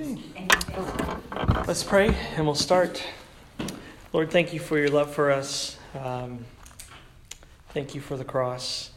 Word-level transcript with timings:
Okay. 0.00 0.48
Let's 1.66 1.84
pray 1.84 2.14
and 2.34 2.46
we'll 2.46 2.54
start. 2.54 3.04
Lord, 4.14 4.30
thank 4.30 4.54
you 4.54 4.58
for 4.58 4.78
your 4.78 4.88
love 4.88 5.12
for 5.12 5.30
us. 5.30 5.76
Um, 5.94 6.46
thank 7.74 7.94
you 7.94 8.00
for 8.00 8.16
the 8.16 8.24
cross. 8.24 8.92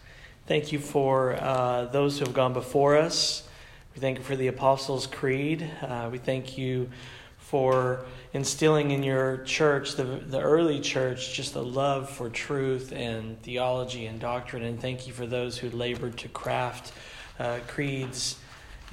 Thank 0.48 0.72
you 0.72 0.80
for 0.80 1.34
uh, 1.34 1.86
those 1.86 2.20
who 2.20 2.26
have 2.26 2.34
gone 2.34 2.54
before 2.54 2.96
us. 2.96 3.46
We 3.94 4.00
thank 4.00 4.18
you 4.18 4.24
for 4.24 4.38
the 4.38 4.48
Apostles' 4.48 5.06
Creed. 5.06 5.70
Uh, 5.82 6.08
we 6.10 6.20
thank 6.20 6.58
you 6.58 6.90
for 7.38 8.06
instilling 8.32 8.92
in 8.92 9.04
your 9.04 9.44
church, 9.44 9.96
the, 9.96 10.06
the 10.06 10.40
early 10.40 10.80
church, 10.80 11.34
just 11.34 11.56
a 11.56 11.62
love 11.62 12.10
for 12.10 12.30
truth 12.30 12.94
and 12.94 13.42
theology 13.42 14.06
and 14.06 14.22
doctrine. 14.22 14.64
And 14.64 14.80
thank 14.80 15.06
you 15.06 15.12
for 15.12 15.28
those 15.28 15.58
who 15.58 15.70
labored 15.70 16.18
to 16.20 16.30
craft 16.30 16.94
uh, 17.40 17.60
creeds. 17.68 18.38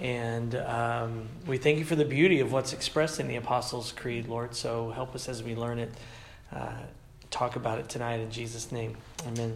And 0.01 0.55
um, 0.55 1.29
we 1.47 1.59
thank 1.59 1.79
you 1.79 1.85
for 1.85 1.95
the 1.95 2.07
beauty 2.07 2.41
of 2.41 2.53
what's 2.53 2.73
expressed 2.73 3.21
in 3.21 3.29
the 3.29 3.37
Apostles' 3.37 3.93
Creed, 3.93 4.29
Lord. 4.29 4.55
So 4.55 4.91
help 4.91 5.15
us 5.15 5.29
as 5.29 5.43
we 5.43 5.55
learn 5.55 5.79
it, 5.79 5.93
uh, 6.51 6.73
talk 7.31 7.57
about 7.57 7.79
it 7.79 7.91
tonight 7.91 8.21
in 8.21 8.31
Jesus' 8.31 8.73
name. 8.73 8.97
Amen. 9.27 9.55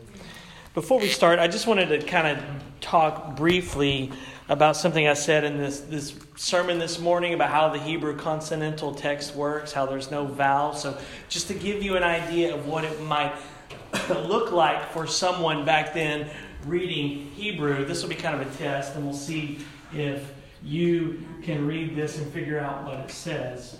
Before 0.74 1.00
we 1.00 1.08
start, 1.08 1.38
I 1.38 1.48
just 1.48 1.66
wanted 1.66 1.86
to 1.88 2.06
kind 2.06 2.36
of 2.36 2.44
talk 2.82 3.36
briefly 3.36 4.12
about 4.50 4.76
something 4.76 5.08
I 5.08 5.14
said 5.14 5.44
in 5.44 5.56
this, 5.56 5.80
this 5.80 6.14
sermon 6.36 6.78
this 6.78 6.98
morning 6.98 7.32
about 7.32 7.48
how 7.48 7.70
the 7.70 7.78
Hebrew 7.78 8.14
consonantal 8.14 8.94
text 8.94 9.34
works, 9.34 9.72
how 9.72 9.86
there's 9.86 10.10
no 10.10 10.26
vowel. 10.26 10.74
So, 10.74 10.98
just 11.30 11.48
to 11.48 11.54
give 11.54 11.82
you 11.82 11.96
an 11.96 12.02
idea 12.02 12.54
of 12.54 12.66
what 12.66 12.84
it 12.84 13.00
might 13.00 13.32
look 14.10 14.52
like 14.52 14.90
for 14.90 15.06
someone 15.06 15.64
back 15.64 15.94
then 15.94 16.28
reading 16.66 17.30
Hebrew, 17.30 17.86
this 17.86 18.02
will 18.02 18.10
be 18.10 18.14
kind 18.14 18.38
of 18.38 18.46
a 18.46 18.56
test, 18.58 18.94
and 18.94 19.04
we'll 19.04 19.14
see 19.14 19.60
if 19.94 20.33
you 20.64 21.22
can 21.42 21.66
read 21.66 21.94
this 21.94 22.18
and 22.18 22.32
figure 22.32 22.58
out 22.58 22.84
what 22.84 22.98
it 23.00 23.10
says. 23.10 23.76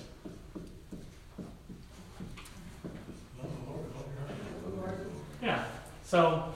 Yeah. 5.42 5.64
So, 6.04 6.54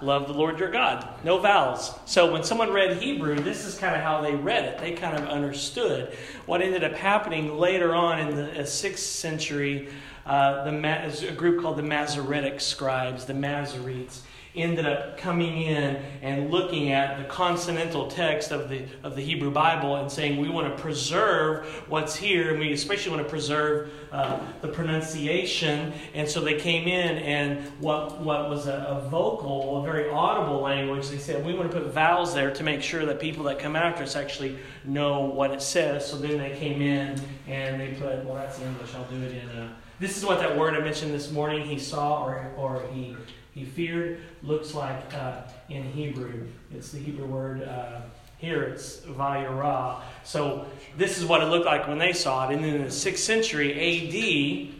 love 0.00 0.28
the 0.28 0.32
Lord 0.32 0.58
your 0.58 0.70
God. 0.70 1.08
No 1.24 1.38
vowels. 1.38 1.92
So 2.04 2.32
when 2.32 2.44
someone 2.44 2.72
read 2.72 2.96
Hebrew, 3.02 3.36
this 3.36 3.64
is 3.64 3.76
kind 3.76 3.94
of 3.96 4.02
how 4.02 4.20
they 4.20 4.34
read 4.34 4.64
it. 4.64 4.78
They 4.78 4.92
kind 4.92 5.16
of 5.16 5.28
understood. 5.28 6.16
What 6.46 6.62
ended 6.62 6.84
up 6.84 6.92
happening 6.92 7.58
later 7.58 7.94
on 7.94 8.20
in 8.20 8.36
the 8.36 8.62
6th 8.62 8.98
century, 8.98 9.88
uh, 10.26 10.64
the, 10.64 11.28
a 11.28 11.32
group 11.32 11.62
called 11.62 11.78
the 11.78 11.82
Masoretic 11.82 12.60
scribes, 12.60 13.24
the 13.24 13.34
Masoretes, 13.34 14.20
ended 14.54 14.86
up 14.86 15.18
coming 15.18 15.62
in 15.62 15.96
and 16.22 16.50
looking 16.50 16.92
at 16.92 17.18
the 17.18 17.24
consonantal 17.24 18.08
text 18.08 18.52
of 18.52 18.68
the, 18.68 18.84
of 19.02 19.16
the 19.16 19.22
Hebrew 19.22 19.50
Bible 19.50 19.96
and 19.96 20.10
saying, 20.10 20.40
we 20.40 20.48
want 20.48 20.74
to 20.74 20.80
preserve 20.80 21.66
what's 21.88 22.14
here, 22.14 22.50
and 22.50 22.60
we 22.60 22.72
especially 22.72 23.10
want 23.12 23.24
to 23.24 23.28
preserve 23.28 23.90
uh, 24.12 24.38
the 24.60 24.68
pronunciation. 24.68 25.92
And 26.14 26.28
so 26.28 26.40
they 26.40 26.58
came 26.58 26.86
in, 26.86 27.18
and 27.18 27.64
what, 27.80 28.20
what 28.20 28.48
was 28.48 28.66
a, 28.66 29.00
a, 29.04 29.08
vocal, 29.08 29.80
a 29.80 29.82
very 29.82 30.08
audible 30.08 30.60
language, 30.60 31.08
they 31.08 31.18
said, 31.18 31.44
we 31.44 31.54
want 31.54 31.70
to 31.70 31.80
put 31.80 31.92
vowels 31.92 32.32
there 32.32 32.52
to 32.52 32.62
make 32.62 32.80
sure 32.82 33.04
that 33.06 33.18
people 33.18 33.44
that 33.44 33.58
come 33.58 33.74
after 33.74 34.04
us 34.04 34.14
actually 34.14 34.56
know 34.84 35.22
what 35.22 35.50
it 35.50 35.62
says. 35.62 36.08
So 36.08 36.16
then 36.16 36.38
they 36.38 36.56
came 36.56 36.80
in 36.80 37.20
and 37.48 37.80
they 37.80 37.88
put, 37.94 38.24
well, 38.24 38.36
that's 38.36 38.60
English, 38.60 38.94
I'll 38.94 39.04
do 39.04 39.20
it 39.22 39.32
in 39.32 39.48
a. 39.50 39.76
This 40.00 40.16
is 40.16 40.24
what 40.24 40.40
that 40.40 40.56
word 40.58 40.74
I 40.74 40.80
mentioned 40.80 41.14
this 41.14 41.30
morning, 41.30 41.64
he 41.66 41.78
saw 41.78 42.24
or, 42.24 42.52
or 42.56 42.82
he 42.92 43.16
he 43.54 43.64
feared 43.64 44.20
looks 44.42 44.74
like 44.74 45.14
uh, 45.14 45.42
in 45.68 45.84
Hebrew. 45.84 46.46
It's 46.74 46.90
the 46.90 46.98
Hebrew 46.98 47.26
word. 47.26 47.62
Uh, 47.62 48.00
here 48.38 48.64
it's 48.64 49.00
vayera. 49.00 50.00
So 50.24 50.66
this 50.96 51.18
is 51.18 51.24
what 51.24 51.40
it 51.40 51.46
looked 51.46 51.66
like 51.66 51.88
when 51.88 51.98
they 51.98 52.12
saw 52.12 52.48
it. 52.48 52.54
And 52.54 52.64
then 52.64 52.74
in 52.74 52.82
the 52.82 52.88
6th 52.88 53.18
century 53.18 53.72
AD, 53.72 54.74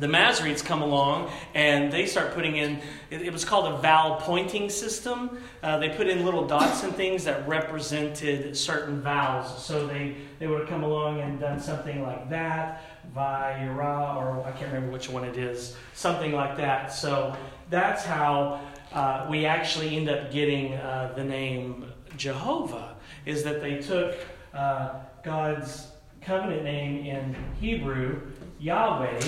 the 0.00 0.08
Masoretes 0.08 0.64
come 0.64 0.82
along 0.82 1.30
and 1.54 1.92
they 1.92 2.06
start 2.06 2.34
putting 2.34 2.56
in, 2.56 2.80
it, 3.10 3.22
it 3.22 3.32
was 3.32 3.44
called 3.44 3.72
a 3.72 3.76
vowel 3.78 4.16
pointing 4.16 4.68
system. 4.68 5.38
Uh, 5.62 5.78
they 5.78 5.88
put 5.90 6.08
in 6.08 6.24
little 6.24 6.46
dots 6.46 6.82
and 6.82 6.94
things 6.94 7.24
that 7.24 7.46
represented 7.46 8.56
certain 8.56 9.00
vowels. 9.00 9.64
So 9.64 9.86
they, 9.86 10.16
they 10.38 10.46
would 10.46 10.60
have 10.60 10.68
come 10.68 10.82
along 10.82 11.20
and 11.20 11.38
done 11.38 11.60
something 11.60 12.02
like 12.02 12.28
that, 12.30 12.82
vayera, 13.14 14.16
or 14.16 14.44
I 14.44 14.50
can't 14.52 14.72
remember 14.72 14.92
which 14.92 15.08
one 15.08 15.24
it 15.24 15.36
is, 15.36 15.76
something 15.94 16.32
like 16.32 16.56
that. 16.56 16.92
So 16.92 17.36
that's 17.74 18.04
how 18.04 18.60
uh, 18.92 19.26
we 19.28 19.44
actually 19.46 19.96
end 19.96 20.08
up 20.08 20.30
getting 20.30 20.74
uh, 20.74 21.12
the 21.16 21.24
name 21.24 21.92
Jehovah, 22.16 22.94
is 23.26 23.42
that 23.42 23.60
they 23.60 23.78
took 23.82 24.16
uh, 24.54 25.00
God's 25.24 25.88
covenant 26.20 26.62
name 26.62 27.04
in 27.04 27.34
Hebrew, 27.60 28.20
Yahweh, 28.60 29.20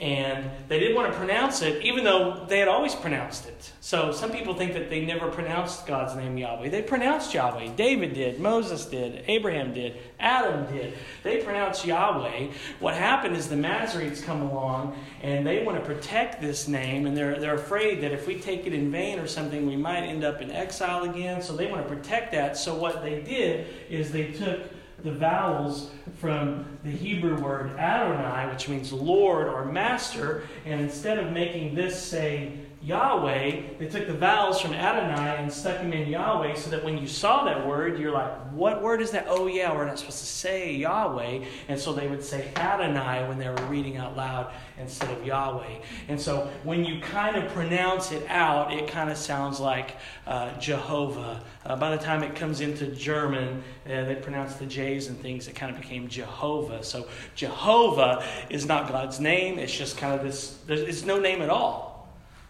and 0.00 0.48
they 0.68 0.78
didn't 0.78 0.94
want 0.94 1.12
to 1.12 1.18
pronounce 1.18 1.60
it, 1.62 1.82
even 1.84 2.04
though 2.04 2.44
they 2.48 2.60
had 2.60 2.68
always 2.68 2.94
pronounced 2.94 3.48
it. 3.48 3.72
So 3.80 4.12
some 4.12 4.30
people 4.30 4.54
think 4.54 4.74
that 4.74 4.90
they 4.90 5.04
never 5.04 5.28
pronounced 5.28 5.86
God's 5.86 6.14
name 6.14 6.38
Yahweh. 6.38 6.68
They 6.68 6.82
pronounced 6.82 7.34
Yahweh. 7.34 7.74
David 7.74 8.14
did, 8.14 8.38
Moses 8.38 8.86
did, 8.86 9.24
Abraham 9.26 9.74
did, 9.74 9.96
Adam 10.20 10.72
did. 10.72 10.94
They 11.24 11.38
pronounced 11.38 11.84
Yahweh. 11.84 12.48
What 12.78 12.94
happened 12.94 13.36
is 13.36 13.48
the 13.48 13.56
Masoretes 13.56 14.22
come 14.22 14.42
along 14.42 14.96
and 15.22 15.44
they 15.44 15.64
want 15.64 15.78
to 15.78 15.84
protect 15.84 16.40
this 16.40 16.68
name, 16.68 17.06
and 17.06 17.16
they're, 17.16 17.40
they're 17.40 17.54
afraid 17.54 18.00
that 18.02 18.12
if 18.12 18.26
we 18.26 18.38
take 18.38 18.66
it 18.66 18.72
in 18.72 18.92
vain 18.92 19.18
or 19.18 19.26
something, 19.26 19.66
we 19.66 19.76
might 19.76 20.02
end 20.02 20.22
up 20.22 20.40
in 20.40 20.52
exile 20.52 21.10
again. 21.10 21.42
So 21.42 21.56
they 21.56 21.66
want 21.66 21.86
to 21.86 21.92
protect 21.92 22.32
that. 22.32 22.56
So 22.56 22.74
what 22.74 23.02
they 23.02 23.20
did 23.20 23.66
is 23.88 24.12
they 24.12 24.30
took 24.30 24.60
the 25.04 25.12
vowels 25.12 25.90
from 26.16 26.64
the 26.84 26.90
Hebrew 26.90 27.40
word 27.40 27.70
Adonai, 27.78 28.50
which 28.50 28.68
means 28.68 28.92
Lord 28.92 29.46
or 29.46 29.64
Master, 29.64 30.42
and 30.64 30.80
instead 30.80 31.18
of 31.18 31.32
making 31.32 31.74
this 31.74 32.00
say 32.00 32.52
Yahweh, 32.80 33.60
they 33.78 33.86
took 33.88 34.06
the 34.06 34.14
vowels 34.14 34.60
from 34.60 34.72
Adonai 34.72 35.42
and 35.42 35.52
stuck 35.52 35.78
them 35.78 35.92
in 35.92 36.08
Yahweh 36.08 36.54
so 36.54 36.70
that 36.70 36.84
when 36.84 36.96
you 36.96 37.08
saw 37.08 37.44
that 37.44 37.66
word, 37.66 37.98
you're 37.98 38.12
like, 38.12 38.30
what 38.52 38.82
word 38.82 39.02
is 39.02 39.10
that? 39.10 39.26
Oh, 39.28 39.48
yeah, 39.48 39.74
we're 39.74 39.84
not 39.84 39.98
supposed 39.98 40.20
to 40.20 40.24
say 40.24 40.74
Yahweh. 40.74 41.44
And 41.68 41.78
so 41.78 41.92
they 41.92 42.06
would 42.06 42.22
say 42.22 42.52
Adonai 42.56 43.26
when 43.28 43.36
they 43.36 43.48
were 43.48 43.66
reading 43.66 43.96
out 43.96 44.16
loud 44.16 44.52
instead 44.78 45.10
of 45.10 45.26
Yahweh. 45.26 45.80
And 46.06 46.20
so 46.20 46.48
when 46.62 46.84
you 46.84 47.00
kind 47.00 47.36
of 47.36 47.52
pronounce 47.52 48.12
it 48.12 48.24
out, 48.28 48.72
it 48.72 48.86
kind 48.86 49.10
of 49.10 49.16
sounds 49.16 49.58
like 49.58 49.96
uh, 50.28 50.56
Jehovah. 50.60 51.42
Uh, 51.66 51.74
by 51.74 51.90
the 51.90 52.02
time 52.02 52.22
it 52.22 52.36
comes 52.36 52.60
into 52.60 52.86
German, 52.86 53.62
uh, 53.86 54.04
they 54.04 54.14
pronounce 54.14 54.54
the 54.54 54.66
J's 54.66 55.08
and 55.08 55.18
things, 55.20 55.48
it 55.48 55.56
kind 55.56 55.74
of 55.74 55.80
became 55.80 56.06
Jehovah. 56.06 56.84
So 56.84 57.08
Jehovah 57.34 58.24
is 58.50 58.66
not 58.66 58.88
God's 58.88 59.18
name, 59.18 59.58
it's 59.58 59.76
just 59.76 59.98
kind 59.98 60.14
of 60.14 60.24
this, 60.24 60.58
it's 60.68 61.04
no 61.04 61.18
name 61.18 61.42
at 61.42 61.50
all. 61.50 61.87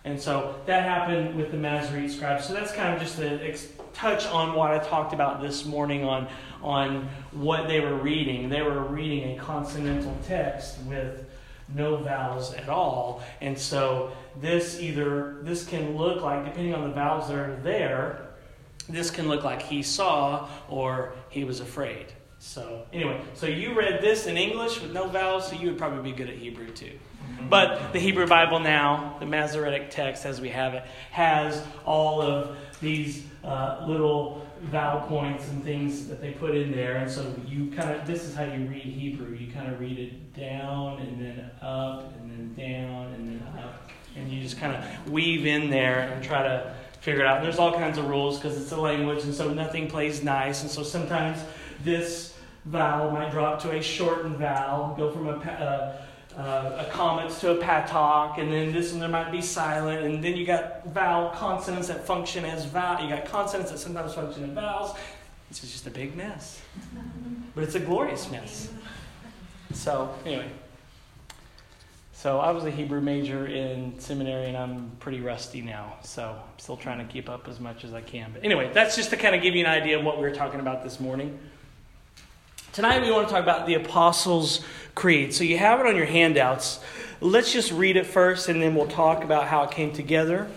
And 0.04 0.20
so 0.20 0.54
that 0.66 0.84
happened 0.84 1.36
with 1.36 1.50
the 1.50 1.56
Masoretes 1.56 2.12
scribes. 2.12 2.46
So 2.46 2.54
that's 2.54 2.72
kind 2.72 2.94
of 2.94 3.00
just 3.00 3.18
a 3.18 3.56
touch 3.92 4.26
on 4.26 4.54
what 4.54 4.70
I 4.70 4.78
talked 4.78 5.12
about 5.12 5.42
this 5.42 5.64
morning 5.64 6.04
on, 6.04 6.28
on 6.62 7.08
what 7.32 7.68
they 7.68 7.80
were 7.80 7.96
reading. 7.96 8.48
They 8.48 8.62
were 8.62 8.80
reading 8.80 9.36
a 9.36 9.42
consonantal 9.42 10.16
text 10.26 10.78
with 10.86 11.26
no 11.74 11.96
vowels 11.96 12.54
at 12.54 12.68
all. 12.68 13.22
And 13.40 13.58
so 13.58 14.12
this 14.40 14.80
either, 14.80 15.38
this 15.42 15.66
can 15.66 15.96
look 15.96 16.22
like, 16.22 16.44
depending 16.44 16.74
on 16.74 16.88
the 16.88 16.94
vowels 16.94 17.28
that 17.28 17.36
are 17.36 17.56
there, 17.62 18.28
this 18.88 19.10
can 19.10 19.28
look 19.28 19.44
like 19.44 19.60
he 19.60 19.82
saw 19.82 20.48
or 20.68 21.12
he 21.28 21.44
was 21.44 21.60
afraid. 21.60 22.06
So, 22.38 22.86
anyway, 22.92 23.20
so 23.34 23.46
you 23.46 23.74
read 23.74 24.00
this 24.00 24.26
in 24.26 24.36
English 24.36 24.80
with 24.80 24.92
no 24.92 25.08
vowels, 25.08 25.48
so 25.48 25.56
you 25.56 25.68
would 25.68 25.78
probably 25.78 26.10
be 26.10 26.16
good 26.16 26.28
at 26.28 26.36
Hebrew 26.36 26.70
too. 26.70 26.92
But 27.48 27.92
the 27.92 27.98
Hebrew 27.98 28.26
Bible 28.26 28.60
now, 28.60 29.16
the 29.20 29.26
Masoretic 29.26 29.90
text 29.90 30.24
as 30.24 30.40
we 30.40 30.48
have 30.50 30.74
it, 30.74 30.84
has 31.10 31.62
all 31.84 32.20
of 32.22 32.56
these 32.80 33.24
uh, 33.44 33.84
little 33.88 34.46
vowel 34.62 35.06
points 35.06 35.48
and 35.48 35.62
things 35.62 36.08
that 36.08 36.20
they 36.20 36.32
put 36.32 36.56
in 36.56 36.72
there. 36.72 36.96
And 36.96 37.10
so 37.10 37.34
you 37.46 37.70
kind 37.70 37.90
of, 37.90 38.06
this 38.06 38.24
is 38.24 38.34
how 38.34 38.44
you 38.44 38.66
read 38.66 38.82
Hebrew. 38.82 39.34
You 39.34 39.52
kind 39.52 39.72
of 39.72 39.78
read 39.80 39.98
it 39.98 40.34
down 40.34 41.00
and 41.00 41.20
then 41.20 41.50
up 41.62 42.12
and 42.16 42.30
then 42.30 42.54
down 42.54 43.12
and 43.14 43.28
then 43.28 43.48
up. 43.58 43.90
And 44.16 44.30
you 44.30 44.42
just 44.42 44.58
kind 44.58 44.74
of 44.74 45.10
weave 45.10 45.46
in 45.46 45.70
there 45.70 46.00
and 46.00 46.22
try 46.24 46.42
to 46.42 46.74
figure 47.00 47.20
it 47.20 47.26
out. 47.26 47.36
And 47.38 47.46
there's 47.46 47.58
all 47.58 47.72
kinds 47.72 47.98
of 47.98 48.08
rules 48.08 48.38
because 48.38 48.60
it's 48.60 48.72
a 48.72 48.80
language, 48.80 49.22
and 49.22 49.32
so 49.32 49.52
nothing 49.52 49.88
plays 49.88 50.24
nice. 50.24 50.62
And 50.62 50.70
so 50.70 50.82
sometimes 50.82 51.38
this 51.88 52.34
vowel 52.64 53.10
might 53.10 53.30
drop 53.30 53.60
to 53.62 53.70
a 53.70 53.82
shortened 53.82 54.36
vowel, 54.36 54.94
go 54.96 55.10
from 55.10 55.28
a, 55.28 55.32
uh, 55.32 56.40
uh, 56.40 56.84
a 56.86 56.90
qamets 56.92 57.40
to 57.40 57.52
a 57.52 57.56
patach, 57.56 58.38
and 58.38 58.52
then 58.52 58.72
this 58.72 58.92
one 58.92 59.00
there 59.00 59.08
might 59.08 59.32
be 59.32 59.40
silent, 59.40 60.04
and 60.04 60.22
then 60.22 60.36
you 60.36 60.44
got 60.44 60.86
vowel 60.86 61.30
consonants 61.30 61.88
that 61.88 62.06
function 62.06 62.44
as 62.44 62.66
vowel. 62.66 63.02
You 63.02 63.08
got 63.08 63.24
consonants 63.26 63.70
that 63.70 63.78
sometimes 63.78 64.14
function 64.14 64.44
as 64.44 64.50
vowels. 64.50 64.96
Is 65.50 65.60
just 65.60 65.86
a 65.86 65.90
big 65.90 66.14
mess, 66.14 66.60
but 67.54 67.64
it's 67.64 67.74
a 67.74 67.80
glorious 67.80 68.30
mess. 68.30 68.70
So 69.72 70.14
anyway, 70.26 70.50
so 72.12 72.38
I 72.38 72.50
was 72.50 72.66
a 72.66 72.70
Hebrew 72.70 73.00
major 73.00 73.46
in 73.46 73.98
seminary, 73.98 74.48
and 74.48 74.58
I'm 74.58 74.90
pretty 75.00 75.20
rusty 75.20 75.62
now. 75.62 75.94
So 76.02 76.36
I'm 76.36 76.58
still 76.58 76.76
trying 76.76 76.98
to 76.98 77.10
keep 77.10 77.30
up 77.30 77.48
as 77.48 77.60
much 77.60 77.82
as 77.84 77.94
I 77.94 78.02
can. 78.02 78.32
But 78.34 78.44
anyway, 78.44 78.70
that's 78.74 78.94
just 78.94 79.08
to 79.08 79.16
kind 79.16 79.34
of 79.34 79.40
give 79.40 79.54
you 79.54 79.64
an 79.64 79.70
idea 79.70 79.98
of 79.98 80.04
what 80.04 80.18
we 80.18 80.24
were 80.24 80.34
talking 80.34 80.60
about 80.60 80.84
this 80.84 81.00
morning. 81.00 81.38
Tonight 82.78 83.02
we 83.02 83.10
want 83.10 83.26
to 83.26 83.34
talk 83.34 83.42
about 83.42 83.66
the 83.66 83.74
Apostles' 83.74 84.60
Creed. 84.94 85.34
So 85.34 85.42
you 85.42 85.58
have 85.58 85.80
it 85.80 85.86
on 85.86 85.96
your 85.96 86.06
handouts. 86.06 86.78
Let's 87.20 87.52
just 87.52 87.72
read 87.72 87.96
it 87.96 88.06
first 88.06 88.48
and 88.48 88.62
then 88.62 88.76
we'll 88.76 88.86
talk 88.86 89.24
about 89.24 89.48
how 89.48 89.64
it 89.64 89.72
came 89.72 89.92
together. 89.92 90.48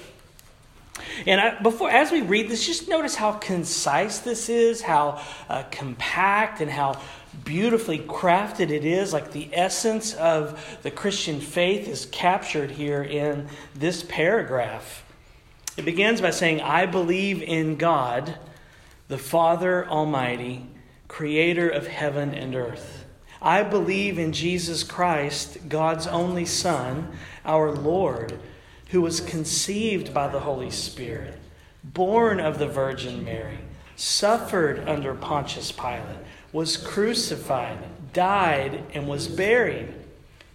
And 1.25 1.41
I, 1.41 1.59
before, 1.63 1.89
as 1.89 2.11
we 2.11 2.21
read 2.21 2.47
this, 2.47 2.63
just 2.63 2.87
notice 2.87 3.15
how 3.15 3.31
concise 3.31 4.19
this 4.19 4.49
is, 4.49 4.83
how 4.83 5.19
uh, 5.49 5.63
compact, 5.71 6.61
and 6.61 6.69
how 6.69 7.01
beautifully 7.43 7.97
crafted 7.97 8.69
it 8.69 8.85
is. 8.85 9.13
Like 9.13 9.31
the 9.31 9.49
essence 9.51 10.13
of 10.13 10.77
the 10.83 10.91
Christian 10.91 11.41
faith 11.41 11.87
is 11.87 12.05
captured 12.05 12.69
here 12.69 13.01
in 13.01 13.47
this 13.73 14.03
paragraph. 14.03 15.03
It 15.75 15.85
begins 15.85 16.21
by 16.21 16.29
saying, 16.29 16.61
I 16.61 16.85
believe 16.85 17.41
in 17.41 17.77
God, 17.77 18.37
the 19.07 19.17
Father 19.17 19.87
Almighty 19.87 20.67
creator 21.11 21.67
of 21.67 21.87
heaven 21.87 22.33
and 22.33 22.55
earth. 22.55 23.03
I 23.41 23.63
believe 23.63 24.17
in 24.17 24.31
Jesus 24.31 24.81
Christ, 24.81 25.67
God's 25.67 26.07
only 26.07 26.45
Son, 26.45 27.11
our 27.43 27.69
Lord, 27.69 28.39
who 28.91 29.01
was 29.01 29.19
conceived 29.19 30.13
by 30.13 30.29
the 30.29 30.39
Holy 30.39 30.71
Spirit, 30.71 31.37
born 31.83 32.39
of 32.39 32.59
the 32.59 32.67
Virgin 32.67 33.25
Mary, 33.25 33.59
suffered 33.97 34.87
under 34.87 35.13
Pontius 35.13 35.73
Pilate, 35.73 36.17
was 36.53 36.77
crucified, 36.77 37.79
died, 38.13 38.81
and 38.93 39.05
was 39.05 39.27
buried. 39.27 39.93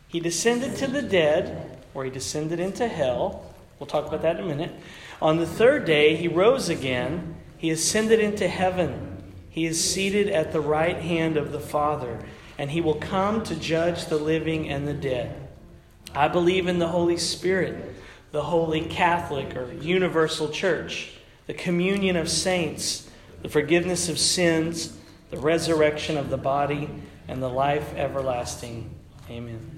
He 0.08 0.20
descended 0.20 0.74
to 0.76 0.86
the 0.86 1.02
dead, 1.02 1.78
or 1.92 2.04
he 2.04 2.10
descended 2.10 2.60
into 2.60 2.88
hell. 2.88 3.54
We'll 3.78 3.88
talk 3.88 4.06
about 4.06 4.22
that 4.22 4.36
in 4.36 4.44
a 4.46 4.48
minute. 4.48 4.72
On 5.20 5.36
the 5.36 5.46
third 5.46 5.84
day, 5.84 6.16
he 6.16 6.28
rose 6.28 6.70
again. 6.70 7.36
He 7.58 7.68
ascended 7.68 8.20
into 8.20 8.48
heaven 8.48 9.05
he 9.56 9.64
is 9.64 9.82
seated 9.82 10.28
at 10.28 10.52
the 10.52 10.60
right 10.60 10.98
hand 10.98 11.38
of 11.38 11.50
the 11.50 11.58
Father, 11.58 12.22
and 12.58 12.70
he 12.70 12.82
will 12.82 12.96
come 12.96 13.42
to 13.42 13.56
judge 13.56 14.04
the 14.04 14.18
living 14.18 14.68
and 14.68 14.86
the 14.86 14.92
dead. 14.92 15.48
I 16.14 16.28
believe 16.28 16.68
in 16.68 16.78
the 16.78 16.88
Holy 16.88 17.16
Spirit, 17.16 17.94
the 18.32 18.42
Holy 18.42 18.82
Catholic 18.82 19.56
or 19.56 19.72
Universal 19.72 20.50
Church, 20.50 21.12
the 21.46 21.54
communion 21.54 22.16
of 22.16 22.28
saints, 22.28 23.08
the 23.40 23.48
forgiveness 23.48 24.10
of 24.10 24.18
sins, 24.18 24.94
the 25.30 25.38
resurrection 25.38 26.18
of 26.18 26.28
the 26.28 26.36
body, 26.36 26.90
and 27.26 27.42
the 27.42 27.48
life 27.48 27.94
everlasting. 27.94 28.94
Amen. 29.30 29.75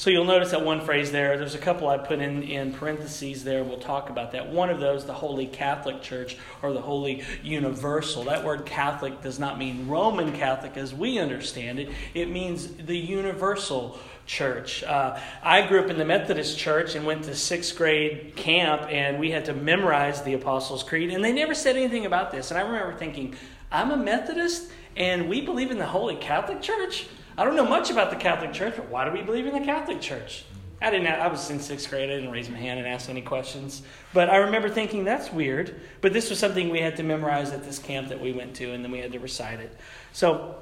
So 0.00 0.08
you'll 0.08 0.24
notice 0.24 0.52
that 0.52 0.64
one 0.64 0.80
phrase 0.80 1.12
there, 1.12 1.36
there's 1.36 1.54
a 1.54 1.58
couple 1.58 1.86
I 1.86 1.98
put 1.98 2.20
in, 2.20 2.42
in 2.42 2.72
parentheses 2.72 3.44
there. 3.44 3.62
We'll 3.62 3.76
talk 3.76 4.08
about 4.08 4.32
that. 4.32 4.48
One 4.48 4.70
of 4.70 4.80
those, 4.80 5.04
the 5.04 5.12
Holy 5.12 5.46
Catholic 5.46 6.00
Church 6.00 6.38
or 6.62 6.72
the 6.72 6.80
Holy 6.80 7.22
Universal. 7.42 8.24
That 8.24 8.42
word 8.42 8.64
Catholic 8.64 9.20
does 9.20 9.38
not 9.38 9.58
mean 9.58 9.88
Roman 9.88 10.32
Catholic 10.32 10.78
as 10.78 10.94
we 10.94 11.18
understand 11.18 11.80
it, 11.80 11.90
it 12.14 12.30
means 12.30 12.68
the 12.76 12.96
universal 12.96 13.98
church. 14.24 14.82
Uh, 14.84 15.20
I 15.42 15.66
grew 15.66 15.80
up 15.84 15.90
in 15.90 15.98
the 15.98 16.06
Methodist 16.06 16.58
church 16.58 16.94
and 16.94 17.04
went 17.04 17.24
to 17.24 17.34
sixth 17.34 17.76
grade 17.76 18.32
camp, 18.36 18.86
and 18.88 19.20
we 19.20 19.30
had 19.30 19.44
to 19.44 19.52
memorize 19.52 20.22
the 20.22 20.32
Apostles' 20.32 20.82
Creed, 20.82 21.10
and 21.10 21.22
they 21.22 21.32
never 21.32 21.52
said 21.52 21.76
anything 21.76 22.06
about 22.06 22.30
this. 22.30 22.50
And 22.50 22.58
I 22.58 22.62
remember 22.62 22.96
thinking, 22.96 23.36
I'm 23.70 23.90
a 23.90 23.98
Methodist, 23.98 24.70
and 24.96 25.28
we 25.28 25.42
believe 25.42 25.70
in 25.70 25.76
the 25.76 25.84
Holy 25.84 26.16
Catholic 26.16 26.62
Church? 26.62 27.06
I 27.40 27.44
don't 27.44 27.56
know 27.56 27.64
much 27.64 27.90
about 27.90 28.10
the 28.10 28.16
Catholic 28.16 28.52
Church, 28.52 28.74
but 28.76 28.90
why 28.90 29.06
do 29.06 29.12
we 29.12 29.22
believe 29.22 29.46
in 29.46 29.54
the 29.54 29.64
Catholic 29.64 29.98
Church? 30.02 30.44
I 30.82 30.90
didn't. 30.90 31.06
I 31.06 31.26
was 31.26 31.48
in 31.48 31.58
sixth 31.58 31.88
grade. 31.88 32.10
I 32.10 32.16
didn't 32.16 32.30
raise 32.30 32.50
my 32.50 32.58
hand 32.58 32.78
and 32.78 32.86
ask 32.86 33.08
any 33.08 33.22
questions. 33.22 33.80
But 34.12 34.28
I 34.28 34.36
remember 34.36 34.68
thinking 34.68 35.04
that's 35.04 35.32
weird. 35.32 35.80
But 36.02 36.12
this 36.12 36.28
was 36.28 36.38
something 36.38 36.68
we 36.68 36.80
had 36.80 36.98
to 36.98 37.02
memorize 37.02 37.50
at 37.52 37.64
this 37.64 37.78
camp 37.78 38.10
that 38.10 38.20
we 38.20 38.32
went 38.32 38.56
to, 38.56 38.72
and 38.72 38.84
then 38.84 38.92
we 38.92 38.98
had 38.98 39.12
to 39.12 39.18
recite 39.18 39.58
it. 39.58 39.74
So 40.12 40.56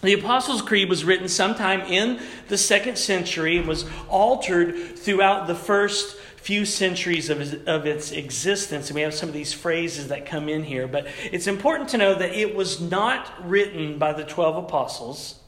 the 0.00 0.14
Apostles' 0.14 0.60
Creed 0.60 0.88
was 0.88 1.04
written 1.04 1.28
sometime 1.28 1.82
in 1.82 2.18
the 2.48 2.58
second 2.58 2.98
century 2.98 3.58
and 3.58 3.68
was 3.68 3.84
altered 4.08 4.98
throughout 4.98 5.46
the 5.46 5.54
first 5.54 6.16
few 6.16 6.66
centuries 6.66 7.30
of, 7.30 7.68
of 7.68 7.86
its 7.86 8.10
existence. 8.10 8.88
And 8.88 8.96
we 8.96 9.02
have 9.02 9.14
some 9.14 9.28
of 9.28 9.34
these 9.36 9.52
phrases 9.52 10.08
that 10.08 10.26
come 10.26 10.48
in 10.48 10.64
here. 10.64 10.88
But 10.88 11.06
it's 11.30 11.46
important 11.46 11.90
to 11.90 11.96
know 11.96 12.12
that 12.12 12.34
it 12.34 12.56
was 12.56 12.80
not 12.80 13.48
written 13.48 14.00
by 14.00 14.12
the 14.12 14.24
12 14.24 14.64
apostles 14.64 15.38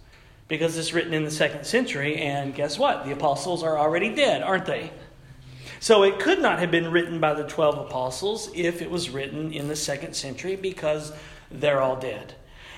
because 0.49 0.77
it's 0.77 0.93
written 0.93 1.13
in 1.13 1.25
the 1.25 1.31
second 1.31 1.65
century, 1.65 2.17
and 2.17 2.55
guess 2.55 2.79
what? 2.79 3.05
The 3.05 3.13
apostles 3.13 3.63
are 3.63 3.79
already 3.79 4.15
dead, 4.15 4.43
aren't 4.43 4.67
they? 4.67 4.93
So 5.81 6.05
it 6.05 6.19
could 6.19 6.41
not 6.41 6.59
have 6.59 6.71
been 6.71 6.91
written 6.91 7.21
by 7.21 7.35
the 7.35 7.45
12 7.45 7.87
apostles 7.87 8.51
if 8.55 8.81
it 8.81 8.91
was 8.91 9.11
written 9.11 9.53
in 9.53 9.69
the 9.69 9.77
second 9.77 10.15
century 10.15 10.57
because 10.57 11.13
they're 11.51 11.81
all 11.81 11.97
dead. 11.97 12.35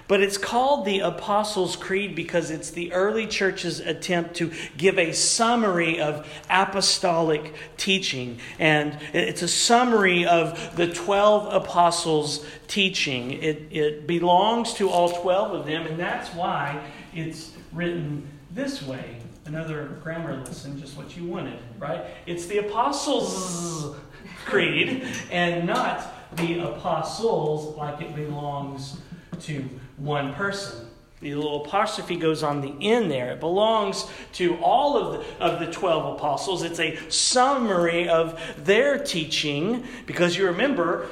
But 0.09 0.23
it's 0.23 0.39
called 0.39 0.87
the 0.87 1.01
Apostles' 1.01 1.77
Creed 1.77 2.15
because 2.15 2.51
it's 2.51 2.71
the 2.71 2.95
early 2.95 3.27
church's 3.27 3.79
attempt 3.79 4.37
to 4.37 4.51
give 4.79 4.99
a 4.99 5.13
summary 5.13 6.01
of 6.01 6.27
apostolic 6.49 7.53
teaching. 7.77 8.39
And 8.59 8.99
it's 9.13 9.43
a 9.43 9.49
summary 9.49 10.25
of 10.25 10.77
the 10.77 10.87
12 10.87 11.53
apostles' 11.53 12.45
teaching. 12.69 13.33
It, 13.33 13.69
it 13.71 14.07
belongs 14.07 14.73
to 14.75 14.89
all 14.89 15.11
12 15.11 15.53
of 15.53 15.67
them, 15.67 15.87
and 15.87 16.01
that's 16.01 16.31
why 16.35 16.83
it's 17.19 17.53
written 17.73 18.27
this 18.51 18.83
way. 18.83 19.19
Another 19.45 19.99
grammar 20.03 20.37
lesson, 20.37 20.79
just 20.79 20.97
what 20.97 21.17
you 21.17 21.25
wanted, 21.25 21.59
right? 21.79 22.05
It's 22.27 22.47
the 22.47 22.59
Apostles' 22.59 23.97
Creed 24.45 25.07
and 25.31 25.67
not 25.67 26.37
the 26.37 26.61
apostles 26.61 27.77
like 27.77 28.01
it 28.03 28.15
belongs 28.15 28.99
to 29.41 29.69
one 29.97 30.35
person. 30.35 30.87
The 31.21 31.35
little 31.35 31.65
apostrophe 31.65 32.17
goes 32.17 32.43
on 32.43 32.61
the 32.61 32.75
end 32.81 33.11
there. 33.11 33.33
It 33.33 33.41
belongs 33.41 34.09
to 34.35 34.57
all 34.59 34.97
of 34.97 35.13
the, 35.15 35.45
of 35.45 35.59
the 35.59 35.67
12 35.67 36.17
apostles. 36.17 36.63
It's 36.63 36.79
a 36.79 36.97
summary 37.11 38.09
of 38.09 38.41
their 38.59 38.99
teaching 38.99 39.85
because 40.07 40.37
you 40.37 40.47
remember 40.47 41.09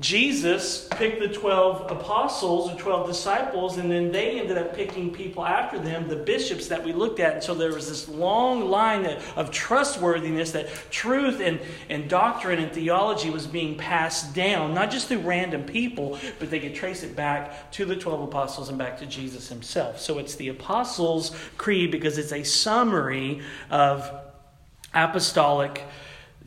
Jesus 0.00 0.88
picked 0.90 1.20
the 1.20 1.28
12 1.28 1.90
apostles 1.90 2.70
or 2.70 2.76
12 2.76 3.06
disciples, 3.06 3.78
and 3.78 3.90
then 3.90 4.10
they 4.10 4.40
ended 4.40 4.58
up 4.58 4.74
picking 4.74 5.12
people 5.12 5.46
after 5.46 5.78
them, 5.78 6.08
the 6.08 6.16
bishops 6.16 6.66
that 6.68 6.84
we 6.84 6.92
looked 6.92 7.20
at. 7.20 7.34
And 7.34 7.42
so 7.42 7.54
there 7.54 7.72
was 7.72 7.88
this 7.88 8.08
long 8.08 8.68
line 8.68 9.06
of 9.36 9.52
trustworthiness 9.52 10.50
that 10.50 10.68
truth 10.90 11.40
and, 11.40 11.60
and 11.88 12.08
doctrine 12.08 12.58
and 12.58 12.72
theology 12.72 13.30
was 13.30 13.46
being 13.46 13.76
passed 13.76 14.34
down, 14.34 14.74
not 14.74 14.90
just 14.90 15.06
through 15.06 15.20
random 15.20 15.62
people, 15.62 16.18
but 16.40 16.50
they 16.50 16.58
could 16.58 16.74
trace 16.74 17.04
it 17.04 17.14
back 17.14 17.70
to 17.72 17.84
the 17.84 17.94
12 17.94 18.22
apostles 18.22 18.68
and 18.68 18.76
back 18.76 18.98
to 18.98 19.06
Jesus 19.06 19.48
himself. 19.48 20.00
So 20.00 20.18
it's 20.18 20.34
the 20.34 20.48
Apostles' 20.48 21.30
Creed 21.56 21.92
because 21.92 22.18
it's 22.18 22.32
a 22.32 22.42
summary 22.42 23.42
of 23.70 24.10
apostolic 24.92 25.84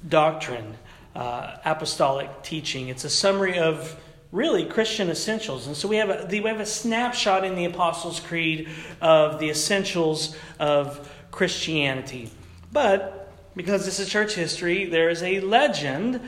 doctrine 0.08 0.78
uh, 1.18 1.58
apostolic 1.66 2.44
teaching. 2.44 2.90
It's 2.90 3.04
a 3.04 3.10
summary 3.10 3.58
of 3.58 4.00
really 4.32 4.66
Christian 4.66 5.10
essentials. 5.10 5.66
And 5.66 5.76
so 5.76 5.88
we 5.88 5.96
have 5.98 6.10
a, 6.10 6.28
we 6.30 6.44
have 6.44 6.60
a 6.60 6.66
snapshot 6.66 7.44
in 7.44 7.56
the 7.56 7.66
Apostles' 7.66 8.20
Creed 8.20 8.70
of 9.02 9.40
the 9.40 9.50
essentials 9.50 10.38
of 10.60 11.12
Christianity. 11.32 12.30
But 12.72 13.34
because 13.56 13.86
this 13.86 14.00
is 14.00 14.08
church 14.08 14.36
history, 14.36 14.86
there 14.86 15.10
is 15.10 15.24
a 15.24 15.40
legend 15.40 16.22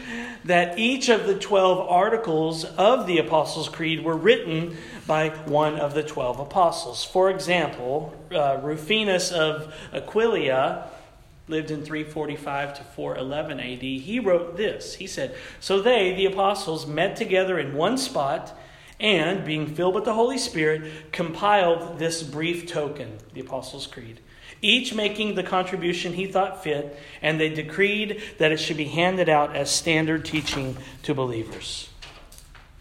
that 0.46 0.80
each 0.80 1.10
of 1.10 1.28
the 1.28 1.38
12 1.38 1.88
articles 1.88 2.64
of 2.64 3.06
the 3.06 3.20
Apostles' 3.20 3.70
Creed 3.70 4.04
were 4.04 4.18
written 4.18 4.76
by 5.06 5.30
one 5.30 5.76
of 5.76 5.94
the 5.94 6.02
12 6.02 6.40
apostles. 6.40 7.04
For 7.04 7.30
example, 7.30 8.12
uh, 8.32 8.60
Rufinus 8.64 9.32
of 9.32 9.72
Aquileia 9.94 10.88
lived 11.50 11.72
in 11.72 11.84
345 11.84 12.78
to 12.78 12.84
411 12.84 13.60
AD, 13.60 13.82
he 13.82 14.20
wrote 14.20 14.56
this. 14.56 14.96
He 14.96 15.08
said, 15.08 15.36
So 15.60 15.82
they, 15.82 16.14
the 16.14 16.26
apostles, 16.26 16.86
met 16.86 17.16
together 17.16 17.60
in 17.60 17.74
one 17.74 17.98
spot 17.98 18.58
and, 19.00 19.46
being 19.46 19.68
filled 19.68 19.96
with 19.96 20.06
the 20.06 20.14
Holy 20.14 20.38
Spirit, 20.38 21.12
compiled 21.12 22.00
this 22.00 22.22
brief 22.22 22.68
token, 22.68 23.18
the 23.34 23.42
Apostles' 23.42 23.88
Creed, 23.88 24.20
each 24.62 24.94
making 24.94 25.36
the 25.36 25.44
contribution 25.44 26.14
he 26.14 26.28
thought 26.28 26.64
fit, 26.64 26.98
and 27.22 27.40
they 27.40 27.50
decreed 27.50 28.22
that 28.38 28.52
it 28.52 28.58
should 28.58 28.78
be 28.78 28.86
handed 28.86 29.30
out 29.30 29.56
as 29.56 29.72
standard 29.72 30.26
teaching 30.26 30.78
to 31.04 31.14
believers. 31.14 31.89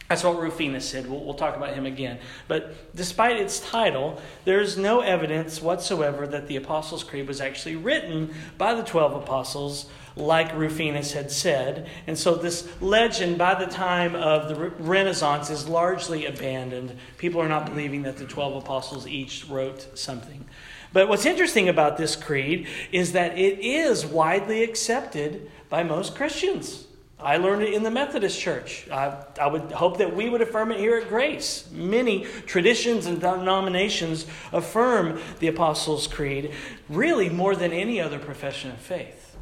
That's 0.09 0.25
what 0.25 0.41
Rufinus 0.41 0.89
said. 0.89 1.07
We'll, 1.07 1.23
we'll, 1.23 1.35
talk 1.35 1.55
about 1.55 1.75
him 1.75 1.85
again. 1.85 2.19
But 2.49 2.97
despite 2.97 3.37
its 3.37 3.61
title, 3.61 4.19
there's 4.47 4.79
no 4.79 5.01
evidence 5.01 5.61
whatsoever 5.61 6.27
that 6.27 6.49
the 6.49 6.57
Apostles' 6.57 7.05
Creed 7.05 7.29
was 7.29 7.43
actually 7.43 7.77
written 7.77 8.35
by 8.57 8.73
the 8.73 8.83
12 8.83 9.23
apostles, 9.23 9.87
like 10.17 10.57
Rufinus 10.57 11.13
had 11.13 11.31
said. 11.31 11.89
And 12.07 12.19
so 12.19 12.37
this 12.37 12.67
legend, 12.81 13.37
by 13.37 13.55
the 13.55 13.71
time 13.71 14.17
of 14.17 14.49
the 14.49 14.71
Renaissance, 14.79 15.51
is 15.51 15.69
largely 15.69 16.25
abandoned. 16.25 16.97
People 17.19 17.43
are 17.43 17.49
not 17.49 17.67
believing 17.67 18.03
that 18.05 18.17
the 18.17 18.25
12 18.25 18.65
apostles 18.65 19.07
each 19.07 19.47
wrote 19.47 19.99
something. 19.99 20.47
But 20.91 21.09
what's 21.11 21.27
interesting 21.27 21.69
about 21.69 21.99
this 21.99 22.17
creed 22.17 22.67
is 22.93 23.13
that 23.13 23.37
it 23.37 23.59
is 23.61 24.07
widely 24.07 24.63
accepted 24.63 25.51
by 25.69 25.83
most 25.83 26.15
Christians. 26.15 26.88
I 27.21 27.37
learned 27.37 27.63
it 27.63 27.75
in 27.75 27.83
the 27.83 27.91
Methodist 27.91 28.39
Church. 28.39 28.87
I, 28.91 29.25
I 29.41 29.49
would 29.49 29.73
hope 29.73 29.99
that 29.99 30.15
we 30.15 30.31
would 30.31 30.41
affirm 30.41 30.71
it 30.71 30.79
here 30.79 30.97
at 30.99 31.09
Grace. 31.09 31.69
Many 31.73 32.25
traditions 32.47 33.07
and 33.07 33.21
denominations 33.21 34.25
affirm 34.53 35.21
the 35.41 35.49
Apostles' 35.49 36.07
Creed, 36.07 36.53
really 36.89 37.29
more 37.29 37.57
than 37.57 37.73
any 37.73 38.01
other 38.01 38.21
profession 38.21 38.71
of 38.71 38.79
faith. 38.79 39.37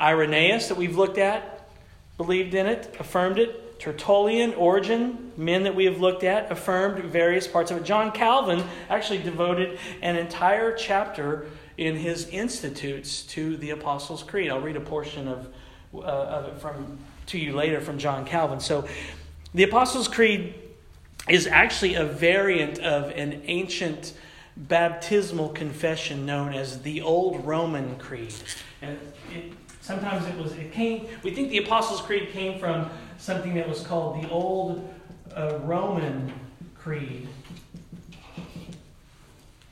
Irenaeus, 0.00 0.68
that 0.68 0.78
we've 0.78 0.96
looked 0.96 1.18
at, 1.18 1.68
believed 2.16 2.54
in 2.54 2.66
it, 2.66 2.96
affirmed 2.98 3.38
it. 3.38 3.78
Tertullian, 3.78 4.54
Origen, 4.54 5.32
men 5.36 5.62
that 5.64 5.74
we 5.74 5.84
have 5.84 6.00
looked 6.00 6.24
at, 6.24 6.50
affirmed 6.50 7.04
various 7.04 7.46
parts 7.46 7.70
of 7.70 7.76
it. 7.76 7.84
John 7.84 8.10
Calvin 8.10 8.64
actually 8.88 9.22
devoted 9.22 9.78
an 10.02 10.16
entire 10.16 10.72
chapter 10.72 11.46
in 11.76 11.94
his 11.94 12.28
Institutes 12.28 13.22
to 13.22 13.56
the 13.56 13.70
Apostles' 13.70 14.24
Creed. 14.24 14.50
I'll 14.50 14.60
read 14.60 14.76
a 14.76 14.80
portion 14.80 15.28
of 15.28 15.48
uh, 15.94 16.00
of 16.00 16.44
it 16.46 16.58
from 16.60 16.98
to 17.26 17.38
you 17.38 17.54
later 17.54 17.80
from 17.80 17.98
John 17.98 18.24
Calvin. 18.24 18.60
So, 18.60 18.88
the 19.54 19.62
Apostles' 19.62 20.08
Creed 20.08 20.54
is 21.28 21.46
actually 21.46 21.94
a 21.94 22.04
variant 22.04 22.78
of 22.78 23.10
an 23.10 23.42
ancient 23.46 24.14
baptismal 24.56 25.50
confession 25.50 26.26
known 26.26 26.52
as 26.54 26.82
the 26.82 27.02
Old 27.02 27.44
Roman 27.46 27.96
Creed. 27.96 28.34
And 28.82 28.98
it, 29.34 29.52
sometimes 29.80 30.26
it 30.26 30.36
was 30.36 30.52
it 30.52 30.72
came. 30.72 31.06
We 31.22 31.32
think 31.32 31.50
the 31.50 31.58
Apostles' 31.58 32.00
Creed 32.00 32.30
came 32.30 32.58
from 32.58 32.90
something 33.18 33.54
that 33.54 33.68
was 33.68 33.86
called 33.86 34.22
the 34.22 34.28
Old 34.30 34.88
uh, 35.34 35.58
Roman 35.62 36.32
Creed. 36.76 37.28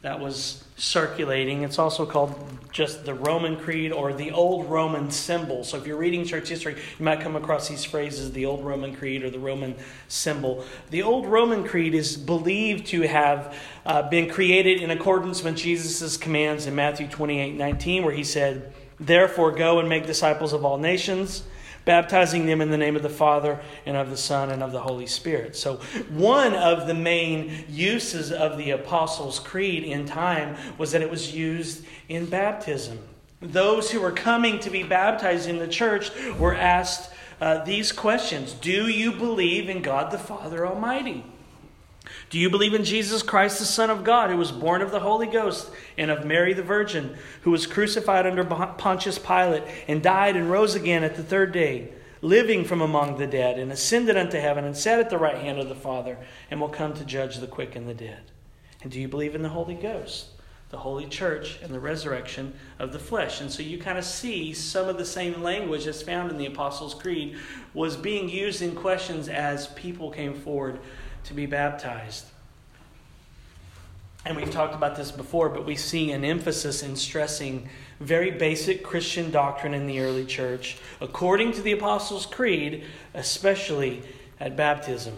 That 0.03 0.21
was 0.21 0.66
circulating. 0.77 1.63
It's 1.63 1.79
also 1.79 2.05
called 2.05 2.35
just 2.71 3.07
the 3.07 3.15
Roman 3.15 3.57
Creed 3.57 3.91
or 3.91 4.13
the 4.13 4.31
Old 4.33 4.67
Roman 4.71 5.11
symbol. 5.11 5.65
So 5.65 5.79
if 5.79 5.87
you're 5.87 5.97
reading 5.97 6.27
church 6.27 6.51
history, 6.51 6.75
you 6.75 7.05
might 7.05 7.21
come 7.21 7.35
across 7.35 7.69
these 7.69 7.85
phrases 7.85 8.33
the 8.33 8.45
Old 8.45 8.65
Roman 8.65 8.95
Creed 8.95 9.25
or 9.25 9.31
the 9.31 9.39
Roman 9.39 9.75
symbol. 10.09 10.65
The 10.91 11.03
Old 11.03 11.27
Roman 11.27 11.65
Creed 11.65 11.95
is 11.95 12.19
believed 12.19 12.89
to 12.89 13.03
have 13.03 13.57
uh, 13.87 14.09
been 14.11 14.29
created 14.29 14.83
in 14.83 14.91
accordance 14.91 15.43
with 15.43 15.57
Jesus' 15.57 16.19
commands 16.19 16.67
in 16.67 16.75
Matthew 16.75 17.09
28 17.09 17.55
19, 17.55 18.05
where 18.05 18.15
he 18.15 18.25
said, 18.25 18.75
Therefore, 19.01 19.53
go 19.53 19.79
and 19.79 19.89
make 19.89 20.07
disciples 20.07 20.53
of 20.53 20.65
all 20.65 20.77
nations 20.77 21.43
baptizing 21.87 22.45
them 22.45 22.61
in 22.61 22.71
the 22.71 22.77
name 22.77 22.97
of 22.97 23.03
the 23.03 23.09
Father 23.09 23.59
and 23.87 23.97
of 23.97 24.11
the 24.11 24.17
Son 24.17 24.51
and 24.51 24.63
of 24.63 24.73
the 24.73 24.81
Holy 24.81 25.07
Spirit. 25.07 25.57
So, 25.57 25.77
one 26.11 26.53
of 26.53 26.87
the 26.87 26.95
main 26.95 27.65
uses 27.71 28.31
of 28.31 28.59
the 28.59 28.73
Apostles' 28.73 29.39
Creed 29.39 29.85
in 29.85 30.05
time 30.05 30.57
was 30.77 30.93
that 30.93 31.01
it 31.01 31.11
was 31.11 31.35
used 31.35 31.87
in 32.11 32.27
baptism. 32.27 32.99
Those 33.41 33.91
who 33.91 34.01
were 34.01 34.13
coming 34.13 34.59
to 34.61 34.71
be 34.71 34.83
baptized 34.83 35.49
in 35.49 35.59
the 35.59 35.69
church 35.69 36.11
were 36.39 36.55
asked 36.55 37.13
uh, 37.41 37.65
these 37.65 37.93
questions 37.93 38.53
Do 38.53 38.89
you 38.89 39.13
believe 39.13 39.69
in 39.69 39.81
God 39.81 40.11
the 40.11 40.19
Father 40.19 40.67
Almighty? 40.67 41.25
Do 42.29 42.41
you 42.41 42.51
believe 42.51 42.75
in 42.75 42.85
Jesus 42.85 43.23
Christ, 43.23 43.61
the 43.61 43.65
Son 43.65 43.89
of 43.89 44.03
God, 44.03 44.31
who 44.31 44.37
was 44.37 44.51
born 44.51 44.83
of 44.83 44.91
the 44.91 44.99
Holy 44.99 45.29
Ghost 45.29 45.71
and 45.97 46.11
of 46.11 46.25
Mary 46.27 46.55
the 46.55 46.63
Virgin, 46.63 47.17
who 47.43 47.53
was 47.53 47.67
crucified 47.67 48.27
under 48.27 48.45
Pontius 48.45 49.19
Pilate 49.19 49.63
and 49.87 50.03
died 50.03 50.35
and 50.35 50.51
rose 50.51 50.75
again 50.75 51.05
at 51.05 51.15
the 51.15 51.23
third 51.23 51.53
day, 51.53 51.93
living 52.23 52.65
from 52.65 52.81
among 52.81 53.19
the 53.19 53.29
dead, 53.29 53.61
and 53.61 53.71
ascended 53.71 54.17
unto 54.17 54.39
heaven 54.39 54.65
and 54.65 54.77
sat 54.77 54.99
at 54.99 55.09
the 55.09 55.19
right 55.19 55.39
hand 55.39 55.61
of 55.61 55.69
the 55.69 55.75
Father, 55.77 56.19
and 56.51 56.61
will 56.61 56.69
come 56.69 56.95
to 56.95 57.05
judge 57.05 57.37
the 57.37 57.47
quick 57.47 57.77
and 57.77 57.89
the 57.89 57.95
dead? 57.95 58.23
And 58.83 58.91
do 58.91 59.01
you 59.01 59.07
believe 59.07 59.37
in 59.37 59.43
the 59.43 59.49
Holy 59.51 59.75
Ghost, 59.75 60.27
the 60.71 60.79
Holy 60.79 61.07
Church, 61.07 61.61
and 61.63 61.73
the 61.73 61.79
resurrection 61.79 62.55
of 62.81 62.93
the 62.93 62.99
flesh? 62.99 63.41
And 63.41 63.53
so 63.53 63.63
you 63.63 63.79
kind 63.79 63.99
of 63.99 64.05
see 64.05 64.53
some 64.53 64.89
of 64.89 64.99
the 64.99 65.05
same 65.05 65.45
language 65.45 65.85
that's 65.85 66.03
found 66.03 66.33
in 66.33 66.39
the 66.39 66.47
Apostles' 66.47 66.95
Creed 66.95 67.37
was 67.73 67.97
being 67.97 68.29
used 68.29 68.63
in 68.63 68.75
questions 68.75 69.29
as 69.29 69.69
people 69.69 70.11
came 70.11 70.35
forward 70.35 70.81
to 71.27 71.35
be 71.35 71.47
baptized. 71.47 72.27
And 74.25 74.37
we've 74.37 74.51
talked 74.51 74.75
about 74.75 74.97
this 74.97 75.13
before, 75.13 75.49
but 75.49 75.65
we 75.65 75.77
see 75.77 76.11
an 76.11 76.25
emphasis 76.25 76.83
in 76.83 76.97
stressing 76.97 77.69
very 78.01 78.31
basic 78.33 78.83
Christian 78.83 79.31
doctrine 79.31 79.73
in 79.73 79.87
the 79.87 80.01
early 80.01 80.25
church, 80.25 80.79
according 81.01 81.53
to 81.53 81.63
the 81.63 81.73
Apostles' 81.73 82.27
Creed, 82.27 82.85
especially 83.15 84.03
at 84.41 84.57
baptism. 84.57 85.15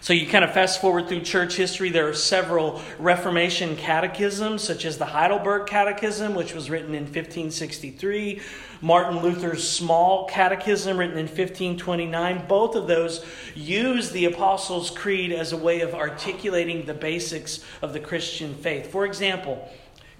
So 0.00 0.12
you 0.12 0.26
kind 0.26 0.44
of 0.44 0.52
fast 0.52 0.80
forward 0.80 1.08
through 1.08 1.20
church 1.20 1.56
history, 1.56 1.90
there 1.90 2.08
are 2.08 2.14
several 2.14 2.80
Reformation 2.98 3.76
catechisms, 3.76 4.62
such 4.62 4.84
as 4.84 4.98
the 4.98 5.06
Heidelberg 5.06 5.66
Catechism, 5.66 6.34
which 6.34 6.54
was 6.54 6.70
written 6.70 6.94
in 6.94 7.04
1563, 7.04 8.40
Martin 8.82 9.22
Luther's 9.22 9.66
Small 9.66 10.26
Catechism, 10.26 10.98
written 10.98 11.16
in 11.16 11.26
1529. 11.26 12.46
Both 12.48 12.74
of 12.74 12.88
those 12.88 13.24
use 13.54 14.10
the 14.10 14.24
Apostles' 14.24 14.90
Creed 14.90 15.32
as 15.32 15.52
a 15.52 15.56
way 15.56 15.80
of 15.80 15.94
articulating 15.94 16.84
the 16.84 16.92
basics 16.92 17.64
of 17.80 17.92
the 17.92 18.00
Christian 18.00 18.54
faith. 18.56 18.90
For 18.90 19.06
example, 19.06 19.70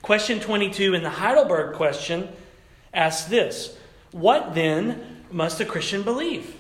question 0.01 0.39
22 0.39 0.95
in 0.95 1.03
the 1.03 1.11
Heidelberg 1.11 1.75
question 1.75 2.29
asks 2.95 3.29
this 3.29 3.77
What 4.13 4.55
then 4.55 5.25
must 5.31 5.61
a 5.61 5.65
Christian 5.65 6.05
believe? 6.05 6.57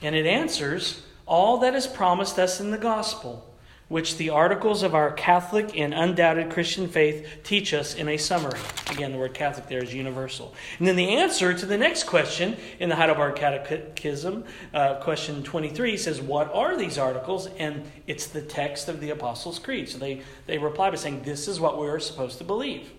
And 0.00 0.14
it 0.14 0.26
answers, 0.26 1.02
all 1.26 1.58
that 1.58 1.74
is 1.74 1.86
promised 1.86 2.38
us 2.38 2.60
in 2.60 2.70
the 2.70 2.78
gospel, 2.78 3.49
which 3.90 4.18
the 4.18 4.30
articles 4.30 4.84
of 4.84 4.94
our 4.94 5.10
Catholic 5.10 5.76
and 5.76 5.92
undoubted 5.92 6.48
Christian 6.48 6.86
faith 6.86 7.26
teach 7.42 7.74
us 7.74 7.96
in 7.96 8.08
a 8.08 8.16
summary. 8.16 8.60
Again, 8.88 9.10
the 9.10 9.18
word 9.18 9.34
Catholic 9.34 9.66
there 9.66 9.82
is 9.82 9.92
universal. 9.92 10.54
And 10.78 10.86
then 10.86 10.94
the 10.94 11.16
answer 11.16 11.52
to 11.52 11.66
the 11.66 11.76
next 11.76 12.04
question 12.04 12.56
in 12.78 12.88
the 12.88 12.94
Heidelberg 12.94 13.34
Catechism, 13.34 14.44
uh, 14.72 14.94
question 15.00 15.42
23, 15.42 15.96
says, 15.96 16.20
What 16.20 16.54
are 16.54 16.76
these 16.76 16.98
articles? 16.98 17.48
And 17.58 17.82
it's 18.06 18.28
the 18.28 18.42
text 18.42 18.88
of 18.88 19.00
the 19.00 19.10
Apostles' 19.10 19.58
Creed. 19.58 19.88
So 19.88 19.98
they, 19.98 20.22
they 20.46 20.56
reply 20.56 20.90
by 20.90 20.96
saying, 20.96 21.22
This 21.24 21.48
is 21.48 21.58
what 21.58 21.76
we're 21.76 21.98
supposed 21.98 22.38
to 22.38 22.44
believe. 22.44 22.92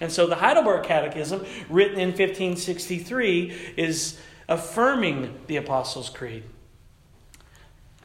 And 0.00 0.10
so 0.10 0.26
the 0.26 0.36
Heidelberg 0.36 0.84
Catechism, 0.84 1.44
written 1.68 2.00
in 2.00 2.08
1563, 2.08 3.74
is 3.76 4.18
affirming 4.48 5.40
the 5.46 5.56
Apostles' 5.56 6.08
Creed. 6.08 6.44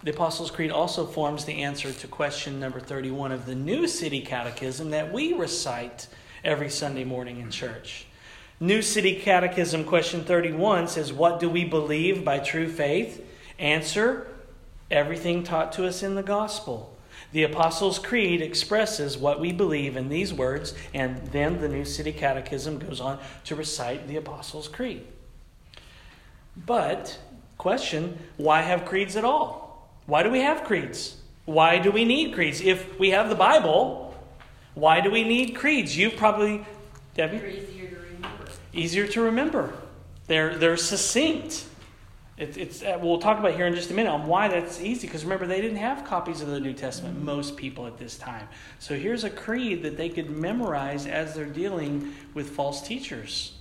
The 0.04 0.12
Apostles' 0.12 0.51
Creed 0.51 0.70
also 0.70 1.08
forms 1.08 1.46
the 1.46 1.63
answer 1.63 1.92
to 1.92 2.08
question 2.08 2.60
number 2.60 2.80
31 2.80 3.32
of 3.32 3.48
the 3.48 3.56
New 3.56 3.88
City 3.88 4.22
Catechism 4.22 4.92
that 4.92 5.12
we 5.12 5.34
recite 5.34 6.08
every 6.44 6.70
Sunday 6.70 7.04
morning 7.04 7.39
in 7.39 7.50
church. 7.50 8.06
New 8.60 8.84
City 8.84 9.16
Catechism 9.16 9.86
question 9.86 10.24
31 10.24 10.88
says, 10.88 11.12
What 11.12 11.39
do 11.39 11.50
we 11.50 11.66
believe 11.66 12.24
by 12.24 12.38
true 12.38 12.70
faith? 12.70 13.25
Answer, 13.58 14.27
everything 14.92 15.44
taught 15.44 15.72
to 15.74 15.88
us 15.88 16.04
in 16.04 16.13
the 16.13 16.24
gospel. 16.24 16.96
The 17.32 17.44
Apostles' 17.44 17.98
Creed 17.98 18.39
expresses 18.39 19.18
what 19.18 19.39
we 19.39 19.51
believe 19.51 19.98
in 19.98 20.10
these 20.10 20.32
words, 20.32 20.75
and 20.94 21.18
then 21.27 21.60
the 21.60 21.68
New 21.68 21.86
City 21.86 22.13
Catechism 22.13 22.77
goes 22.77 23.01
on 23.01 23.18
to 23.46 23.56
recite 23.56 24.08
the 24.08 24.18
Apostles' 24.18 24.68
Creed. 24.68 25.08
But, 26.56 27.18
question, 27.58 28.20
why 28.38 28.62
have 28.62 28.86
creeds 28.86 29.16
at 29.16 29.25
all? 29.25 29.66
Why 30.08 30.24
do 30.24 30.32
we 30.32 30.40
have 30.40 30.64
creeds? 30.64 31.18
Why 31.46 31.80
do 31.80 31.92
we 31.92 32.06
need 32.06 32.34
creeds? 32.34 32.62
If 32.62 32.98
we 32.98 33.12
have 33.12 33.30
the 33.30 33.36
Bible, 33.36 34.16
why 34.74 35.02
do 35.02 35.12
we 35.12 35.24
need 35.24 35.56
creeds? 35.56 35.96
You've 35.96 36.16
probably, 36.16 36.66
Debbie? 37.14 37.38
They're 37.38 37.50
easier 37.50 37.90
to 37.90 37.96
remember. 37.96 38.46
Easier 38.74 39.08
to 39.08 39.22
remember. 39.22 39.74
They're, 40.28 40.56
they're 40.56 40.78
succinct. 40.78 41.66
It, 42.38 42.58
it's, 42.58 42.84
uh, 42.84 42.98
we'll 43.02 43.20
talk 43.20 43.38
about 43.38 43.56
here 43.56 43.66
in 43.66 43.76
just 43.76 43.92
a 43.92 43.94
minute 43.94 44.10
on 44.10 44.28
why 44.28 44.48
that's 44.48 44.80
easy. 44.80 45.08
Because 45.08 45.24
remember, 45.24 45.46
they 45.46 45.60
didn't 45.60 45.78
have 45.78 46.06
copies 46.06 46.42
of 46.42 46.48
the 46.48 46.60
New 46.60 46.74
Testament, 46.74 47.22
most 47.22 47.58
people 47.58 47.86
at 47.86 47.98
this 47.98 48.18
time. 48.18 48.48
So 48.80 48.96
here's 48.96 49.26
a 49.26 49.30
creed 49.30 49.84
that 49.84 49.98
they 49.98 50.08
could 50.08 50.30
memorize 50.30 51.06
as 51.06 51.34
they're 51.34 51.46
dealing 51.46 52.14
with 52.34 52.52
false 52.52 52.82
teachers. 52.82 53.58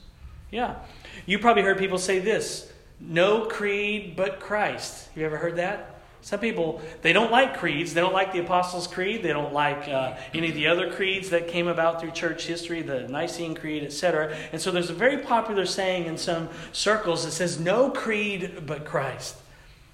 Yeah. 0.52 0.76
You 1.24 1.40
probably 1.40 1.64
heard 1.64 1.78
people 1.78 1.98
say 1.98 2.20
this 2.20 2.70
no 3.00 3.46
creed 3.46 4.14
but 4.16 4.38
Christ. 4.38 5.08
You 5.16 5.26
ever 5.26 5.38
heard 5.38 5.56
that? 5.56 5.95
Some 6.26 6.40
people, 6.40 6.82
they 7.02 7.12
don't 7.12 7.30
like 7.30 7.56
creeds. 7.56 7.94
They 7.94 8.00
don't 8.00 8.12
like 8.12 8.32
the 8.32 8.40
Apostles' 8.40 8.88
Creed. 8.88 9.22
They 9.22 9.32
don't 9.32 9.52
like 9.52 9.86
uh, 9.86 10.16
any 10.34 10.48
of 10.48 10.56
the 10.56 10.66
other 10.66 10.90
creeds 10.90 11.30
that 11.30 11.46
came 11.46 11.68
about 11.68 12.00
through 12.00 12.10
church 12.10 12.48
history, 12.48 12.82
the 12.82 13.06
Nicene 13.06 13.54
Creed, 13.54 13.84
etc. 13.84 14.36
And 14.50 14.60
so 14.60 14.72
there's 14.72 14.90
a 14.90 14.92
very 14.92 15.18
popular 15.18 15.64
saying 15.66 16.06
in 16.06 16.18
some 16.18 16.48
circles 16.72 17.24
that 17.24 17.30
says, 17.30 17.60
no 17.60 17.90
creed 17.90 18.64
but 18.66 18.84
Christ. 18.84 19.36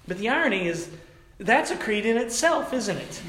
But 0.07 0.17
the 0.17 0.29
irony 0.29 0.65
is, 0.67 0.89
that's 1.37 1.69
a 1.69 1.77
creed 1.77 2.03
in 2.03 2.17
itself, 2.17 2.73
isn't 2.73 2.97
it? 2.97 3.21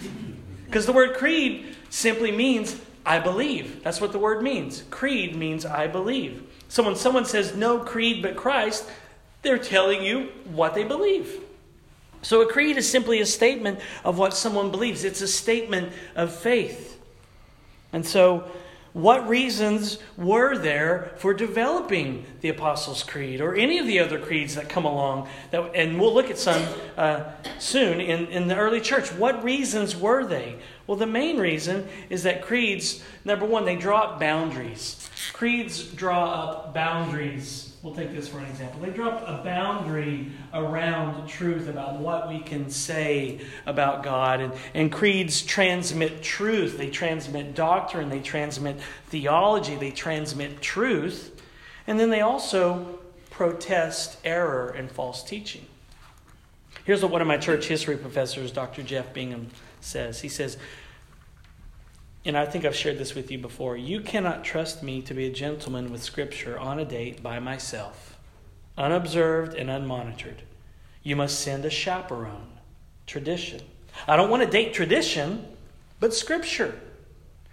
Because 0.64 0.86
the 0.86 0.94
word 0.94 1.14
creed 1.14 1.76
simply 1.90 2.32
means 2.32 2.80
I 3.04 3.18
believe. 3.18 3.84
That's 3.84 4.00
what 4.00 4.12
the 4.12 4.18
word 4.18 4.42
means. 4.42 4.82
Creed 4.88 5.36
means 5.36 5.66
I 5.66 5.88
believe. 5.88 6.42
So 6.70 6.82
when 6.82 6.96
someone 6.96 7.26
says 7.26 7.54
no 7.54 7.80
creed 7.80 8.22
but 8.22 8.34
Christ, 8.34 8.88
they're 9.42 9.58
telling 9.58 10.02
you 10.02 10.30
what 10.46 10.74
they 10.74 10.84
believe. 10.84 11.43
So 12.24 12.40
a 12.40 12.46
creed 12.46 12.78
is 12.78 12.90
simply 12.90 13.20
a 13.20 13.26
statement 13.26 13.80
of 14.02 14.18
what 14.18 14.34
someone 14.34 14.70
believes, 14.70 15.04
it's 15.04 15.20
a 15.20 15.28
statement 15.28 15.92
of 16.16 16.34
faith. 16.34 16.98
And 17.92 18.04
so 18.04 18.50
what 18.94 19.28
reasons 19.28 19.98
were 20.16 20.56
there 20.56 21.12
for 21.16 21.34
developing 21.34 22.24
the 22.40 22.48
Apostles' 22.48 23.02
Creed 23.02 23.40
or 23.40 23.54
any 23.54 23.78
of 23.78 23.86
the 23.86 23.98
other 23.98 24.18
creeds 24.18 24.54
that 24.54 24.68
come 24.68 24.84
along? 24.84 25.28
That, 25.50 25.74
and 25.74 26.00
we'll 26.00 26.14
look 26.14 26.30
at 26.30 26.38
some 26.38 26.64
uh, 26.96 27.24
soon 27.58 28.00
in, 28.00 28.26
in 28.28 28.48
the 28.48 28.56
early 28.56 28.80
church. 28.80 29.12
What 29.12 29.44
reasons 29.44 29.94
were 29.96 30.24
they? 30.24 30.56
Well, 30.86 30.96
the 30.96 31.06
main 31.06 31.38
reason 31.38 31.88
is 32.08 32.22
that 32.22 32.40
creeds, 32.40 33.02
number 33.24 33.44
one, 33.44 33.64
they 33.64 33.76
draw 33.76 34.02
up 34.02 34.20
boundaries. 34.20 35.10
Creeds 35.32 35.84
draw 35.84 36.32
up 36.32 36.72
boundaries 36.72 37.73
We'll 37.84 37.94
take 37.94 38.12
this 38.14 38.28
for 38.28 38.38
an 38.38 38.46
example. 38.46 38.80
They 38.80 38.88
drop 38.88 39.28
a 39.28 39.44
boundary 39.44 40.32
around 40.54 41.28
truth 41.28 41.68
about 41.68 41.98
what 41.98 42.30
we 42.30 42.38
can 42.38 42.70
say 42.70 43.42
about 43.66 44.02
God. 44.02 44.40
And, 44.40 44.54
and 44.72 44.90
creeds 44.90 45.42
transmit 45.42 46.22
truth, 46.22 46.78
they 46.78 46.88
transmit 46.88 47.54
doctrine, 47.54 48.08
they 48.08 48.20
transmit 48.20 48.80
theology, 49.08 49.74
they 49.74 49.90
transmit 49.90 50.62
truth. 50.62 51.38
And 51.86 52.00
then 52.00 52.08
they 52.08 52.22
also 52.22 53.00
protest 53.28 54.16
error 54.24 54.70
and 54.70 54.90
false 54.90 55.22
teaching. 55.22 55.66
Here's 56.86 57.02
what 57.02 57.10
one 57.10 57.20
of 57.20 57.28
my 57.28 57.36
church 57.36 57.66
history 57.66 57.98
professors, 57.98 58.50
Dr. 58.50 58.82
Jeff 58.82 59.12
Bingham, 59.12 59.50
says. 59.82 60.22
He 60.22 60.30
says, 60.30 60.56
and 62.24 62.36
I 62.36 62.46
think 62.46 62.64
I've 62.64 62.74
shared 62.74 62.98
this 62.98 63.14
with 63.14 63.30
you 63.30 63.38
before. 63.38 63.76
You 63.76 64.00
cannot 64.00 64.44
trust 64.44 64.82
me 64.82 65.02
to 65.02 65.14
be 65.14 65.26
a 65.26 65.32
gentleman 65.32 65.92
with 65.92 66.02
Scripture 66.02 66.58
on 66.58 66.78
a 66.78 66.84
date 66.84 67.22
by 67.22 67.38
myself, 67.38 68.18
unobserved 68.78 69.54
and 69.54 69.68
unmonitored. 69.68 70.38
You 71.02 71.16
must 71.16 71.40
send 71.40 71.66
a 71.66 71.70
chaperone, 71.70 72.58
tradition. 73.06 73.60
I 74.08 74.16
don't 74.16 74.30
want 74.30 74.42
to 74.42 74.48
date 74.48 74.72
tradition, 74.72 75.46
but 76.00 76.14
Scripture. 76.14 76.74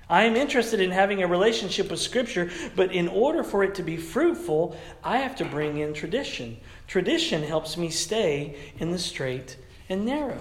I 0.09 0.23
am 0.23 0.35
interested 0.35 0.79
in 0.79 0.91
having 0.91 1.21
a 1.21 1.27
relationship 1.27 1.89
with 1.89 1.99
Scripture, 1.99 2.49
but 2.75 2.93
in 2.93 3.07
order 3.07 3.43
for 3.43 3.63
it 3.63 3.75
to 3.75 3.83
be 3.83 3.97
fruitful, 3.97 4.77
I 5.03 5.17
have 5.17 5.35
to 5.37 5.45
bring 5.45 5.77
in 5.77 5.93
tradition. 5.93 6.57
Tradition 6.87 7.43
helps 7.43 7.77
me 7.77 7.89
stay 7.89 8.57
in 8.77 8.91
the 8.91 8.99
straight 8.99 9.57
and 9.89 10.05
narrow. 10.05 10.39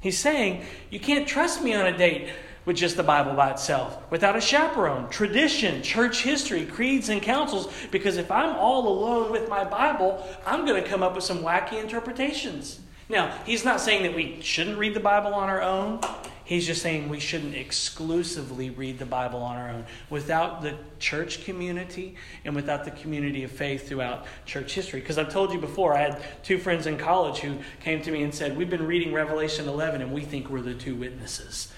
He's 0.00 0.18
saying, 0.18 0.64
You 0.90 0.98
can't 0.98 1.26
trust 1.26 1.62
me 1.62 1.74
on 1.74 1.86
a 1.86 1.96
date 1.96 2.30
with 2.64 2.76
just 2.76 2.96
the 2.96 3.02
Bible 3.02 3.32
by 3.34 3.50
itself, 3.50 3.98
without 4.10 4.36
a 4.36 4.40
chaperone, 4.40 5.08
tradition, 5.08 5.82
church 5.82 6.22
history, 6.22 6.66
creeds, 6.66 7.08
and 7.08 7.22
councils. 7.22 7.72
Because 7.90 8.16
if 8.16 8.30
I'm 8.30 8.56
all 8.56 8.86
alone 8.88 9.32
with 9.32 9.48
my 9.48 9.64
Bible, 9.64 10.26
I'm 10.46 10.66
going 10.66 10.82
to 10.82 10.88
come 10.88 11.02
up 11.02 11.14
with 11.14 11.24
some 11.24 11.38
wacky 11.38 11.80
interpretations. 11.80 12.80
Now, 13.08 13.36
he's 13.44 13.64
not 13.64 13.80
saying 13.80 14.04
that 14.04 14.14
we 14.14 14.40
shouldn't 14.40 14.78
read 14.78 14.94
the 14.94 15.00
Bible 15.00 15.34
on 15.34 15.48
our 15.48 15.62
own. 15.62 16.00
He's 16.44 16.66
just 16.66 16.82
saying 16.82 17.08
we 17.08 17.20
shouldn't 17.20 17.54
exclusively 17.54 18.70
read 18.70 18.98
the 18.98 19.06
Bible 19.06 19.40
on 19.40 19.56
our 19.56 19.70
own. 19.70 19.84
Without 20.10 20.62
the 20.62 20.76
church 20.98 21.44
community 21.44 22.16
and 22.44 22.54
without 22.54 22.84
the 22.84 22.90
community 22.90 23.44
of 23.44 23.50
faith 23.52 23.88
throughout 23.88 24.26
church 24.46 24.74
history. 24.74 25.00
Because 25.00 25.16
I've 25.16 25.28
told 25.28 25.52
you 25.52 25.60
before, 25.60 25.94
I 25.94 26.00
had 26.00 26.22
two 26.42 26.58
friends 26.58 26.86
in 26.86 26.98
college 26.98 27.38
who 27.38 27.58
came 27.80 28.02
to 28.02 28.10
me 28.10 28.22
and 28.22 28.34
said, 28.34 28.56
We've 28.56 28.70
been 28.70 28.86
reading 28.86 29.12
Revelation 29.12 29.68
11 29.68 30.02
and 30.02 30.12
we 30.12 30.22
think 30.22 30.50
we're 30.50 30.60
the 30.60 30.74
two 30.74 30.96
witnesses 30.96 31.72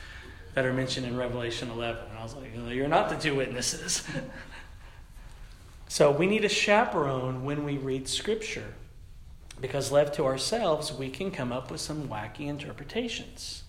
that 0.54 0.64
are 0.64 0.72
mentioned 0.72 1.06
in 1.06 1.16
Revelation 1.16 1.70
11. 1.70 2.04
And 2.10 2.18
I 2.18 2.22
was 2.22 2.34
like, 2.34 2.50
You're 2.54 2.88
not 2.88 3.08
the 3.08 3.16
two 3.16 3.34
witnesses. 3.34 4.02
so 5.88 6.10
we 6.10 6.26
need 6.26 6.44
a 6.44 6.48
chaperone 6.48 7.44
when 7.44 7.64
we 7.64 7.78
read 7.78 8.08
Scripture. 8.08 8.74
Because 9.60 9.92
left 9.92 10.14
to 10.16 10.24
ourselves, 10.24 10.92
we 10.92 11.08
can 11.08 11.30
come 11.30 11.52
up 11.52 11.70
with 11.70 11.80
some 11.80 12.08
wacky 12.08 12.48
interpretations. 12.48 13.62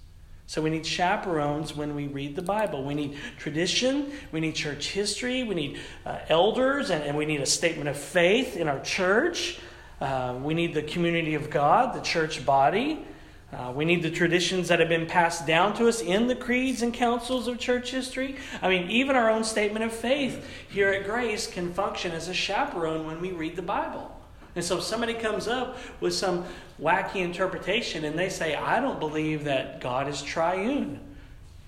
So 0.47 0.61
we 0.61 0.69
need 0.69 0.85
chaperones 0.85 1.75
when 1.75 1.95
we 1.95 2.07
read 2.07 2.35
the 2.35 2.41
Bible. 2.41 2.83
We 2.83 2.93
need 2.93 3.17
tradition, 3.37 4.11
we 4.31 4.39
need 4.39 4.55
church 4.55 4.89
history, 4.89 5.43
we 5.43 5.55
need 5.55 5.79
uh, 6.05 6.19
elders, 6.29 6.89
and, 6.89 7.03
and, 7.03 7.17
we 7.17 7.25
need 7.25 7.41
a 7.41 7.45
statement 7.45 7.89
of 7.89 7.97
faith 7.97 8.57
in 8.57 8.67
our 8.67 8.79
church. 8.81 9.59
Uh, 10.01 10.35
we 10.41 10.53
need 10.53 10.73
the 10.73 10.83
community 10.83 11.35
of 11.35 11.49
God, 11.49 11.95
the 11.95 12.01
church 12.01 12.45
body. 12.45 13.05
Uh, 13.53 13.71
we 13.71 13.85
need 13.85 14.01
the 14.01 14.09
traditions 14.09 14.67
that 14.69 14.79
have 14.79 14.89
been 14.89 15.05
passed 15.05 15.45
down 15.45 15.75
to 15.75 15.87
us 15.87 16.01
in 16.01 16.27
the 16.27 16.35
creeds 16.35 16.81
and 16.81 16.93
councils 16.93 17.47
of 17.47 17.59
church 17.59 17.91
history. 17.91 18.35
I 18.61 18.69
mean, 18.69 18.89
even 18.89 19.15
our 19.15 19.29
own 19.29 19.43
statement 19.43 19.85
of 19.85 19.91
faith 19.91 20.47
here 20.69 20.89
at 20.89 21.05
Grace 21.05 21.45
can 21.45 21.71
function 21.71 22.13
as 22.13 22.27
a 22.27 22.33
chaperone 22.33 23.05
when 23.05 23.21
we 23.21 23.31
read 23.31 23.55
the 23.55 23.61
Bible. 23.61 24.09
And 24.55 24.65
so 24.65 24.77
if 24.77 24.83
somebody 24.83 25.13
comes 25.13 25.47
up 25.47 25.77
with 25.99 26.13
some 26.13 26.45
wacky 26.81 27.17
interpretation 27.17 28.05
and 28.05 28.17
they 28.17 28.29
say, 28.29 28.55
I 28.55 28.79
don't 28.79 28.99
believe 28.99 29.43
that 29.43 29.81
God 29.81 30.07
is 30.07 30.21
triune. 30.21 30.99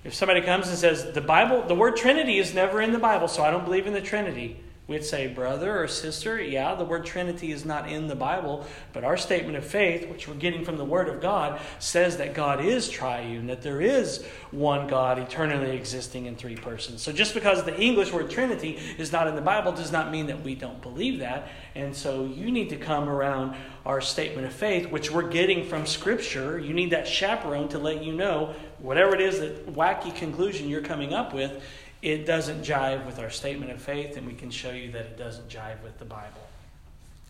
If 0.03 0.13
somebody 0.13 0.41
comes 0.41 0.67
and 0.69 0.77
says, 0.77 1.11
the 1.13 1.21
Bible, 1.21 1.63
the 1.67 1.75
word 1.75 1.97
Trinity 1.97 2.37
is 2.37 2.53
never 2.53 2.81
in 2.81 2.93
the 2.93 2.99
Bible, 2.99 3.27
so 3.27 3.43
I 3.43 3.51
don't 3.51 3.65
believe 3.65 3.87
in 3.87 3.93
the 3.93 4.01
Trinity. 4.01 4.59
We'd 4.87 5.03
say, 5.03 5.25
brother 5.27 5.81
or 5.81 5.87
sister, 5.87 6.39
yeah, 6.39 6.75
the 6.75 6.85
word 6.85 7.07
Trinity 7.07 7.51
is 7.51 7.65
not 7.65 7.89
in 7.89 8.07
the 8.07 8.15
Bible, 8.15 8.67
but 8.93 9.03
our 9.03 9.17
statement 9.17 9.57
of 9.57 9.65
faith, 9.65 10.07
which 10.07 10.27
we're 10.27 10.35
getting 10.35 10.63
from 10.63 10.77
the 10.77 10.85
Word 10.85 11.09
of 11.09 11.21
God, 11.21 11.59
says 11.79 12.17
that 12.17 12.35
God 12.35 12.63
is 12.63 12.87
triune, 12.87 13.47
that 13.47 13.63
there 13.63 13.81
is 13.81 14.23
one 14.51 14.85
God 14.85 15.17
eternally 15.17 15.75
existing 15.75 16.27
in 16.27 16.35
three 16.35 16.55
persons. 16.55 17.01
So 17.01 17.11
just 17.11 17.33
because 17.33 17.63
the 17.63 17.75
English 17.81 18.13
word 18.13 18.29
Trinity 18.29 18.77
is 18.99 19.11
not 19.11 19.27
in 19.27 19.33
the 19.33 19.41
Bible 19.41 19.71
does 19.71 19.91
not 19.91 20.11
mean 20.11 20.27
that 20.27 20.43
we 20.43 20.53
don't 20.53 20.81
believe 20.83 21.17
that. 21.17 21.47
And 21.73 21.95
so 21.95 22.25
you 22.25 22.51
need 22.51 22.69
to 22.69 22.77
come 22.77 23.09
around 23.09 23.55
our 23.87 24.01
statement 24.01 24.45
of 24.45 24.53
faith, 24.53 24.91
which 24.91 25.09
we're 25.09 25.29
getting 25.29 25.65
from 25.65 25.87
Scripture. 25.87 26.59
You 26.59 26.75
need 26.75 26.91
that 26.91 27.07
chaperone 27.07 27.69
to 27.69 27.79
let 27.79 28.03
you 28.03 28.13
know 28.13 28.53
whatever 28.77 29.15
it 29.15 29.21
is 29.21 29.39
that 29.39 29.73
wacky 29.73 30.15
conclusion 30.15 30.69
you're 30.69 30.81
coming 30.81 31.11
up 31.11 31.33
with 31.33 31.63
it 32.05 32.27
doesn't 32.27 32.61
jive 32.61 33.03
with 33.07 33.17
our 33.17 33.31
statement 33.31 33.71
of 33.71 33.81
faith, 33.81 34.15
and 34.15 34.27
we 34.27 34.33
can 34.33 34.51
show 34.51 34.69
you 34.69 34.91
that 34.91 35.01
it 35.01 35.17
doesn't 35.17 35.49
jive 35.49 35.81
with 35.81 35.97
the 35.97 36.05
Bible. 36.05 36.47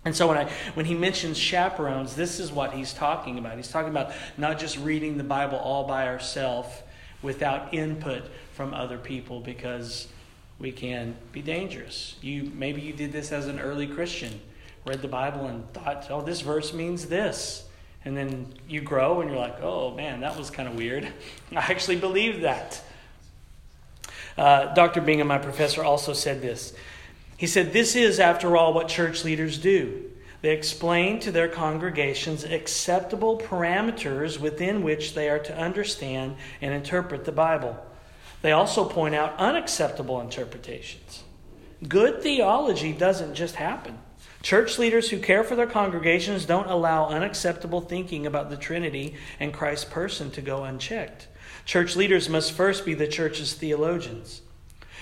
And 0.04 0.14
so 0.14 0.28
when 0.28 0.38
I 0.38 0.52
when 0.74 0.86
he 0.86 0.94
mentions 0.94 1.38
chaperones, 1.38 2.14
this 2.14 2.42
is 2.42 2.52
what 2.52 2.74
he's 2.74 2.94
talking 2.94 3.40
about. 3.40 3.56
He's 3.56 3.72
talking 3.72 3.90
about 3.90 4.12
not 4.38 4.60
just 4.60 4.78
reading 4.78 5.18
the 5.18 5.24
Bible 5.24 5.58
all 5.58 5.88
by 5.88 6.08
ourselves 6.08 6.84
without 7.22 7.74
input 7.74 8.24
from 8.54 8.74
other 8.74 8.98
people 8.98 9.40
because 9.40 10.10
we 10.60 10.74
can 10.74 11.16
be 11.32 11.42
dangerous. 11.42 12.16
You 12.22 12.52
maybe 12.54 12.82
you 12.82 12.92
did 12.92 13.14
this 13.14 13.32
as 13.32 13.48
an 13.48 13.62
early 13.62 13.88
Christian, 13.88 14.42
read 14.86 15.02
the 15.02 15.08
Bible 15.08 15.48
and 15.48 15.72
thought, 15.72 16.08
"Oh, 16.10 16.22
this 16.22 16.42
verse 16.42 16.74
means 16.74 17.06
this." 17.06 17.64
And 18.04 18.16
then 18.16 18.54
you 18.68 18.82
grow 18.82 19.22
and 19.22 19.30
you're 19.30 19.40
like, 19.40 19.62
"Oh, 19.62 19.96
man, 19.96 20.20
that 20.20 20.38
was 20.38 20.52
kind 20.52 20.68
of 20.68 20.76
weird. 20.76 21.06
I 21.54 21.72
actually 21.72 21.96
believe 21.96 22.42
that." 22.42 22.82
Uh, 24.38 24.74
Dr. 24.74 25.02
Bingham, 25.02 25.28
my 25.28 25.38
professor, 25.38 25.84
also 25.84 26.14
said 26.14 26.42
this. 26.42 26.74
He 27.38 27.48
said, 27.48 27.74
This 27.74 27.96
is, 27.96 28.20
after 28.20 28.58
all, 28.58 28.74
what 28.74 28.88
church 28.88 29.24
leaders 29.24 29.58
do. 29.58 30.12
They 30.42 30.52
explain 30.52 31.20
to 31.22 31.32
their 31.32 31.48
congregations 31.48 32.44
acceptable 32.44 33.40
parameters 33.40 34.40
within 34.40 34.84
which 34.84 35.16
they 35.16 35.30
are 35.30 35.40
to 35.40 35.58
understand 35.58 36.36
and 36.62 36.74
interpret 36.74 37.26
the 37.26 37.32
Bible. 37.32 37.84
They 38.42 38.52
also 38.52 38.86
point 38.86 39.16
out 39.16 39.40
unacceptable 39.40 40.22
interpretations. 40.22 41.24
Good 41.88 42.22
theology 42.22 42.94
doesn't 42.94 43.34
just 43.34 43.56
happen. 43.56 43.98
Church 44.44 44.78
leaders 44.78 45.10
who 45.10 45.18
care 45.18 45.44
for 45.44 45.56
their 45.56 45.66
congregations 45.66 46.46
don't 46.46 46.70
allow 46.70 47.08
unacceptable 47.08 47.82
thinking 47.82 48.28
about 48.28 48.52
the 48.52 48.58
Trinity 48.58 49.16
and 49.40 49.52
Christ's 49.52 49.86
person 49.86 50.30
to 50.32 50.42
go 50.42 50.64
unchecked. 50.64 51.28
Church 51.66 51.96
leaders 51.96 52.30
must 52.30 52.52
first 52.52 52.86
be 52.86 52.94
the 52.94 53.08
church's 53.08 53.54
theologians. 53.54 54.42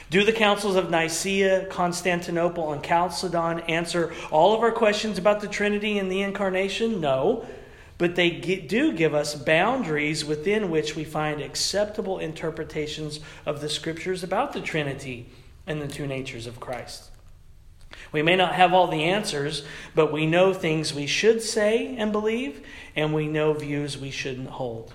Do 0.10 0.24
the 0.24 0.32
councils 0.32 0.76
of 0.76 0.90
Nicaea, 0.90 1.66
Constantinople, 1.66 2.72
and 2.72 2.84
Chalcedon 2.84 3.62
answer 3.62 4.14
all 4.32 4.54
of 4.54 4.62
our 4.62 4.72
questions 4.72 5.18
about 5.18 5.42
the 5.42 5.48
Trinity 5.48 5.98
and 5.98 6.12
the 6.12 6.22
Incarnation? 6.22 7.02
No. 7.02 7.46
But 7.98 8.16
they 8.16 8.30
do 8.30 8.94
give 8.94 9.14
us 9.14 9.36
boundaries 9.36 10.26
within 10.26 10.70
which 10.70 10.96
we 10.96 11.04
find 11.04 11.42
acceptable 11.42 12.20
interpretations 12.20 13.20
of 13.46 13.62
the 13.62 13.70
Scriptures 13.70 14.24
about 14.24 14.54
the 14.54 14.62
Trinity 14.62 15.28
and 15.68 15.82
the 15.82 15.88
two 15.88 16.08
natures 16.08 16.48
of 16.48 16.60
Christ. 16.60 17.12
We 18.12 18.22
may 18.22 18.36
not 18.36 18.56
have 18.56 18.74
all 18.74 18.88
the 18.88 19.04
answers, 19.04 19.66
but 19.96 20.12
we 20.12 20.26
know 20.26 20.54
things 20.54 20.94
we 20.94 21.08
should 21.08 21.42
say 21.42 21.96
and 21.98 22.12
believe, 22.12 22.66
and 22.96 23.14
we 23.14 23.28
know 23.28 23.54
views 23.54 23.98
we 23.98 24.12
shouldn't 24.12 24.50
hold. 24.50 24.94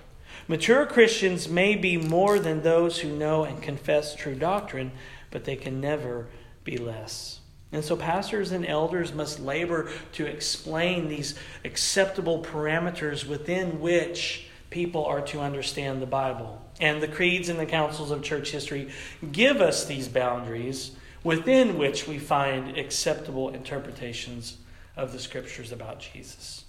Mature 0.51 0.87
Christians 0.87 1.47
may 1.47 1.75
be 1.77 1.99
more 1.99 2.39
than 2.39 2.63
those 2.63 2.99
who 2.99 3.15
know 3.15 3.45
and 3.45 3.63
confess 3.63 4.15
true 4.15 4.35
doctrine, 4.35 4.91
but 5.31 5.45
they 5.45 5.57
can 5.57 5.79
never 5.79 6.27
be 6.65 6.79
less. 6.79 7.41
And 7.71 7.85
so, 7.85 7.97
pastors 7.97 8.51
and 8.51 8.65
elders 8.65 9.13
must 9.13 9.41
labor 9.41 9.91
to 10.13 10.25
explain 10.25 11.07
these 11.07 11.35
acceptable 11.67 12.43
parameters 12.43 13.29
within 13.29 13.79
which 13.79 14.49
people 14.71 15.05
are 15.05 15.21
to 15.21 15.41
understand 15.41 16.01
the 16.01 16.07
Bible. 16.07 16.65
And 16.81 17.03
the 17.03 17.09
creeds 17.09 17.51
and 17.51 17.61
the 17.61 17.67
councils 17.67 18.11
of 18.11 18.23
church 18.23 18.51
history 18.51 18.89
give 19.33 19.61
us 19.61 19.85
these 19.85 20.09
boundaries 20.09 20.93
within 21.23 21.77
which 21.77 22.09
we 22.09 22.19
find 22.19 22.79
acceptable 22.79 23.51
interpretations 23.51 24.57
of 24.97 25.13
the 25.13 25.19
scriptures 25.19 25.73
about 25.73 26.01
Jesus. 26.01 26.65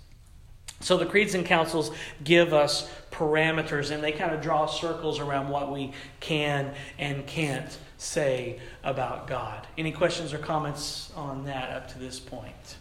So 0.81 0.97
the 0.97 1.05
creeds 1.05 1.35
and 1.35 1.45
councils 1.45 1.91
give 2.23 2.53
us 2.53 2.89
parameters 3.11 3.91
and 3.91 4.01
they 4.01 4.13
kind 4.13 4.33
of 4.33 4.41
draw 4.41 4.65
circles 4.65 5.19
around 5.19 5.49
what 5.49 5.71
we 5.71 5.91
can 6.19 6.73
and 6.97 7.27
can't 7.27 7.77
say 7.97 8.59
about 8.83 9.27
God. 9.27 9.67
Any 9.77 9.91
questions 9.91 10.33
or 10.33 10.37
comments 10.37 11.11
on 11.15 11.43
that 11.45 11.69
up 11.69 11.89
to 11.89 11.99
this 11.99 12.19
point? 12.19 12.77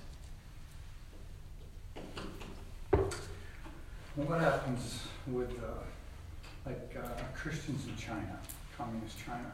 What 4.14 4.40
happens 4.40 5.02
with 5.26 5.50
uh, 5.62 6.66
like 6.66 6.96
uh, 6.96 7.08
Christians 7.34 7.86
in 7.86 7.96
China, 7.96 8.38
communist 8.76 9.16
China? 9.24 9.52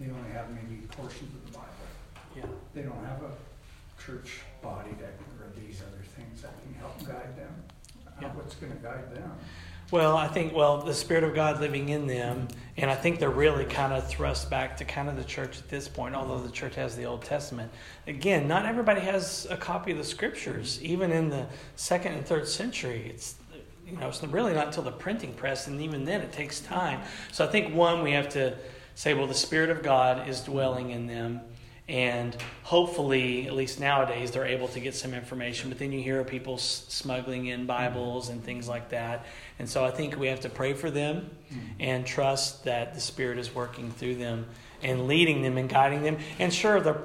They 0.00 0.10
only 0.10 0.30
have 0.32 0.50
maybe 0.50 0.82
portions 0.88 1.34
of 1.34 1.52
the 1.52 1.58
Bible. 1.58 1.68
Yeah. 2.36 2.44
They 2.74 2.82
don't 2.82 3.04
have 3.04 3.22
a 3.22 4.02
church 4.02 4.40
body 4.62 4.90
that 5.00 5.14
or 5.40 5.52
these 5.54 5.82
other 5.82 6.02
things 6.16 6.42
that 6.42 6.52
can 6.62 6.74
help 6.74 6.98
guide 7.06 7.36
them. 7.36 7.54
Yeah. 8.20 8.28
What's 8.28 8.54
going 8.54 8.72
to 8.72 8.78
guide 8.78 9.14
them? 9.14 9.32
Well, 9.90 10.16
I 10.16 10.28
think, 10.28 10.54
well, 10.54 10.80
the 10.80 10.94
Spirit 10.94 11.24
of 11.24 11.34
God 11.34 11.60
living 11.60 11.90
in 11.90 12.06
them, 12.06 12.48
and 12.76 12.90
I 12.90 12.94
think 12.94 13.20
they're 13.20 13.28
really 13.28 13.64
kind 13.66 13.92
of 13.92 14.08
thrust 14.08 14.48
back 14.50 14.76
to 14.78 14.84
kind 14.84 15.08
of 15.08 15.16
the 15.16 15.24
church 15.24 15.58
at 15.58 15.68
this 15.68 15.88
point, 15.88 16.14
although 16.14 16.38
the 16.38 16.50
church 16.50 16.74
has 16.76 16.96
the 16.96 17.04
Old 17.04 17.22
Testament. 17.22 17.70
Again, 18.06 18.48
not 18.48 18.64
everybody 18.64 19.02
has 19.02 19.46
a 19.50 19.56
copy 19.56 19.92
of 19.92 19.98
the 19.98 20.04
scriptures, 20.04 20.82
even 20.82 21.12
in 21.12 21.28
the 21.28 21.46
second 21.76 22.14
and 22.14 22.26
third 22.26 22.48
century. 22.48 23.10
It's, 23.10 23.36
you 23.86 23.96
know, 23.98 24.08
it's 24.08 24.22
really 24.24 24.54
not 24.54 24.68
until 24.68 24.82
the 24.82 24.90
printing 24.90 25.34
press, 25.34 25.66
and 25.66 25.80
even 25.80 26.04
then 26.04 26.22
it 26.22 26.32
takes 26.32 26.60
time. 26.60 27.02
So 27.30 27.44
I 27.44 27.48
think, 27.48 27.74
one, 27.74 28.02
we 28.02 28.12
have 28.12 28.30
to 28.30 28.56
say, 28.94 29.12
well, 29.12 29.26
the 29.26 29.34
Spirit 29.34 29.70
of 29.70 29.82
God 29.82 30.28
is 30.28 30.40
dwelling 30.40 30.90
in 30.90 31.06
them 31.06 31.42
and 31.88 32.34
hopefully 32.62 33.46
at 33.46 33.52
least 33.52 33.78
nowadays 33.78 34.30
they're 34.30 34.46
able 34.46 34.68
to 34.68 34.80
get 34.80 34.94
some 34.94 35.12
information. 35.12 35.68
But 35.68 35.78
then 35.78 35.92
you 35.92 36.02
hear 36.02 36.24
people 36.24 36.56
smuggling 36.56 37.46
in 37.46 37.66
bibles 37.66 38.30
and 38.30 38.42
things 38.42 38.66
like 38.68 38.88
that. 38.90 39.26
And 39.58 39.68
so 39.68 39.84
i 39.84 39.90
think 39.90 40.18
we 40.18 40.28
have 40.28 40.40
to 40.40 40.48
pray 40.48 40.72
for 40.72 40.90
them 40.90 41.30
mm-hmm. 41.52 41.60
and 41.80 42.06
trust 42.06 42.64
that 42.64 42.94
the 42.94 43.00
spirit 43.00 43.38
is 43.38 43.54
working 43.54 43.90
through 43.90 44.16
them 44.16 44.46
and 44.82 45.06
leading 45.06 45.42
them 45.42 45.58
and 45.58 45.68
guiding 45.68 46.02
them. 46.02 46.18
And 46.38 46.52
sure 46.52 46.80
they're 46.80 47.04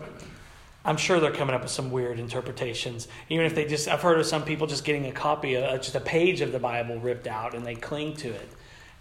i'm 0.85 0.95
sure 0.95 1.19
they're 1.19 1.33
coming 1.33 1.53
up 1.53 1.61
with 1.61 1.71
some 1.71 1.91
weird 1.91 2.17
interpretations. 2.17 3.09
Even 3.27 3.45
if 3.45 3.55
they 3.55 3.65
just 3.65 3.89
i've 3.89 4.01
heard 4.01 4.17
of 4.17 4.25
some 4.25 4.43
people 4.43 4.65
just 4.65 4.85
getting 4.85 5.07
a 5.07 5.11
copy 5.11 5.55
of 5.55 5.81
just 5.81 5.95
a 5.95 5.99
page 5.99 6.39
of 6.39 6.53
the 6.53 6.59
bible 6.59 6.97
ripped 6.99 7.27
out 7.27 7.53
and 7.53 7.65
they 7.65 7.75
cling 7.75 8.15
to 8.15 8.29
it 8.29 8.49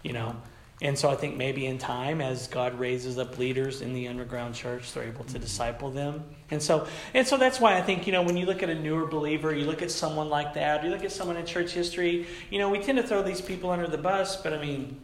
you 0.03 0.13
know 0.13 0.35
and 0.81 0.97
so 0.97 1.09
I 1.09 1.15
think 1.15 1.35
maybe 1.35 1.65
in 1.65 1.77
time, 1.77 2.21
as 2.21 2.47
God 2.47 2.79
raises 2.79 3.17
up 3.17 3.37
leaders 3.37 3.81
in 3.81 3.93
the 3.93 4.07
underground 4.07 4.55
church, 4.55 4.93
they're 4.93 5.03
able 5.03 5.25
to 5.25 5.37
disciple 5.37 5.91
them. 5.91 6.23
And 6.51 6.63
so, 6.63 6.87
and 7.13 7.27
so 7.27 7.35
that's 7.35 7.59
why 7.59 7.77
I 7.77 7.81
think 7.81 8.07
you 8.07 8.13
know 8.13 8.21
when 8.21 8.37
you 8.37 8.45
look 8.45 8.63
at 8.63 8.69
a 8.69 8.75
newer 8.75 9.05
believer, 9.05 9.53
you 9.53 9.65
look 9.65 9.81
at 9.81 9.91
someone 9.91 10.29
like 10.29 10.53
that, 10.53 10.83
you 10.83 10.89
look 10.89 11.03
at 11.03 11.11
someone 11.11 11.35
in 11.35 11.45
church 11.45 11.73
history. 11.73 12.27
You 12.49 12.59
know, 12.59 12.69
we 12.69 12.79
tend 12.79 12.97
to 12.97 13.03
throw 13.03 13.21
these 13.21 13.41
people 13.41 13.71
under 13.71 13.87
the 13.87 13.97
bus, 13.97 14.41
but 14.41 14.53
I 14.53 14.61
mean, 14.61 15.01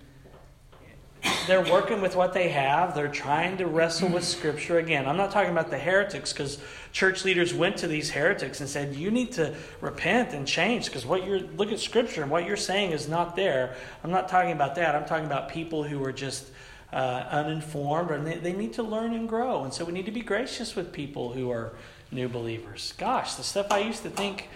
they're 1.47 1.63
working 1.63 2.01
with 2.01 2.15
what 2.15 2.33
they 2.33 2.49
have. 2.49 2.95
They're 2.95 3.07
trying 3.07 3.57
to 3.57 3.67
wrestle 3.67 4.09
with 4.09 4.23
Scripture 4.23 4.79
again. 4.79 5.07
I'm 5.07 5.17
not 5.17 5.31
talking 5.31 5.51
about 5.51 5.69
the 5.69 5.77
heretics 5.77 6.33
because 6.33 6.59
church 6.91 7.25
leaders 7.25 7.53
went 7.53 7.77
to 7.77 7.87
these 7.87 8.09
heretics 8.09 8.59
and 8.59 8.69
said, 8.69 8.95
"You 8.95 9.11
need 9.11 9.31
to 9.33 9.55
repent 9.81 10.33
and 10.33 10.47
change 10.47 10.85
because 10.85 11.05
what 11.05 11.25
you're 11.25 11.39
look 11.39 11.71
at 11.71 11.79
Scripture 11.79 12.21
and 12.21 12.31
what 12.31 12.45
you're 12.45 12.57
saying 12.57 12.91
is 12.91 13.07
not 13.07 13.35
there." 13.35 13.75
I'm 14.03 14.11
not 14.11 14.29
talking 14.29 14.51
about 14.51 14.75
that. 14.75 14.95
I'm 14.95 15.05
talking 15.05 15.25
about 15.25 15.49
people 15.49 15.83
who 15.83 16.03
are 16.03 16.11
just 16.11 16.49
uh, 16.93 17.25
uninformed 17.29 18.11
and 18.11 18.25
they, 18.25 18.37
they 18.37 18.53
need 18.53 18.73
to 18.73 18.83
learn 18.83 19.13
and 19.13 19.27
grow. 19.27 19.63
And 19.63 19.73
so 19.73 19.85
we 19.85 19.91
need 19.91 20.05
to 20.05 20.11
be 20.11 20.21
gracious 20.21 20.75
with 20.75 20.93
people 20.93 21.33
who 21.33 21.51
are 21.51 21.73
new 22.11 22.29
believers. 22.29 22.93
Gosh, 22.97 23.35
the 23.35 23.43
stuff 23.43 23.67
I 23.71 23.79
used 23.79 24.03
to 24.03 24.09
think, 24.09 24.49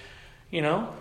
you 0.50 0.62
know, 0.62 0.94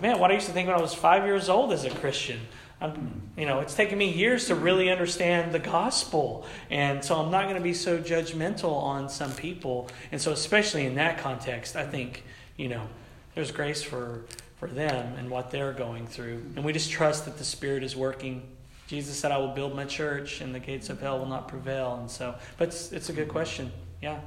man, 0.00 0.18
what 0.18 0.30
I 0.30 0.34
used 0.34 0.46
to 0.46 0.52
think 0.52 0.68
when 0.68 0.76
I 0.76 0.80
was 0.80 0.94
five 0.94 1.24
years 1.24 1.48
old 1.48 1.72
as 1.72 1.84
a 1.84 1.90
Christian. 1.90 2.40
I'm, 2.80 3.22
you 3.36 3.46
know, 3.46 3.60
it's 3.60 3.74
taken 3.74 3.96
me 3.96 4.12
years 4.12 4.46
to 4.46 4.54
really 4.54 4.90
understand 4.90 5.52
the 5.52 5.58
gospel. 5.58 6.46
And 6.70 7.02
so 7.02 7.16
I'm 7.16 7.30
not 7.30 7.44
going 7.44 7.56
to 7.56 7.62
be 7.62 7.72
so 7.72 7.98
judgmental 7.98 8.72
on 8.72 9.08
some 9.08 9.32
people. 9.32 9.88
And 10.12 10.20
so, 10.20 10.32
especially 10.32 10.84
in 10.84 10.96
that 10.96 11.18
context, 11.18 11.74
I 11.74 11.86
think, 11.86 12.22
you 12.56 12.68
know, 12.68 12.86
there's 13.34 13.50
grace 13.50 13.82
for, 13.82 14.24
for 14.58 14.68
them 14.68 15.14
and 15.16 15.30
what 15.30 15.50
they're 15.50 15.72
going 15.72 16.06
through. 16.06 16.42
And 16.54 16.64
we 16.64 16.72
just 16.74 16.90
trust 16.90 17.24
that 17.24 17.38
the 17.38 17.44
Spirit 17.44 17.82
is 17.82 17.96
working. 17.96 18.42
Jesus 18.88 19.16
said, 19.16 19.32
I 19.32 19.38
will 19.38 19.54
build 19.54 19.74
my 19.74 19.84
church 19.84 20.42
and 20.42 20.54
the 20.54 20.60
gates 20.60 20.90
of 20.90 21.00
hell 21.00 21.18
will 21.18 21.26
not 21.26 21.48
prevail. 21.48 21.96
And 21.98 22.10
so, 22.10 22.34
but 22.58 22.68
it's, 22.68 22.92
it's 22.92 23.08
a 23.08 23.12
good 23.14 23.28
question. 23.28 23.72
Yeah. 24.02 24.20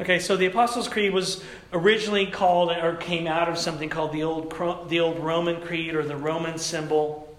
Okay, 0.00 0.20
so 0.20 0.36
the 0.36 0.46
Apostles' 0.46 0.86
Creed 0.86 1.12
was 1.12 1.42
originally 1.72 2.26
called 2.26 2.70
or 2.70 2.94
came 2.94 3.26
out 3.26 3.48
of 3.48 3.58
something 3.58 3.88
called 3.88 4.12
the 4.12 4.22
old, 4.22 4.88
the 4.88 5.00
old 5.00 5.18
Roman 5.18 5.60
Creed 5.60 5.96
or 5.96 6.04
the 6.04 6.16
Roman 6.16 6.56
symbol. 6.56 7.36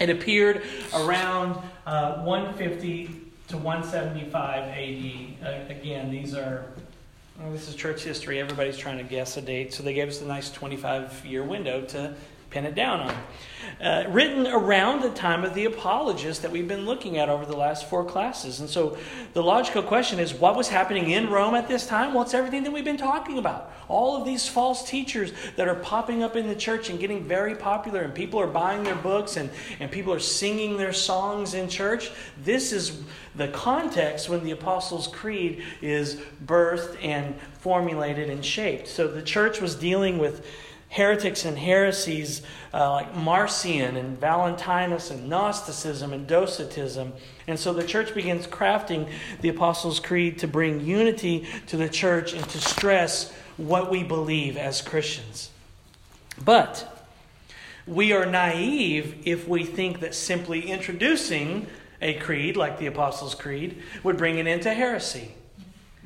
It 0.00 0.08
appeared 0.08 0.62
around 0.94 1.60
uh, 1.84 2.22
150 2.22 3.10
to 3.48 3.58
175 3.58 4.62
AD. 4.62 5.46
Uh, 5.46 5.70
again, 5.70 6.10
these 6.10 6.34
are, 6.34 6.64
well, 7.38 7.52
this 7.52 7.68
is 7.68 7.74
church 7.74 8.04
history. 8.04 8.40
Everybody's 8.40 8.78
trying 8.78 8.96
to 8.98 9.04
guess 9.04 9.36
a 9.36 9.42
date, 9.42 9.74
so 9.74 9.82
they 9.82 9.92
gave 9.92 10.08
us 10.08 10.22
a 10.22 10.26
nice 10.26 10.50
25 10.50 11.26
year 11.26 11.44
window 11.44 11.82
to 11.86 12.14
pin 12.50 12.64
it 12.64 12.74
down 12.74 13.00
on. 13.00 13.14
Uh, 13.80 14.04
written 14.08 14.46
around 14.46 15.02
the 15.02 15.10
time 15.10 15.44
of 15.44 15.54
the 15.54 15.64
apologists 15.64 16.42
that 16.42 16.50
we've 16.50 16.66
been 16.66 16.84
looking 16.84 17.16
at 17.18 17.28
over 17.28 17.44
the 17.44 17.56
last 17.56 17.88
four 17.88 18.04
classes. 18.04 18.58
And 18.58 18.68
so 18.68 18.96
the 19.34 19.42
logical 19.42 19.82
question 19.82 20.18
is 20.18 20.34
what 20.34 20.56
was 20.56 20.68
happening 20.68 21.10
in 21.10 21.28
Rome 21.28 21.54
at 21.54 21.68
this 21.68 21.86
time? 21.86 22.12
Well, 22.12 22.24
it's 22.24 22.34
everything 22.34 22.64
that 22.64 22.72
we've 22.72 22.84
been 22.84 22.96
talking 22.96 23.38
about. 23.38 23.72
All 23.86 24.16
of 24.16 24.24
these 24.24 24.48
false 24.48 24.88
teachers 24.88 25.32
that 25.56 25.68
are 25.68 25.76
popping 25.76 26.22
up 26.22 26.34
in 26.34 26.48
the 26.48 26.56
church 26.56 26.90
and 26.90 26.98
getting 26.98 27.22
very 27.22 27.54
popular, 27.54 28.00
and 28.00 28.14
people 28.14 28.40
are 28.40 28.48
buying 28.48 28.82
their 28.82 28.96
books 28.96 29.36
and, 29.36 29.50
and 29.78 29.90
people 29.90 30.12
are 30.12 30.18
singing 30.18 30.76
their 30.76 30.92
songs 30.92 31.54
in 31.54 31.68
church. 31.68 32.10
This 32.42 32.72
is 32.72 33.02
the 33.36 33.48
context 33.48 34.28
when 34.28 34.42
the 34.42 34.50
Apostles' 34.50 35.06
Creed 35.06 35.62
is 35.80 36.20
birthed 36.44 36.96
and 37.04 37.38
formulated 37.60 38.28
and 38.28 38.44
shaped. 38.44 38.88
So 38.88 39.06
the 39.06 39.22
church 39.22 39.60
was 39.60 39.76
dealing 39.76 40.18
with 40.18 40.44
heretics 40.88 41.44
and 41.44 41.58
heresies 41.58 42.42
uh, 42.72 42.90
like 42.92 43.14
Marcion 43.14 43.96
and 43.96 44.18
Valentinus 44.18 45.10
and 45.10 45.28
Gnosticism 45.28 46.12
and 46.12 46.26
Docetism. 46.26 47.12
And 47.46 47.58
so 47.58 47.72
the 47.72 47.84
church 47.84 48.14
begins 48.14 48.46
crafting 48.46 49.10
the 49.40 49.50
Apostles' 49.50 50.00
Creed 50.00 50.38
to 50.38 50.48
bring 50.48 50.80
unity 50.80 51.46
to 51.66 51.76
the 51.76 51.88
church 51.88 52.32
and 52.32 52.48
to 52.50 52.58
stress 52.58 53.32
what 53.56 53.90
we 53.90 54.02
believe 54.02 54.56
as 54.56 54.80
Christians. 54.80 55.50
But 56.42 57.06
we 57.86 58.12
are 58.12 58.26
naive 58.26 59.22
if 59.24 59.48
we 59.48 59.64
think 59.64 60.00
that 60.00 60.14
simply 60.14 60.70
introducing 60.70 61.66
a 62.00 62.14
creed 62.14 62.56
like 62.56 62.78
the 62.78 62.86
Apostles' 62.86 63.34
Creed 63.34 63.82
would 64.02 64.16
bring 64.16 64.38
it 64.38 64.46
into 64.46 64.72
heresy. 64.72 65.34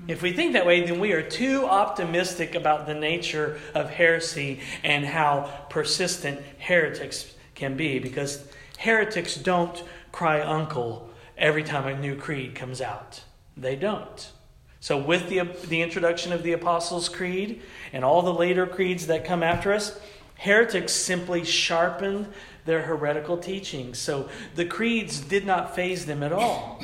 If 0.09 0.21
we 0.21 0.33
think 0.33 0.55
that 0.55 0.67
way, 0.67 0.85
then 0.85 0.99
we 0.99 1.13
are 1.13 1.23
too 1.23 1.65
optimistic 1.65 2.55
about 2.55 2.87
the 2.87 2.95
nature 2.95 3.61
of 3.75 3.91
heresy 3.91 4.61
and 4.83 5.07
how 5.07 5.67
persistent 5.71 6.41
heretics 6.59 7.35
can 7.55 7.77
be 7.77 8.01
because 8.01 8.45
heretics 8.79 9.37
don't 9.37 9.83
cry 10.11 10.41
uncle 10.41 11.09
every 11.39 11.63
time 11.63 11.87
a 11.87 11.99
new 11.99 12.17
creed 12.17 12.55
comes 12.55 12.81
out. 12.81 13.23
They 13.57 13.77
don't. 13.77 14.33
So, 14.81 14.99
with 14.99 15.29
the, 15.29 15.43
the 15.69 15.83
introduction 15.83 16.33
of 16.33 16.43
the 16.43 16.53
Apostles' 16.53 17.09
Creed 17.09 17.63
and 17.93 18.05
all 18.05 18.23
the 18.23 18.35
later 18.35 18.67
creeds 18.67 19.07
that 19.07 19.25
come 19.25 19.45
after 19.45 19.73
us, 19.73 20.01
heretics 20.39 20.93
simply 20.93 21.45
sharpened 21.45 22.27
their 22.65 22.83
heretical 22.83 23.37
teachings. 23.37 24.01
So, 24.01 24.29
the 24.57 24.65
creeds 24.65 25.21
did 25.21 25.47
not 25.47 25.77
faze 25.77 26.07
them 26.07 26.25
at 26.25 26.33
all 26.33 26.83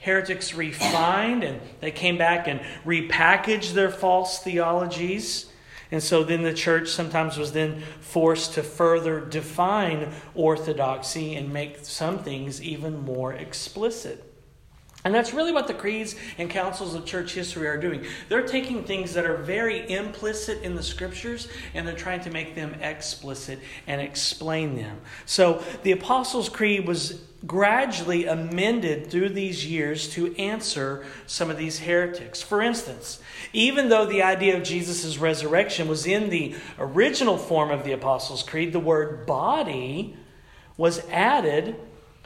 heretics 0.00 0.54
refined 0.54 1.44
and 1.44 1.60
they 1.80 1.90
came 1.90 2.18
back 2.18 2.48
and 2.48 2.60
repackaged 2.84 3.74
their 3.74 3.90
false 3.90 4.42
theologies. 4.42 5.46
And 5.92 6.02
so 6.02 6.24
then 6.24 6.42
the 6.42 6.54
church 6.54 6.88
sometimes 6.88 7.36
was 7.36 7.52
then 7.52 7.82
forced 8.00 8.54
to 8.54 8.62
further 8.62 9.20
define 9.20 10.12
orthodoxy 10.34 11.34
and 11.34 11.52
make 11.52 11.84
some 11.84 12.18
things 12.18 12.62
even 12.62 13.04
more 13.04 13.32
explicit. 13.32 14.26
And 15.04 15.14
that's 15.14 15.32
really 15.32 15.52
what 15.52 15.66
the 15.66 15.74
creeds 15.74 16.14
and 16.36 16.50
councils 16.50 16.94
of 16.94 17.06
church 17.06 17.32
history 17.32 17.66
are 17.66 17.78
doing. 17.78 18.04
They're 18.28 18.46
taking 18.46 18.84
things 18.84 19.14
that 19.14 19.24
are 19.24 19.38
very 19.38 19.90
implicit 19.90 20.62
in 20.62 20.76
the 20.76 20.82
scriptures 20.82 21.48
and 21.72 21.86
they're 21.88 21.94
trying 21.94 22.20
to 22.22 22.30
make 22.30 22.54
them 22.54 22.74
explicit 22.74 23.60
and 23.86 24.00
explain 24.00 24.76
them. 24.76 25.00
So 25.24 25.62
the 25.82 25.92
Apostles' 25.92 26.50
Creed 26.50 26.86
was 26.86 27.22
gradually 27.46 28.26
amended 28.26 29.10
through 29.10 29.30
these 29.30 29.66
years 29.66 30.08
to 30.10 30.36
answer 30.36 31.04
some 31.26 31.50
of 31.50 31.56
these 31.56 31.80
heretics. 31.80 32.42
For 32.42 32.60
instance, 32.60 33.20
even 33.52 33.88
though 33.88 34.04
the 34.04 34.22
idea 34.22 34.56
of 34.56 34.62
Jesus' 34.62 35.16
resurrection 35.18 35.88
was 35.88 36.06
in 36.06 36.28
the 36.28 36.54
original 36.78 37.38
form 37.38 37.70
of 37.70 37.84
the 37.84 37.92
Apostles' 37.92 38.42
Creed, 38.42 38.72
the 38.72 38.80
word 38.80 39.26
body 39.26 40.16
was 40.76 41.06
added 41.08 41.76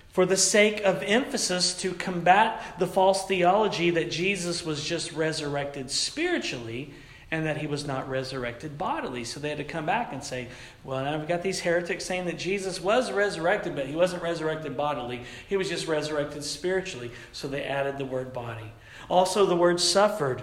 for 0.08 0.26
the 0.26 0.36
sake 0.36 0.80
of 0.82 1.02
emphasis 1.02 1.74
to 1.80 1.92
combat 1.92 2.78
the 2.78 2.86
false 2.86 3.26
theology 3.26 3.90
that 3.90 4.10
Jesus 4.10 4.64
was 4.64 4.84
just 4.84 5.12
resurrected 5.12 5.90
spiritually 5.90 6.92
and 7.34 7.46
that 7.46 7.56
he 7.56 7.66
was 7.66 7.84
not 7.84 8.08
resurrected 8.08 8.78
bodily. 8.78 9.24
So 9.24 9.40
they 9.40 9.48
had 9.48 9.58
to 9.58 9.64
come 9.64 9.84
back 9.84 10.12
and 10.12 10.22
say, 10.22 10.46
well, 10.84 11.02
now 11.02 11.18
we've 11.18 11.26
got 11.26 11.42
these 11.42 11.58
heretics 11.60 12.04
saying 12.04 12.26
that 12.26 12.38
Jesus 12.38 12.80
was 12.80 13.10
resurrected, 13.10 13.74
but 13.74 13.86
he 13.86 13.96
wasn't 13.96 14.22
resurrected 14.22 14.76
bodily. 14.76 15.22
He 15.48 15.56
was 15.56 15.68
just 15.68 15.88
resurrected 15.88 16.44
spiritually. 16.44 17.10
So 17.32 17.48
they 17.48 17.64
added 17.64 17.98
the 17.98 18.04
word 18.04 18.32
body. 18.32 18.72
Also, 19.10 19.46
the 19.46 19.56
word 19.56 19.80
suffered 19.80 20.42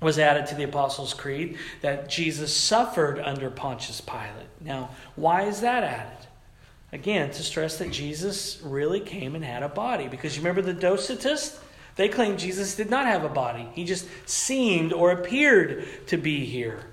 was 0.00 0.18
added 0.18 0.46
to 0.46 0.56
the 0.56 0.64
Apostles' 0.64 1.14
Creed 1.14 1.56
that 1.82 2.08
Jesus 2.08 2.52
suffered 2.52 3.20
under 3.20 3.48
Pontius 3.48 4.00
Pilate. 4.00 4.48
Now, 4.60 4.90
why 5.14 5.42
is 5.42 5.60
that 5.60 5.84
added? 5.84 6.26
Again, 6.92 7.30
to 7.30 7.42
stress 7.44 7.78
that 7.78 7.92
Jesus 7.92 8.60
really 8.60 8.98
came 8.98 9.36
and 9.36 9.44
had 9.44 9.62
a 9.62 9.68
body. 9.68 10.08
Because 10.08 10.36
you 10.36 10.42
remember 10.42 10.62
the 10.62 10.74
Docetists? 10.74 11.60
They 11.96 12.08
claim 12.08 12.36
Jesus 12.36 12.74
did 12.74 12.90
not 12.90 13.06
have 13.06 13.24
a 13.24 13.28
body, 13.28 13.68
he 13.74 13.84
just 13.84 14.06
seemed 14.28 14.92
or 14.92 15.10
appeared 15.10 15.86
to 16.08 16.16
be 16.16 16.44
here, 16.44 16.84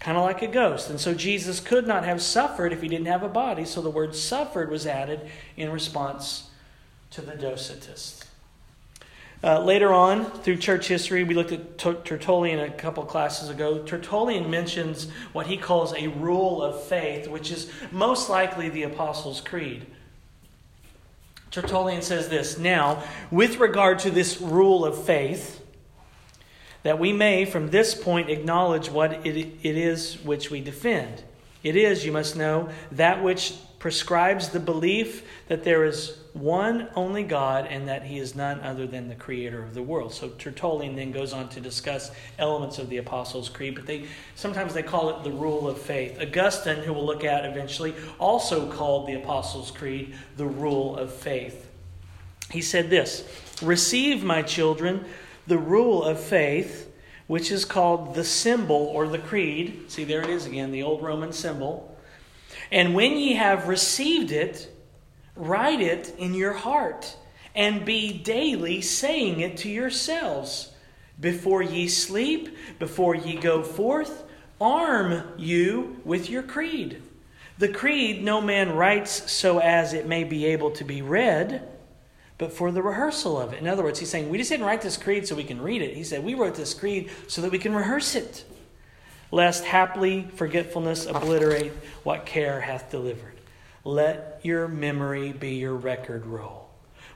kind 0.00 0.16
of 0.16 0.24
like 0.24 0.42
a 0.42 0.46
ghost. 0.46 0.90
And 0.90 0.98
so 0.98 1.14
Jesus 1.14 1.60
could 1.60 1.86
not 1.86 2.04
have 2.04 2.22
suffered 2.22 2.72
if 2.72 2.82
he 2.82 2.88
didn't 2.88 3.06
have 3.06 3.22
a 3.22 3.28
body. 3.28 3.64
So 3.64 3.82
the 3.82 3.90
word 3.90 4.14
suffered 4.14 4.70
was 4.70 4.86
added 4.86 5.20
in 5.56 5.70
response 5.70 6.50
to 7.10 7.20
the 7.20 7.32
Docetists. 7.32 8.24
Uh, 9.44 9.58
later 9.58 9.92
on, 9.92 10.24
through 10.24 10.56
church 10.56 10.86
history, 10.86 11.24
we 11.24 11.34
looked 11.34 11.50
at 11.50 11.76
Tertullian 11.76 12.60
a 12.60 12.70
couple 12.70 13.04
classes 13.04 13.48
ago. 13.48 13.82
Tertullian 13.82 14.48
mentions 14.48 15.10
what 15.32 15.48
he 15.48 15.56
calls 15.56 15.92
a 15.94 16.06
rule 16.06 16.62
of 16.62 16.80
faith, 16.84 17.26
which 17.26 17.50
is 17.50 17.68
most 17.90 18.30
likely 18.30 18.68
the 18.68 18.84
Apostles' 18.84 19.40
Creed. 19.40 19.84
Tertullian 21.52 22.00
says 22.02 22.28
this 22.28 22.58
Now, 22.58 23.04
with 23.30 23.58
regard 23.60 24.00
to 24.00 24.10
this 24.10 24.40
rule 24.40 24.84
of 24.84 25.04
faith, 25.04 25.60
that 26.82 26.98
we 26.98 27.12
may 27.12 27.44
from 27.44 27.70
this 27.70 27.94
point 27.94 28.28
acknowledge 28.28 28.90
what 28.90 29.24
it, 29.24 29.36
it 29.36 29.76
is 29.76 30.14
which 30.24 30.50
we 30.50 30.60
defend. 30.60 31.22
It 31.62 31.76
is, 31.76 32.04
you 32.04 32.10
must 32.10 32.34
know, 32.34 32.70
that 32.90 33.22
which 33.22 33.54
prescribes 33.78 34.48
the 34.48 34.58
belief 34.58 35.24
that 35.46 35.62
there 35.62 35.84
is 35.84 36.18
one 36.32 36.88
only 36.96 37.24
God 37.24 37.66
and 37.66 37.88
that 37.88 38.04
he 38.04 38.18
is 38.18 38.34
none 38.34 38.60
other 38.60 38.86
than 38.86 39.08
the 39.08 39.14
creator 39.14 39.62
of 39.62 39.74
the 39.74 39.82
world. 39.82 40.14
So 40.14 40.30
Tertullian 40.30 40.96
then 40.96 41.12
goes 41.12 41.32
on 41.32 41.48
to 41.50 41.60
discuss 41.60 42.10
elements 42.38 42.78
of 42.78 42.88
the 42.88 42.96
Apostles' 42.96 43.48
Creed, 43.48 43.74
but 43.74 43.86
they 43.86 44.06
sometimes 44.34 44.72
they 44.72 44.82
call 44.82 45.10
it 45.10 45.24
the 45.24 45.30
rule 45.30 45.68
of 45.68 45.78
faith. 45.78 46.18
Augustine, 46.20 46.78
who 46.84 46.92
we'll 46.92 47.04
look 47.04 47.24
at 47.24 47.44
eventually, 47.44 47.94
also 48.18 48.70
called 48.70 49.06
the 49.06 49.14
Apostles' 49.14 49.70
Creed 49.70 50.14
the 50.36 50.46
rule 50.46 50.96
of 50.96 51.12
faith. 51.12 51.70
He 52.50 52.62
said 52.62 52.88
this 52.88 53.24
Receive, 53.60 54.24
my 54.24 54.42
children, 54.42 55.04
the 55.46 55.58
rule 55.58 56.02
of 56.02 56.18
faith, 56.18 56.90
which 57.26 57.50
is 57.50 57.64
called 57.64 58.14
the 58.14 58.24
symbol 58.24 58.76
or 58.76 59.06
the 59.06 59.18
creed. 59.18 59.90
See, 59.90 60.04
there 60.04 60.22
it 60.22 60.30
is 60.30 60.46
again, 60.46 60.72
the 60.72 60.82
old 60.82 61.02
Roman 61.02 61.32
symbol 61.32 61.92
and 62.72 62.94
when 62.94 63.18
ye 63.18 63.34
have 63.34 63.68
received 63.68 64.32
it, 64.32 64.71
write 65.36 65.80
it 65.80 66.14
in 66.18 66.34
your 66.34 66.52
heart, 66.52 67.16
and 67.54 67.84
be 67.84 68.12
daily 68.12 68.80
saying 68.80 69.40
it 69.40 69.56
to 69.58 69.68
yourselves. 69.68 70.70
Before 71.20 71.62
ye 71.62 71.88
sleep, 71.88 72.56
before 72.78 73.14
ye 73.14 73.36
go 73.36 73.62
forth, 73.62 74.24
arm 74.60 75.22
you 75.36 76.00
with 76.04 76.30
your 76.30 76.42
creed. 76.42 77.02
The 77.58 77.68
creed 77.68 78.24
no 78.24 78.40
man 78.40 78.72
writes 78.72 79.30
so 79.30 79.58
as 79.58 79.92
it 79.92 80.06
may 80.06 80.24
be 80.24 80.46
able 80.46 80.70
to 80.72 80.84
be 80.84 81.02
read, 81.02 81.68
but 82.38 82.52
for 82.52 82.72
the 82.72 82.82
rehearsal 82.82 83.40
of 83.40 83.52
it. 83.52 83.60
In 83.60 83.68
other 83.68 83.84
words, 83.84 83.98
he's 83.98 84.08
saying, 84.08 84.30
We 84.30 84.38
just 84.38 84.50
didn't 84.50 84.66
write 84.66 84.82
this 84.82 84.96
creed 84.96 85.28
so 85.28 85.36
we 85.36 85.44
can 85.44 85.60
read 85.60 85.82
it. 85.82 85.94
He 85.94 86.02
said, 86.02 86.24
We 86.24 86.34
wrote 86.34 86.54
this 86.54 86.74
creed 86.74 87.10
so 87.28 87.42
that 87.42 87.52
we 87.52 87.58
can 87.58 87.74
rehearse 87.74 88.14
it 88.14 88.44
lest 89.32 89.64
haply 89.64 90.28
forgetfulness 90.36 91.06
obliterate 91.06 91.72
what 92.04 92.26
care 92.26 92.60
hath 92.60 92.90
delivered. 92.90 93.32
Let 93.82 94.31
your 94.44 94.68
memory 94.68 95.32
be 95.32 95.54
your 95.54 95.74
record 95.74 96.26
roll. 96.26 96.68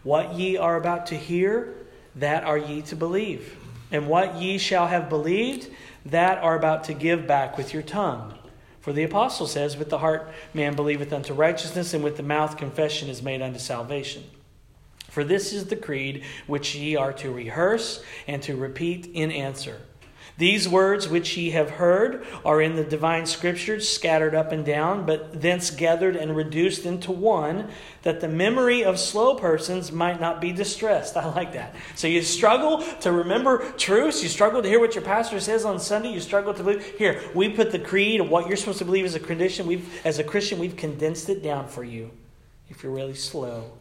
What 0.03 0.35
ye 0.35 0.57
are 0.57 0.77
about 0.77 1.07
to 1.07 1.17
hear, 1.17 1.75
that 2.15 2.45
are 2.45 2.59
ye 2.59 2.83
to 2.83 2.97
believe. 2.97 3.57
And 3.91 4.09
what 4.09 4.37
ye 4.37 4.59
shall 4.59 4.87
have 4.87 5.09
believed, 5.09 5.69
that 6.07 6.39
are 6.39 6.57
about 6.57 6.85
to 6.85 6.95
give 6.95 7.27
back 7.27 7.57
with 7.57 7.73
your 7.73 7.83
tongue. 7.83 8.35
For 8.81 8.93
the 8.93 9.05
apostle 9.05 9.47
says, 9.47 9.77
With 9.77 9.91
the 9.91 9.99
heart 9.99 10.33
man 10.55 10.77
believeth 10.77 11.13
unto 11.13 11.35
righteousness, 11.35 11.93
and 11.93 12.05
with 12.05 12.17
the 12.17 12.23
mouth 12.23 12.57
confession 12.57 13.09
is 13.09 13.23
made 13.23 13.43
unto 13.43 13.59
salvation. 13.59 14.23
For 15.09 15.25
this 15.25 15.53
is 15.53 15.67
the 15.67 15.77
creed 15.77 16.25
which 16.47 16.75
ye 16.75 16.95
are 16.95 17.13
to 17.15 17.33
rehearse 17.33 18.03
and 18.29 18.43
to 18.43 18.55
repeat 18.55 19.11
in 19.13 19.31
answer 19.31 19.81
these 20.39 20.69
words 20.69 21.09
which 21.09 21.37
ye 21.37 21.51
have 21.51 21.71
heard 21.71 22.27
are 22.45 22.61
in 22.61 22.77
the 22.77 22.85
divine 22.85 23.25
scriptures, 23.25 23.89
scattered 23.89 24.35
up 24.35 24.53
and 24.53 24.67
down, 24.67 25.07
but 25.07 25.41
thence 25.41 25.71
gathered 25.71 26.15
and 26.15 26.37
reduced 26.37 26.85
into 26.85 27.11
one, 27.11 27.71
that 28.03 28.21
the 28.21 28.29
memory 28.29 28.85
of 28.85 28.99
slow 28.99 29.35
persons 29.35 29.91
might 29.91 30.21
not 30.21 30.41
be 30.41 30.53
distressed. 30.53 31.17
I 31.17 31.27
like 31.35 31.55
that. 31.55 31.75
So 31.95 32.07
you 32.07 32.21
struggle 32.21 32.83
to 33.01 33.13
remember 33.13 33.71
truths, 33.73 34.23
you 34.23 34.29
struggle 34.29 34.63
to 34.63 34.69
hear 34.69 34.79
what 34.79 34.95
your 34.95 35.05
pastor 35.05 35.41
says 35.41 35.65
on 35.65 35.81
Sunday, 35.81 36.13
you 36.13 36.21
struggle 36.21 36.53
to 36.53 36.63
believe. 36.63 36.85
Here, 36.99 37.23
we 37.35 37.49
put 37.49 37.73
the 37.73 37.79
creed 37.79 38.21
of 38.21 38.29
what 38.29 38.47
you're 38.47 38.59
supposed 38.59 38.79
to 38.79 38.85
believe 38.85 39.07
as 39.07 39.15
a 39.15 39.21
condition. 39.21 39.67
We've, 39.67 39.89
as 40.05 40.19
a 40.19 40.25
Christian, 40.25 40.59
we've 40.59 40.77
condensed 40.77 41.31
it 41.31 41.43
down 41.43 41.67
for 41.67 41.83
you 41.83 42.11
if 42.69 42.83
you're 42.83 42.93
really 42.93 43.15
slow. 43.15 43.73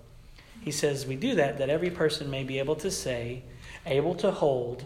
He 0.61 0.71
says 0.71 1.05
we 1.05 1.15
do 1.15 1.35
that 1.35 1.57
that 1.57 1.69
every 1.69 1.91
person 1.91 2.31
may 2.31 2.43
be 2.43 2.59
able 2.59 2.75
to 2.77 2.89
say, 2.89 3.43
able 3.85 4.15
to 4.15 4.31
hold, 4.31 4.85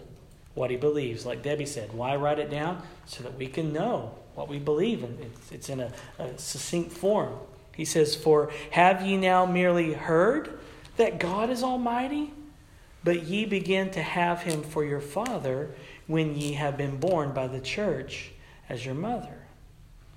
what 0.54 0.72
he 0.72 0.78
believes. 0.78 1.26
Like 1.26 1.44
Debbie 1.44 1.66
said, 1.66 1.94
why 1.94 2.16
write 2.16 2.40
it 2.40 2.50
down? 2.50 2.82
So 3.06 3.24
that 3.24 3.38
we 3.38 3.48
can 3.48 3.72
know 3.74 4.16
what 4.36 4.48
we 4.48 4.60
believe, 4.60 5.04
and 5.04 5.20
it's, 5.20 5.52
it's 5.52 5.70
in 5.70 5.80
a, 5.80 5.92
a 6.18 6.38
succinct 6.38 6.92
form. 6.92 7.36
He 7.76 7.86
says, 7.86 8.16
For 8.16 8.52
have 8.72 9.06
ye 9.06 9.18
now 9.18 9.46
merely 9.46 9.94
heard 9.94 10.60
that 10.98 11.20
God 11.20 11.50
is 11.50 11.64
Almighty? 11.64 12.34
But 13.04 13.24
ye 13.24 13.46
begin 13.46 13.92
to 13.92 14.02
have 14.02 14.44
him 14.44 14.64
for 14.64 14.84
your 14.84 15.00
father 15.00 15.72
when 16.08 16.36
ye 16.36 16.54
have 16.54 16.76
been 16.76 16.98
born 16.98 17.34
by 17.34 17.48
the 17.48 17.62
church 17.62 18.32
as 18.68 18.86
your 18.86 18.96
mother. 18.96 19.40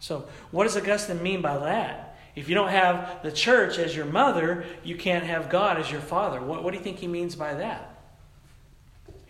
So, 0.00 0.26
what 0.50 0.64
does 0.64 0.76
Augustine 0.76 1.22
mean 1.22 1.42
by 1.42 1.58
that? 1.58 2.18
If 2.34 2.48
you 2.48 2.54
don't 2.54 2.70
have 2.70 3.22
the 3.22 3.30
church 3.30 3.78
as 3.78 3.94
your 3.94 4.06
mother, 4.06 4.64
you 4.82 4.96
can't 4.96 5.24
have 5.24 5.48
God 5.48 5.78
as 5.78 5.90
your 5.90 6.00
father. 6.00 6.40
What, 6.40 6.64
what 6.64 6.72
do 6.72 6.78
you 6.78 6.82
think 6.82 6.98
he 6.98 7.06
means 7.06 7.36
by 7.36 7.54
that? 7.54 7.91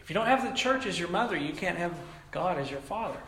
If 0.03 0.11
you 0.11 0.15
don't 0.15 0.27
have 0.27 0.43
the 0.43 0.57
church 0.57 0.87
as 0.87 0.99
your 0.99 1.09
mother, 1.09 1.37
you 1.37 1.53
can't 1.53 1.79
have 1.79 1.95
God 2.31 2.59
as 2.59 2.71
your 2.71 2.81
father. 2.81 3.19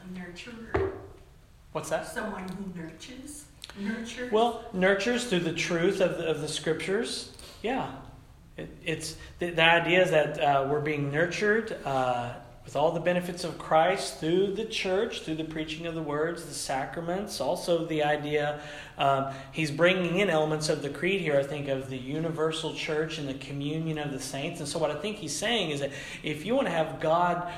A 0.00 0.18
nurturer. 0.18 0.92
What's 1.72 1.90
that? 1.90 2.06
Someone 2.06 2.48
who 2.48 2.80
nurtures. 2.80 3.44
Nurtures. 3.78 4.32
Well, 4.32 4.64
nurtures 4.72 5.24
through 5.24 5.40
the 5.40 5.52
truth 5.52 6.00
of 6.00 6.18
the, 6.18 6.28
of 6.28 6.40
the 6.40 6.48
scriptures. 6.48 7.32
Yeah. 7.62 7.90
It, 8.56 8.70
it's 8.84 9.16
the, 9.38 9.50
the, 9.50 9.62
idea 9.62 10.02
is 10.02 10.10
that 10.10 10.40
uh, 10.40 10.68
we're 10.70 10.80
being 10.80 11.10
nurtured 11.10 11.76
uh, 11.84 12.34
with 12.68 12.76
all 12.76 12.92
the 12.92 13.00
benefits 13.00 13.44
of 13.44 13.56
Christ 13.56 14.20
through 14.20 14.52
the 14.52 14.66
church, 14.66 15.22
through 15.22 15.36
the 15.36 15.44
preaching 15.44 15.86
of 15.86 15.94
the 15.94 16.02
words, 16.02 16.44
the 16.44 16.52
sacraments. 16.52 17.40
Also, 17.40 17.86
the 17.86 18.02
idea 18.02 18.60
um, 18.98 19.32
he's 19.52 19.70
bringing 19.70 20.18
in 20.18 20.28
elements 20.28 20.68
of 20.68 20.82
the 20.82 20.90
creed 20.90 21.22
here, 21.22 21.38
I 21.38 21.44
think, 21.44 21.68
of 21.68 21.88
the 21.88 21.96
universal 21.96 22.74
church 22.74 23.16
and 23.16 23.26
the 23.26 23.32
communion 23.32 23.96
of 23.96 24.10
the 24.10 24.20
saints. 24.20 24.60
And 24.60 24.68
so, 24.68 24.78
what 24.78 24.90
I 24.90 24.96
think 24.96 25.16
he's 25.16 25.34
saying 25.34 25.70
is 25.70 25.80
that 25.80 25.92
if 26.22 26.44
you 26.44 26.54
want 26.54 26.66
to 26.66 26.70
have 26.70 27.00
God 27.00 27.50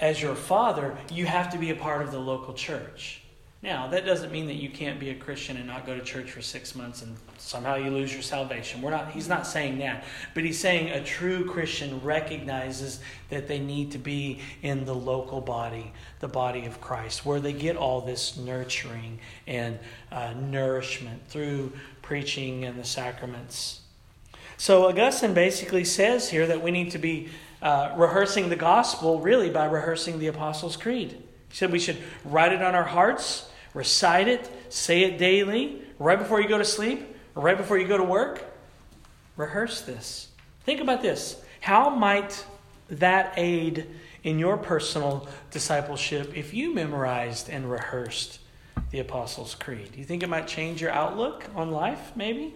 as 0.00 0.20
your 0.20 0.34
father, 0.34 0.98
you 1.12 1.24
have 1.26 1.52
to 1.52 1.58
be 1.58 1.70
a 1.70 1.76
part 1.76 2.02
of 2.02 2.10
the 2.10 2.18
local 2.18 2.54
church. 2.54 3.22
Now, 3.60 3.88
that 3.88 4.06
doesn't 4.06 4.30
mean 4.30 4.46
that 4.46 4.54
you 4.54 4.70
can't 4.70 5.00
be 5.00 5.10
a 5.10 5.16
Christian 5.16 5.56
and 5.56 5.66
not 5.66 5.84
go 5.84 5.96
to 5.98 6.04
church 6.04 6.30
for 6.30 6.40
six 6.40 6.76
months 6.76 7.02
and 7.02 7.16
somehow 7.38 7.74
you 7.74 7.90
lose 7.90 8.12
your 8.12 8.22
salvation. 8.22 8.80
We're 8.80 8.92
not, 8.92 9.10
he's 9.10 9.28
not 9.28 9.48
saying 9.48 9.78
that. 9.78 10.04
But 10.32 10.44
he's 10.44 10.60
saying 10.60 10.90
a 10.90 11.02
true 11.02 11.44
Christian 11.44 12.00
recognizes 12.02 13.00
that 13.30 13.48
they 13.48 13.58
need 13.58 13.90
to 13.92 13.98
be 13.98 14.40
in 14.62 14.84
the 14.84 14.94
local 14.94 15.40
body, 15.40 15.92
the 16.20 16.28
body 16.28 16.66
of 16.66 16.80
Christ, 16.80 17.26
where 17.26 17.40
they 17.40 17.52
get 17.52 17.76
all 17.76 18.00
this 18.00 18.36
nurturing 18.36 19.18
and 19.48 19.80
uh, 20.12 20.34
nourishment 20.34 21.26
through 21.26 21.72
preaching 22.00 22.64
and 22.64 22.78
the 22.78 22.84
sacraments. 22.84 23.80
So, 24.56 24.88
Augustine 24.88 25.34
basically 25.34 25.84
says 25.84 26.30
here 26.30 26.46
that 26.46 26.62
we 26.62 26.70
need 26.70 26.92
to 26.92 26.98
be 26.98 27.28
uh, 27.60 27.92
rehearsing 27.96 28.50
the 28.50 28.56
gospel 28.56 29.20
really 29.20 29.50
by 29.50 29.66
rehearsing 29.66 30.20
the 30.20 30.28
Apostles' 30.28 30.76
Creed. 30.76 31.10
He 31.48 31.56
said 31.56 31.72
we 31.72 31.78
should 31.80 31.98
write 32.24 32.52
it 32.52 32.62
on 32.62 32.76
our 32.76 32.84
hearts 32.84 33.47
recite 33.78 34.26
it, 34.26 34.50
say 34.70 35.02
it 35.04 35.18
daily, 35.18 35.80
right 36.00 36.18
before 36.18 36.40
you 36.40 36.48
go 36.48 36.58
to 36.58 36.64
sleep, 36.64 37.14
right 37.36 37.56
before 37.56 37.78
you 37.78 37.86
go 37.86 37.96
to 37.96 38.02
work. 38.02 38.44
Rehearse 39.36 39.82
this. 39.82 40.28
Think 40.64 40.80
about 40.80 41.00
this. 41.00 41.40
How 41.60 41.88
might 41.88 42.44
that 42.90 43.34
aid 43.36 43.86
in 44.24 44.40
your 44.40 44.56
personal 44.56 45.28
discipleship 45.52 46.36
if 46.36 46.52
you 46.52 46.74
memorized 46.74 47.48
and 47.48 47.70
rehearsed 47.70 48.40
the 48.90 48.98
Apostles' 48.98 49.54
Creed? 49.54 49.92
Do 49.92 49.98
you 50.00 50.04
think 50.04 50.24
it 50.24 50.28
might 50.28 50.48
change 50.48 50.82
your 50.82 50.90
outlook 50.90 51.44
on 51.54 51.70
life, 51.70 52.10
maybe? 52.16 52.54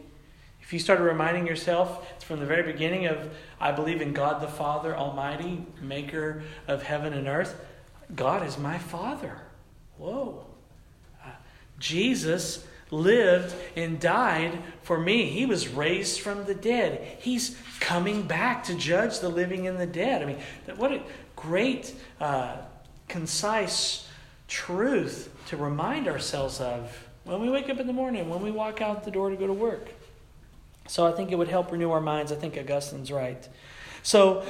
If 0.61 0.73
you 0.73 0.81
started 0.81 1.05
reminding 1.05 1.47
yourself, 1.47 2.21
from 2.25 2.41
the 2.41 2.47
very 2.47 2.65
beginning 2.65 3.07
of, 3.07 3.31
I 3.61 3.71
believe 3.71 4.03
in 4.03 4.13
God 4.13 4.43
the 4.43 4.49
Father 4.49 4.97
Almighty, 4.97 5.65
maker 5.81 6.43
of 6.67 6.83
heaven 6.83 7.13
and 7.13 7.29
earth. 7.29 7.65
God 8.13 8.45
is 8.45 8.59
my 8.59 8.79
Father. 8.79 9.39
Whoa. 9.99 10.47
Jesus 11.83 12.65
lived 12.93 13.55
and 13.77 13.99
died 13.99 14.57
for 14.83 14.99
me. 14.99 15.27
He 15.27 15.47
was 15.47 15.69
raised 15.69 16.21
from 16.21 16.45
the 16.45 16.55
dead. 16.55 17.19
He's 17.19 17.57
coming 17.81 18.23
back 18.23 18.65
to 18.65 18.75
judge 18.75 19.19
the 19.19 19.29
living 19.29 19.67
and 19.67 19.79
the 19.79 19.87
dead. 19.87 20.23
I 20.23 20.27
mean, 20.27 20.39
what 20.77 20.93
a 20.93 21.03
great, 21.35 21.95
uh, 22.21 22.57
concise 23.09 24.09
truth 24.47 25.35
to 25.47 25.57
remind 25.57 26.07
ourselves 26.07 26.61
of 26.61 27.09
when 27.25 27.41
we 27.41 27.51
wake 27.51 27.69
up 27.69 27.81
in 27.81 27.87
the 27.87 27.93
morning, 27.93 28.29
when 28.29 28.43
we 28.43 28.51
walk 28.51 28.81
out 28.81 29.05
the 29.05 29.11
door 29.11 29.31
to 29.31 29.37
go 29.37 29.47
to 29.47 29.53
work. 29.53 29.89
So 30.87 31.07
I 31.07 31.13
think 31.13 31.33
it 31.33 31.37
would 31.37 31.49
help 31.49 31.73
renew 31.73 31.91
our 31.91 32.01
minds. 32.01 32.31
I 32.31 32.37
think 32.37 32.57
Augustine's 32.57 33.11
right. 33.11 33.49
So 34.03 34.45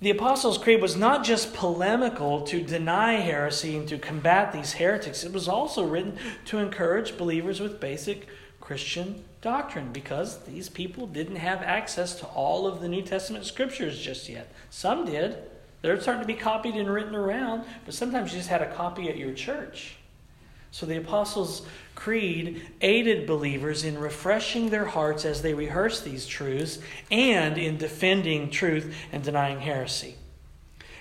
the 0.00 0.10
Apostles' 0.10 0.58
Creed 0.58 0.80
was 0.80 0.96
not 0.96 1.24
just 1.24 1.54
polemical 1.54 2.42
to 2.42 2.62
deny 2.62 3.14
heresy 3.14 3.76
and 3.76 3.88
to 3.88 3.98
combat 3.98 4.52
these 4.52 4.74
heretics, 4.74 5.24
it 5.24 5.32
was 5.32 5.48
also 5.48 5.84
written 5.84 6.16
to 6.44 6.58
encourage 6.58 7.18
believers 7.18 7.60
with 7.60 7.80
basic 7.80 8.28
Christian 8.60 9.24
doctrine 9.40 9.92
because 9.92 10.44
these 10.44 10.68
people 10.68 11.06
didn't 11.06 11.36
have 11.36 11.62
access 11.62 12.14
to 12.16 12.26
all 12.26 12.66
of 12.66 12.80
the 12.80 12.88
New 12.88 13.02
Testament 13.02 13.44
scriptures 13.44 13.98
just 13.98 14.28
yet. 14.28 14.52
Some 14.70 15.04
did. 15.04 15.38
They're 15.82 16.00
starting 16.00 16.22
to 16.22 16.26
be 16.26 16.34
copied 16.34 16.74
and 16.74 16.90
written 16.90 17.14
around, 17.14 17.64
but 17.84 17.94
sometimes 17.94 18.32
you 18.32 18.38
just 18.38 18.50
had 18.50 18.62
a 18.62 18.74
copy 18.74 19.08
at 19.08 19.16
your 19.16 19.32
church. 19.32 19.96
So 20.70 20.86
the 20.86 20.98
Apostles' 20.98 21.62
Creed 21.98 22.62
aided 22.80 23.26
believers 23.26 23.82
in 23.82 23.98
refreshing 23.98 24.70
their 24.70 24.84
hearts 24.84 25.24
as 25.24 25.42
they 25.42 25.52
rehearsed 25.52 26.04
these 26.04 26.28
truths 26.28 26.78
and 27.10 27.58
in 27.58 27.76
defending 27.76 28.50
truth 28.50 28.94
and 29.10 29.24
denying 29.24 29.58
heresy. 29.58 30.14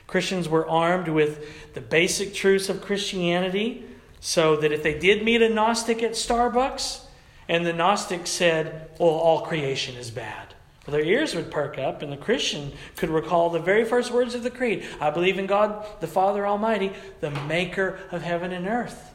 Christians 0.08 0.50
were 0.50 0.68
armed 0.68 1.08
with 1.08 1.74
the 1.76 1.82
basic 1.82 2.34
truths 2.34 2.68
of 2.68 2.82
Christianity 2.82 3.86
so 4.20 4.56
that 4.56 4.72
if 4.72 4.82
they 4.82 4.98
did 4.98 5.24
meet 5.24 5.44
a 5.44 5.50
Gnostic 5.50 6.02
at 6.02 6.14
Starbucks 6.14 7.02
and 7.48 7.64
the 7.64 7.74
Gnostic 7.74 8.26
said, 8.26 8.90
Well, 9.00 9.10
all 9.10 9.42
creation 9.42 9.96
is 9.98 10.10
bad, 10.10 10.56
well, 10.88 10.94
their 10.94 11.06
ears 11.06 11.36
would 11.36 11.52
perk 11.52 11.78
up, 11.78 12.02
and 12.02 12.12
the 12.12 12.18
Christian 12.18 12.72
could 12.96 13.12
recall 13.12 13.52
the 13.52 13.60
very 13.60 13.86
first 13.86 14.10
words 14.10 14.34
of 14.34 14.42
the 14.42 14.50
Creed 14.50 14.84
I 15.00 15.12
believe 15.12 15.38
in 15.38 15.46
God, 15.46 15.86
the 16.00 16.08
Father 16.08 16.48
Almighty, 16.48 16.92
the 17.22 17.30
maker 17.30 18.00
of 18.12 18.24
heaven 18.24 18.52
and 18.52 18.66
earth. 18.68 19.14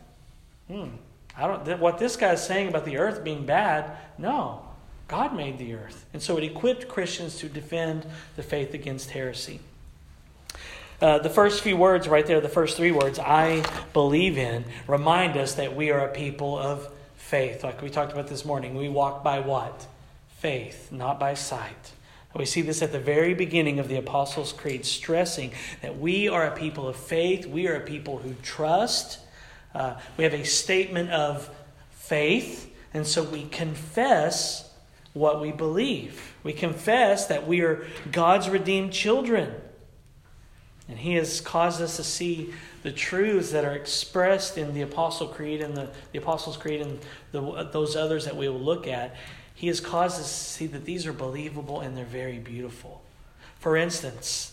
Hmm. 0.68 0.90
I 1.36 1.46
don't. 1.46 1.78
What 1.80 1.98
this 1.98 2.16
guy 2.16 2.32
is 2.32 2.42
saying 2.42 2.68
about 2.68 2.84
the 2.84 2.98
earth 2.98 3.24
being 3.24 3.46
bad? 3.46 3.96
No, 4.18 4.62
God 5.08 5.34
made 5.34 5.58
the 5.58 5.74
earth, 5.74 6.04
and 6.12 6.22
so 6.22 6.36
it 6.36 6.44
equipped 6.44 6.88
Christians 6.88 7.38
to 7.38 7.48
defend 7.48 8.06
the 8.36 8.42
faith 8.42 8.74
against 8.74 9.10
heresy. 9.10 9.60
Uh, 11.00 11.18
the 11.18 11.30
first 11.30 11.62
few 11.62 11.76
words 11.76 12.06
right 12.06 12.26
there, 12.26 12.40
the 12.40 12.48
first 12.48 12.76
three 12.76 12.92
words, 12.92 13.18
I 13.18 13.64
believe 13.92 14.38
in, 14.38 14.64
remind 14.86 15.36
us 15.36 15.54
that 15.54 15.74
we 15.74 15.90
are 15.90 16.06
a 16.06 16.12
people 16.12 16.56
of 16.56 16.88
faith. 17.16 17.64
Like 17.64 17.82
we 17.82 17.90
talked 17.90 18.12
about 18.12 18.28
this 18.28 18.44
morning, 18.44 18.76
we 18.76 18.88
walk 18.88 19.24
by 19.24 19.40
what? 19.40 19.86
Faith, 20.38 20.92
not 20.92 21.18
by 21.18 21.34
sight. 21.34 21.92
We 22.36 22.44
see 22.46 22.62
this 22.62 22.82
at 22.82 22.92
the 22.92 23.00
very 23.00 23.34
beginning 23.34 23.78
of 23.78 23.88
the 23.88 23.96
Apostles' 23.96 24.52
Creed, 24.52 24.86
stressing 24.86 25.52
that 25.82 25.98
we 25.98 26.28
are 26.28 26.46
a 26.46 26.56
people 26.56 26.86
of 26.86 26.96
faith, 26.96 27.46
we 27.46 27.66
are 27.68 27.74
a 27.74 27.80
people 27.80 28.18
who 28.18 28.34
trust 28.42 29.18
uh, 29.74 29.94
we 30.16 30.24
have 30.24 30.34
a 30.34 30.44
statement 30.44 31.10
of 31.10 31.48
faith, 31.90 32.72
and 32.92 33.06
so 33.06 33.22
we 33.22 33.44
confess 33.44 34.70
what 35.14 35.40
we 35.40 35.52
believe. 35.52 36.34
We 36.42 36.52
confess 36.52 37.26
that 37.26 37.46
we 37.46 37.60
are 37.62 37.86
God's 38.10 38.48
redeemed 38.48 38.92
children. 38.92 39.54
And 40.88 40.98
He 40.98 41.14
has 41.14 41.40
caused 41.40 41.80
us 41.80 41.96
to 41.96 42.04
see 42.04 42.52
the 42.82 42.92
truths 42.92 43.52
that 43.52 43.64
are 43.64 43.72
expressed 43.72 44.58
in 44.58 44.74
the 44.74 44.82
Apostle 44.82 45.28
Creed 45.28 45.60
and 45.60 45.76
the, 45.76 45.88
the 46.12 46.18
Apostles' 46.18 46.56
Creed 46.56 46.80
and 46.80 46.98
the, 47.30 47.68
those 47.72 47.94
others 47.94 48.24
that 48.24 48.36
we 48.36 48.48
will 48.48 48.60
look 48.60 48.86
at. 48.86 49.14
He 49.54 49.68
has 49.68 49.80
caused 49.80 50.20
us 50.20 50.26
to 50.26 50.50
see 50.50 50.66
that 50.68 50.84
these 50.84 51.06
are 51.06 51.12
believable 51.12 51.80
and 51.80 51.96
they're 51.96 52.04
very 52.04 52.38
beautiful. 52.38 53.02
For 53.60 53.76
instance, 53.76 54.51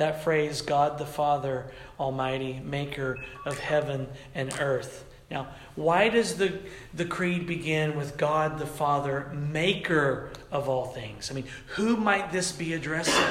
that 0.00 0.22
phrase, 0.22 0.62
God 0.62 0.98
the 0.98 1.06
Father 1.06 1.70
Almighty, 1.98 2.60
maker 2.64 3.18
of 3.46 3.58
heaven 3.58 4.08
and 4.34 4.52
earth. 4.60 5.04
Now, 5.30 5.48
why 5.76 6.08
does 6.08 6.34
the, 6.36 6.58
the 6.92 7.04
creed 7.04 7.46
begin 7.46 7.96
with 7.96 8.16
God 8.16 8.58
the 8.58 8.66
Father, 8.66 9.30
maker 9.32 10.30
of 10.50 10.68
all 10.68 10.86
things? 10.86 11.30
I 11.30 11.34
mean, 11.34 11.46
who 11.68 11.96
might 11.96 12.32
this 12.32 12.50
be 12.50 12.74
addressing? 12.74 13.24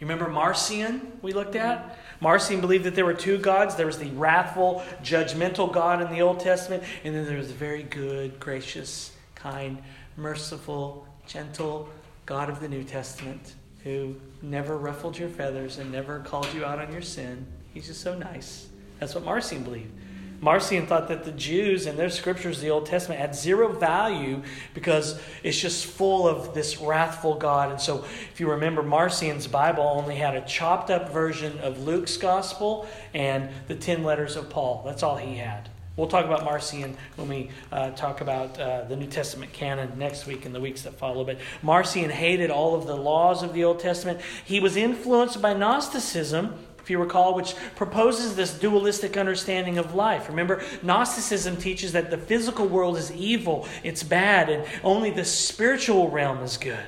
You 0.00 0.06
remember 0.06 0.28
Marcion 0.28 1.12
we 1.20 1.32
looked 1.32 1.56
at? 1.56 1.98
Marcion 2.20 2.62
believed 2.62 2.84
that 2.84 2.94
there 2.94 3.04
were 3.04 3.12
two 3.12 3.36
gods. 3.36 3.76
There 3.76 3.86
was 3.86 3.98
the 3.98 4.10
wrathful, 4.10 4.82
judgmental 5.02 5.70
God 5.70 6.00
in 6.00 6.10
the 6.10 6.22
Old 6.22 6.40
Testament, 6.40 6.84
and 7.04 7.14
then 7.14 7.26
there 7.26 7.36
was 7.36 7.48
the 7.48 7.54
very 7.54 7.82
good, 7.82 8.40
gracious, 8.40 9.12
kind, 9.34 9.82
merciful, 10.16 11.06
gentle 11.26 11.90
God 12.24 12.48
of 12.48 12.60
the 12.60 12.68
New 12.68 12.82
Testament 12.84 13.54
who 13.84 14.14
never 14.42 14.76
ruffled 14.76 15.18
your 15.18 15.28
feathers 15.28 15.78
and 15.78 15.92
never 15.92 16.20
called 16.20 16.52
you 16.54 16.64
out 16.64 16.78
on 16.78 16.92
your 16.92 17.02
sin. 17.02 17.46
He's 17.72 17.86
just 17.86 18.00
so 18.00 18.16
nice. 18.16 18.68
That's 18.98 19.14
what 19.14 19.24
Marcion 19.24 19.62
believed. 19.62 19.92
Marcion 20.40 20.86
thought 20.86 21.08
that 21.08 21.24
the 21.24 21.32
Jews 21.32 21.84
and 21.86 21.98
their 21.98 22.08
scriptures, 22.08 22.60
the 22.60 22.70
Old 22.70 22.86
Testament, 22.86 23.20
had 23.20 23.34
zero 23.34 23.72
value 23.72 24.42
because 24.72 25.20
it's 25.42 25.60
just 25.60 25.84
full 25.84 26.26
of 26.26 26.54
this 26.54 26.80
wrathful 26.80 27.34
God. 27.34 27.70
And 27.70 27.80
so, 27.80 28.04
if 28.32 28.40
you 28.40 28.50
remember, 28.50 28.82
Marcion's 28.82 29.46
Bible 29.46 29.82
only 29.82 30.16
had 30.16 30.34
a 30.34 30.40
chopped 30.46 30.90
up 30.90 31.10
version 31.10 31.58
of 31.58 31.82
Luke's 31.82 32.16
gospel 32.16 32.88
and 33.12 33.50
the 33.68 33.74
10 33.74 34.02
letters 34.02 34.36
of 34.36 34.48
Paul. 34.48 34.82
That's 34.86 35.02
all 35.02 35.16
he 35.16 35.36
had. 35.36 35.68
We'll 35.96 36.08
talk 36.08 36.24
about 36.24 36.44
Marcion 36.44 36.96
when 37.16 37.28
we 37.28 37.50
uh, 37.72 37.90
talk 37.90 38.20
about 38.20 38.58
uh, 38.58 38.84
the 38.84 38.96
New 38.96 39.06
Testament 39.06 39.52
canon 39.52 39.98
next 39.98 40.26
week 40.26 40.46
and 40.46 40.54
the 40.54 40.60
weeks 40.60 40.82
that 40.82 40.94
follow. 40.94 41.24
But 41.24 41.38
Marcion 41.62 42.10
hated 42.10 42.50
all 42.50 42.74
of 42.74 42.86
the 42.86 42.96
laws 42.96 43.42
of 43.42 43.52
the 43.52 43.64
Old 43.64 43.80
Testament. 43.80 44.20
He 44.44 44.60
was 44.60 44.76
influenced 44.76 45.42
by 45.42 45.52
Gnosticism, 45.52 46.54
if 46.78 46.88
you 46.88 46.98
recall, 46.98 47.34
which 47.34 47.54
proposes 47.74 48.36
this 48.36 48.56
dualistic 48.56 49.16
understanding 49.16 49.78
of 49.78 49.94
life. 49.94 50.28
Remember, 50.28 50.62
Gnosticism 50.82 51.56
teaches 51.56 51.92
that 51.92 52.10
the 52.10 52.18
physical 52.18 52.66
world 52.66 52.96
is 52.96 53.12
evil, 53.12 53.66
it's 53.82 54.02
bad, 54.02 54.48
and 54.48 54.64
only 54.84 55.10
the 55.10 55.24
spiritual 55.24 56.08
realm 56.08 56.38
is 56.38 56.56
good. 56.56 56.78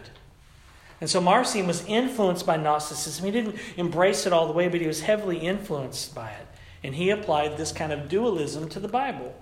And 1.01 1.11
so 1.11 1.21
Marcion 1.21 1.67
was 1.67 1.85
influenced 1.87 2.47
by 2.47 2.57
Gnosticism. 2.57 3.25
He 3.25 3.33
didn't 3.33 3.57
embrace 3.77 4.25
it 4.25 4.33
all 4.33 4.47
the 4.47 4.53
way, 4.53 4.69
but 4.69 4.81
he 4.81 4.87
was 4.87 5.01
heavily 5.01 5.39
influenced 5.39 6.15
by 6.15 6.31
it. 6.31 6.47
And 6.85 6.95
he 6.95 7.11
applied 7.11 7.57
this 7.57 7.73
kind 7.73 7.93
of 7.93 8.09
dualism 8.09 8.69
to 8.71 8.81
the 8.81 8.89
Bible. 8.89 9.35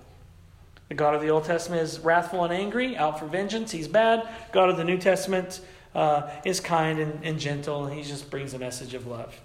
The 0.89 0.95
God 0.95 1.15
of 1.15 1.21
the 1.21 1.29
Old 1.29 1.45
Testament 1.45 1.81
is 1.81 1.99
wrathful 1.99 2.43
and 2.43 2.53
angry, 2.53 2.97
out 2.97 3.19
for 3.19 3.25
vengeance. 3.25 3.71
He's 3.71 3.87
bad. 3.87 4.27
God 4.51 4.69
of 4.69 4.77
the 4.77 4.83
New 4.83 4.97
Testament 4.97 5.61
uh, 5.95 6.29
is 6.43 6.59
kind 6.59 6.99
and, 6.99 7.23
and, 7.23 7.39
gentle, 7.39 7.85
and 7.85 7.95
he 7.95 8.03
just 8.03 8.29
brings 8.29 8.53
a 8.53 8.59
message 8.59 8.93
of 8.93 9.07
love. 9.07 9.39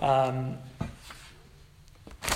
Um, 0.00 0.58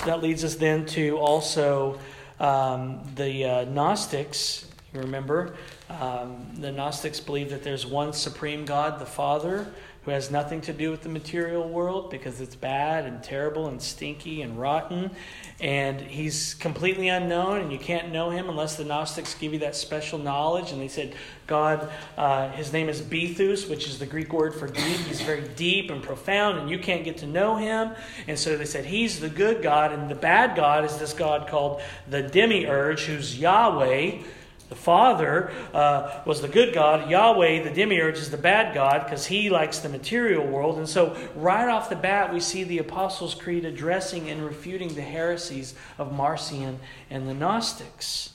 that 0.05 0.21
leads 0.21 0.43
us 0.43 0.55
then 0.55 0.85
to 0.87 1.17
also 1.17 1.99
um, 2.39 3.01
the 3.15 3.45
uh, 3.45 3.65
Gnostics. 3.65 4.65
You 4.93 5.01
remember, 5.01 5.55
um, 5.89 6.47
the 6.55 6.71
Gnostics 6.71 7.19
believe 7.19 7.49
that 7.49 7.63
there's 7.63 7.85
one 7.85 8.13
supreme 8.13 8.65
God, 8.65 8.99
the 8.99 9.05
Father, 9.05 9.67
who 10.07 10.13
has 10.13 10.31
nothing 10.31 10.61
to 10.61 10.71
do 10.71 10.89
with 10.89 11.01
the 11.01 11.09
material 11.09 11.67
world 11.67 12.09
because 12.09 12.39
it's 12.39 12.55
bad 12.55 13.05
and 13.05 13.21
terrible 13.21 13.67
and 13.67 13.81
stinky 13.81 14.41
and 14.41 14.57
rotten. 14.57 15.11
And 15.59 15.99
he's 15.99 16.53
completely 16.53 17.09
unknown, 17.09 17.59
and 17.59 17.73
you 17.73 17.77
can't 17.77 18.13
know 18.13 18.29
him 18.29 18.47
unless 18.47 18.77
the 18.77 18.85
Gnostics 18.85 19.33
give 19.33 19.51
you 19.51 19.59
that 19.59 19.75
special 19.75 20.17
knowledge. 20.17 20.71
And 20.71 20.81
they 20.81 20.87
said, 20.87 21.13
God, 21.45 21.89
uh, 22.17 22.49
his 22.51 22.71
name 22.71 22.87
is 22.87 23.01
Bythos, 23.01 23.69
which 23.69 23.85
is 23.85 23.99
the 23.99 24.05
Greek 24.05 24.31
word 24.31 24.55
for 24.55 24.67
deep. 24.67 24.97
He's 24.99 25.21
very 25.21 25.45
deep 25.57 25.91
and 25.91 26.01
profound, 26.01 26.57
and 26.57 26.69
you 26.69 26.79
can't 26.79 27.03
get 27.03 27.17
to 27.17 27.27
know 27.27 27.57
him. 27.57 27.91
And 28.29 28.39
so 28.39 28.55
they 28.55 28.63
said, 28.63 28.85
He's 28.85 29.19
the 29.19 29.29
good 29.29 29.61
God, 29.61 29.91
and 29.91 30.09
the 30.09 30.15
bad 30.15 30.55
God 30.55 30.85
is 30.85 30.97
this 30.97 31.11
God 31.11 31.49
called 31.49 31.81
the 32.09 32.21
demiurge, 32.21 33.01
who's 33.01 33.37
Yahweh 33.37 34.19
the 34.69 34.75
Father 34.75 35.51
uh, 35.73 36.21
was 36.25 36.41
the 36.41 36.47
good 36.47 36.73
God. 36.73 37.09
Yahweh, 37.09 37.63
the 37.63 37.69
demiurge, 37.69 38.17
is 38.17 38.31
the 38.31 38.37
bad 38.37 38.73
God 38.73 39.03
because 39.05 39.25
he 39.25 39.49
likes 39.49 39.79
the 39.79 39.89
material 39.89 40.45
world. 40.45 40.77
And 40.77 40.89
so, 40.89 41.15
right 41.35 41.69
off 41.69 41.89
the 41.89 41.95
bat, 41.95 42.33
we 42.33 42.41
see 42.41 42.63
the 42.63 42.79
Apostles' 42.79 43.33
Creed 43.33 43.63
addressing 43.63 44.29
and 44.29 44.43
refuting 44.43 44.93
the 44.93 45.01
heresies 45.01 45.73
of 45.97 46.11
Marcion 46.11 46.79
and 47.09 47.27
the 47.27 47.33
Gnostics. 47.33 48.31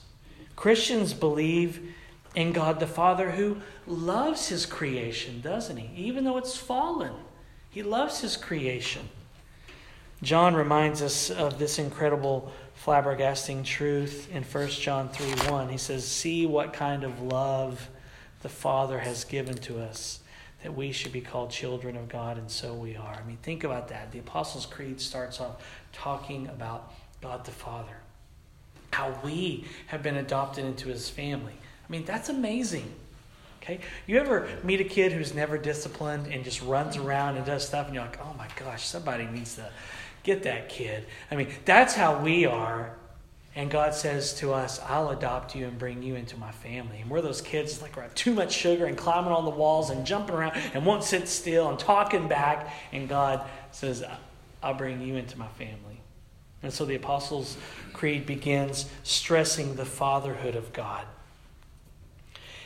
Christians 0.55 1.13
believe 1.13 1.93
in 2.35 2.51
God 2.51 2.79
the 2.79 2.87
Father 2.87 3.31
who 3.31 3.57
loves 3.85 4.47
his 4.47 4.65
creation, 4.65 5.39
doesn't 5.41 5.77
he? 5.77 6.03
Even 6.03 6.23
though 6.23 6.37
it's 6.37 6.57
fallen, 6.57 7.13
he 7.69 7.83
loves 7.83 8.21
his 8.21 8.37
creation. 8.37 9.09
John 10.23 10.55
reminds 10.55 11.01
us 11.01 11.29
of 11.29 11.59
this 11.59 11.77
incredible 11.77 12.51
flabbergasting 12.83 13.63
truth 13.63 14.29
in 14.33 14.43
1 14.43 14.67
John 14.69 15.09
3 15.09 15.51
1. 15.51 15.69
He 15.69 15.77
says, 15.77 16.05
See 16.05 16.45
what 16.45 16.73
kind 16.73 17.03
of 17.03 17.21
love 17.21 17.89
the 18.41 18.49
Father 18.49 18.99
has 18.99 19.23
given 19.23 19.55
to 19.55 19.79
us, 19.79 20.19
that 20.63 20.75
we 20.75 20.91
should 20.91 21.13
be 21.13 21.21
called 21.21 21.49
children 21.49 21.95
of 21.95 22.09
God, 22.09 22.37
and 22.37 22.51
so 22.51 22.73
we 22.73 22.95
are. 22.95 23.17
I 23.21 23.25
mean, 23.25 23.37
think 23.41 23.63
about 23.63 23.87
that. 23.89 24.11
The 24.11 24.19
Apostles' 24.19 24.65
Creed 24.65 24.99
starts 24.99 25.39
off 25.39 25.63
talking 25.93 26.47
about 26.47 26.93
God 27.21 27.45
the 27.45 27.51
Father, 27.51 27.95
how 28.91 29.17
we 29.23 29.65
have 29.87 30.03
been 30.03 30.17
adopted 30.17 30.65
into 30.65 30.89
his 30.89 31.09
family. 31.09 31.55
I 31.87 31.91
mean, 31.91 32.03
that's 32.03 32.27
amazing. 32.27 32.91
Okay? 33.61 33.79
You 34.07 34.19
ever 34.19 34.45
meet 34.61 34.81
a 34.81 34.83
kid 34.83 35.13
who's 35.13 35.33
never 35.33 35.57
disciplined 35.57 36.27
and 36.27 36.43
just 36.43 36.61
runs 36.61 36.97
around 36.97 37.37
and 37.37 37.45
does 37.45 37.65
stuff, 37.65 37.85
and 37.85 37.95
you're 37.95 38.03
like, 38.03 38.19
oh 38.21 38.35
my 38.37 38.47
gosh, 38.57 38.85
somebody 38.85 39.25
needs 39.25 39.55
to 39.55 39.71
get 40.23 40.43
that 40.43 40.69
kid. 40.69 41.05
I 41.29 41.35
mean, 41.35 41.49
that's 41.65 41.93
how 41.93 42.19
we 42.19 42.45
are. 42.45 42.95
And 43.55 43.69
God 43.69 43.93
says 43.93 44.33
to 44.35 44.51
us, 44.51 44.79
I'll 44.87 45.09
adopt 45.09 45.55
you 45.55 45.67
and 45.67 45.77
bring 45.77 46.01
you 46.01 46.15
into 46.15 46.37
my 46.37 46.51
family. 46.51 47.01
And 47.01 47.09
we're 47.09 47.21
those 47.21 47.41
kids 47.41 47.81
like 47.83 47.95
have 47.95 48.15
too 48.15 48.33
much 48.33 48.51
sugar 48.51 48.85
and 48.85 48.97
climbing 48.97 49.31
on 49.31 49.45
the 49.45 49.51
walls 49.51 49.91
and 49.91 50.05
jumping 50.07 50.35
around 50.35 50.57
and 50.73 50.85
won't 50.85 51.03
sit 51.03 51.27
still 51.27 51.69
and 51.69 51.77
talking 51.77 52.27
back. 52.27 52.73
And 52.91 53.07
God 53.07 53.47
says, 53.71 54.03
I'll 54.63 54.73
bring 54.73 55.01
you 55.01 55.17
into 55.17 55.37
my 55.37 55.47
family. 55.49 55.99
And 56.63 56.73
so 56.73 56.85
the 56.85 56.95
Apostles' 56.95 57.57
Creed 57.91 58.25
begins 58.25 58.89
stressing 59.03 59.75
the 59.75 59.85
fatherhood 59.85 60.55
of 60.55 60.73
God. 60.73 61.05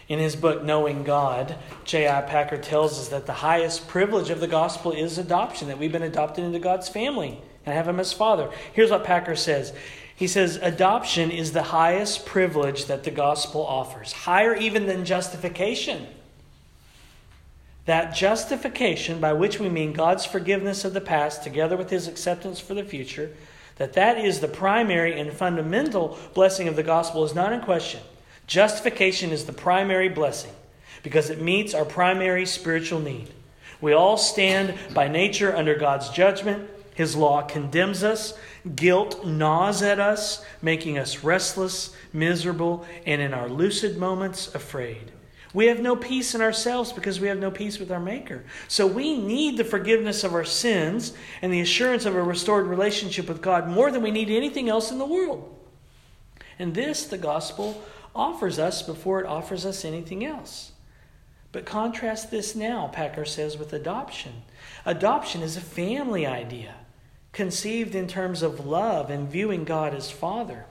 In 0.08 0.20
his 0.20 0.36
book, 0.38 0.64
Knowing 0.64 1.04
God, 1.04 1.56
J.I. 1.84 2.22
Packer 2.22 2.58
tells 2.58 2.98
us 2.98 3.10
that 3.10 3.26
the 3.26 3.34
highest 3.34 3.88
privilege 3.88 4.30
of 4.30 4.40
the 4.40 4.48
gospel 4.48 4.94
is 4.94 5.18
adoption, 5.18 5.68
that 5.68 5.80
we've 5.80 5.92
been 5.92 6.02
adopted 6.02 6.46
into 6.46 6.60
God's 6.60 6.88
family 6.88 7.42
and 7.66 7.76
have 7.76 7.88
him 7.88 8.00
as 8.00 8.14
father. 8.14 8.50
Here's 8.72 8.90
what 8.90 9.04
Packer 9.04 9.36
says 9.36 9.74
He 10.16 10.28
says, 10.28 10.58
Adoption 10.62 11.30
is 11.30 11.52
the 11.52 11.64
highest 11.64 12.26
privilege 12.26 12.86
that 12.86 13.04
the 13.04 13.12
gospel 13.12 13.66
offers, 13.66 14.14
higher 14.14 14.56
even 14.56 14.86
than 14.88 15.04
justification. 15.04 16.08
That 17.86 18.16
justification, 18.16 19.20
by 19.20 19.34
which 19.34 19.60
we 19.60 19.70
mean 19.70 19.94
God's 19.94 20.26
forgiveness 20.26 20.86
of 20.86 20.94
the 20.94 21.02
past 21.02 21.44
together 21.44 21.78
with 21.78 21.90
his 21.90 22.08
acceptance 22.08 22.60
for 22.60 22.74
the 22.74 22.84
future, 22.84 23.32
that 23.78 23.94
that 23.94 24.18
is 24.18 24.40
the 24.40 24.48
primary 24.48 25.20
and 25.20 25.32
fundamental 25.32 26.18
blessing 26.34 26.68
of 26.68 26.76
the 26.76 26.84
gospel 26.84 27.24
is 27.24 27.36
not 27.36 27.54
in 27.54 27.62
question. 27.62 28.02
Justification 28.48 29.32
is 29.32 29.46
the 29.46 29.54
primary 29.54 30.10
blessing 30.10 30.54
because 31.04 31.30
it 31.30 31.42
meets 31.42 31.74
our 31.74 31.86
primary 31.86 32.46
spiritual 32.46 33.00
need. 33.00 33.30
We 33.82 33.94
all 33.94 34.18
stand 34.18 34.74
by 34.94 35.08
nature 35.08 35.56
under 35.56 35.76
God's 35.76 36.10
judgment. 36.10 36.70
His 36.96 37.16
law 37.16 37.44
condemns 37.44 38.04
us. 38.04 38.34
Guilt 38.76 39.26
gnaws 39.26 39.84
at 39.84 40.00
us, 40.00 40.44
making 40.62 40.98
us 40.98 41.24
restless, 41.24 41.96
miserable, 42.12 42.88
and 43.06 43.22
in 43.22 43.34
our 43.34 43.48
lucid 43.48 43.98
moments, 43.98 44.54
afraid. 44.56 45.12
We 45.54 45.68
have 45.68 45.80
no 45.80 45.96
peace 45.96 46.36
in 46.36 46.42
ourselves 46.42 46.92
because 46.92 47.20
we 47.20 47.28
have 47.28 47.40
no 47.40 47.52
peace 47.52 47.80
with 47.80 47.92
our 47.92 48.00
Maker. 48.00 48.44
So 48.68 48.86
we 48.86 49.18
need 49.18 49.58
the 49.58 49.64
forgiveness 49.64 50.24
of 50.24 50.34
our 50.34 50.44
sins 50.44 51.14
and 51.42 51.54
the 51.54 51.62
assurance 51.62 52.06
of 52.06 52.16
a 52.16 52.22
restored 52.22 52.68
relationship 52.68 53.28
with 53.28 53.42
God 53.42 53.68
more 53.68 53.92
than 53.92 54.02
we 54.02 54.12
need 54.12 54.30
anything 54.30 54.70
else 54.70 54.92
in 54.92 54.98
the 54.98 55.06
world. 55.06 55.54
And 56.60 56.74
this, 56.74 57.06
the 57.06 57.18
gospel, 57.18 57.84
offers 58.18 58.60
us 58.60 58.82
before 58.82 59.20
it 59.22 59.26
offers 59.26 59.66
us 59.66 59.86
anything 59.86 60.26
else. 60.26 60.72
But 61.52 61.66
contrast 61.66 62.30
this 62.30 62.56
now, 62.56 62.88
Packer 62.88 63.26
says, 63.26 63.58
with 63.58 63.72
adoption. 63.74 64.44
Adoption 64.86 65.42
is 65.42 65.56
a 65.56 65.62
family 65.62 66.26
idea, 66.26 66.76
conceived 67.32 67.96
in 67.96 68.08
terms 68.08 68.42
of 68.42 68.66
love 68.66 69.10
and 69.10 69.30
viewing 69.30 69.64
God 69.64 69.94
as 69.94 70.12
Father. 70.12 70.66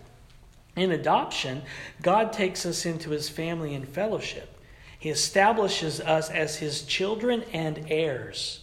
In 0.76 0.92
adoption, 0.92 1.62
God 2.02 2.32
takes 2.32 2.66
us 2.66 2.84
into 2.84 3.10
his 3.10 3.28
family 3.28 3.74
and 3.74 3.88
fellowship. 3.88 4.60
He 4.98 5.08
establishes 5.08 6.00
us 6.00 6.30
as 6.30 6.56
his 6.56 6.82
children 6.82 7.44
and 7.52 7.86
heirs. 7.88 8.62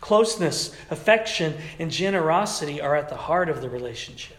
Closeness, 0.00 0.74
affection, 0.90 1.54
and 1.78 1.90
generosity 1.90 2.80
are 2.80 2.96
at 2.96 3.08
the 3.08 3.16
heart 3.16 3.48
of 3.48 3.60
the 3.60 3.70
relationship. 3.70 4.36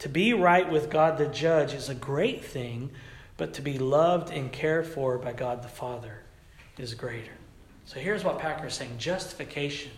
To 0.00 0.08
be 0.08 0.32
right 0.32 0.70
with 0.70 0.90
God 0.90 1.18
the 1.18 1.26
judge 1.26 1.72
is 1.72 1.88
a 1.88 1.94
great 1.94 2.44
thing, 2.44 2.90
but 3.36 3.54
to 3.54 3.62
be 3.62 3.78
loved 3.78 4.30
and 4.30 4.52
cared 4.52 4.86
for 4.86 5.18
by 5.18 5.32
God 5.32 5.62
the 5.62 5.68
Father 5.68 6.20
is 6.78 6.94
greater. 6.94 7.32
So 7.86 8.00
here's 8.00 8.24
what 8.24 8.38
Packer 8.38 8.66
is 8.66 8.74
saying 8.74 8.98
justification, 8.98 9.92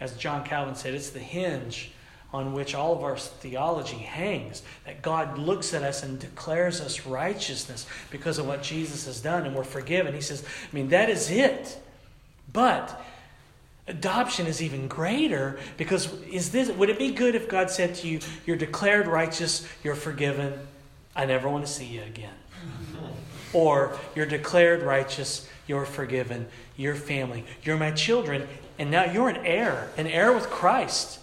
as 0.00 0.16
John 0.16 0.44
Calvin 0.44 0.74
said, 0.74 0.94
it's 0.94 1.10
the 1.10 1.18
hinge 1.18 1.92
on 2.32 2.54
which 2.54 2.74
all 2.74 2.94
of 2.94 3.02
our 3.02 3.16
theology 3.16 3.98
hangs. 3.98 4.62
That 4.86 5.02
God 5.02 5.38
looks 5.38 5.74
at 5.74 5.82
us 5.82 6.02
and 6.02 6.18
declares 6.18 6.80
us 6.80 7.06
righteousness 7.06 7.86
because 8.10 8.38
of 8.38 8.46
what 8.46 8.62
Jesus 8.62 9.06
has 9.06 9.20
done 9.20 9.44
and 9.44 9.54
we're 9.54 9.64
forgiven. 9.64 10.14
He 10.14 10.20
says, 10.20 10.44
I 10.44 10.74
mean, 10.74 10.88
that 10.88 11.10
is 11.10 11.30
it. 11.30 11.78
But 12.52 13.02
adoption 13.86 14.46
is 14.46 14.62
even 14.62 14.88
greater 14.88 15.58
because 15.76 16.12
is 16.22 16.50
this 16.50 16.70
would 16.70 16.88
it 16.88 16.98
be 16.98 17.10
good 17.12 17.34
if 17.34 17.48
God 17.48 17.70
said 17.70 17.94
to 17.96 18.08
you, 18.08 18.20
You're 18.46 18.56
declared 18.56 19.06
righteous, 19.06 19.66
you're 19.82 19.94
forgiven, 19.94 20.58
I 21.14 21.26
never 21.26 21.48
want 21.48 21.66
to 21.66 21.72
see 21.72 21.86
you 21.86 22.02
again? 22.02 22.34
or 23.52 23.98
you're 24.14 24.26
declared 24.26 24.82
righteous, 24.82 25.48
you're 25.66 25.86
forgiven, 25.86 26.46
you're 26.76 26.94
family, 26.94 27.44
you're 27.62 27.76
my 27.76 27.90
children, 27.90 28.48
and 28.78 28.90
now 28.90 29.04
you're 29.04 29.28
an 29.28 29.44
heir, 29.44 29.90
an 29.96 30.06
heir 30.06 30.32
with 30.32 30.48
Christ. 30.48 31.18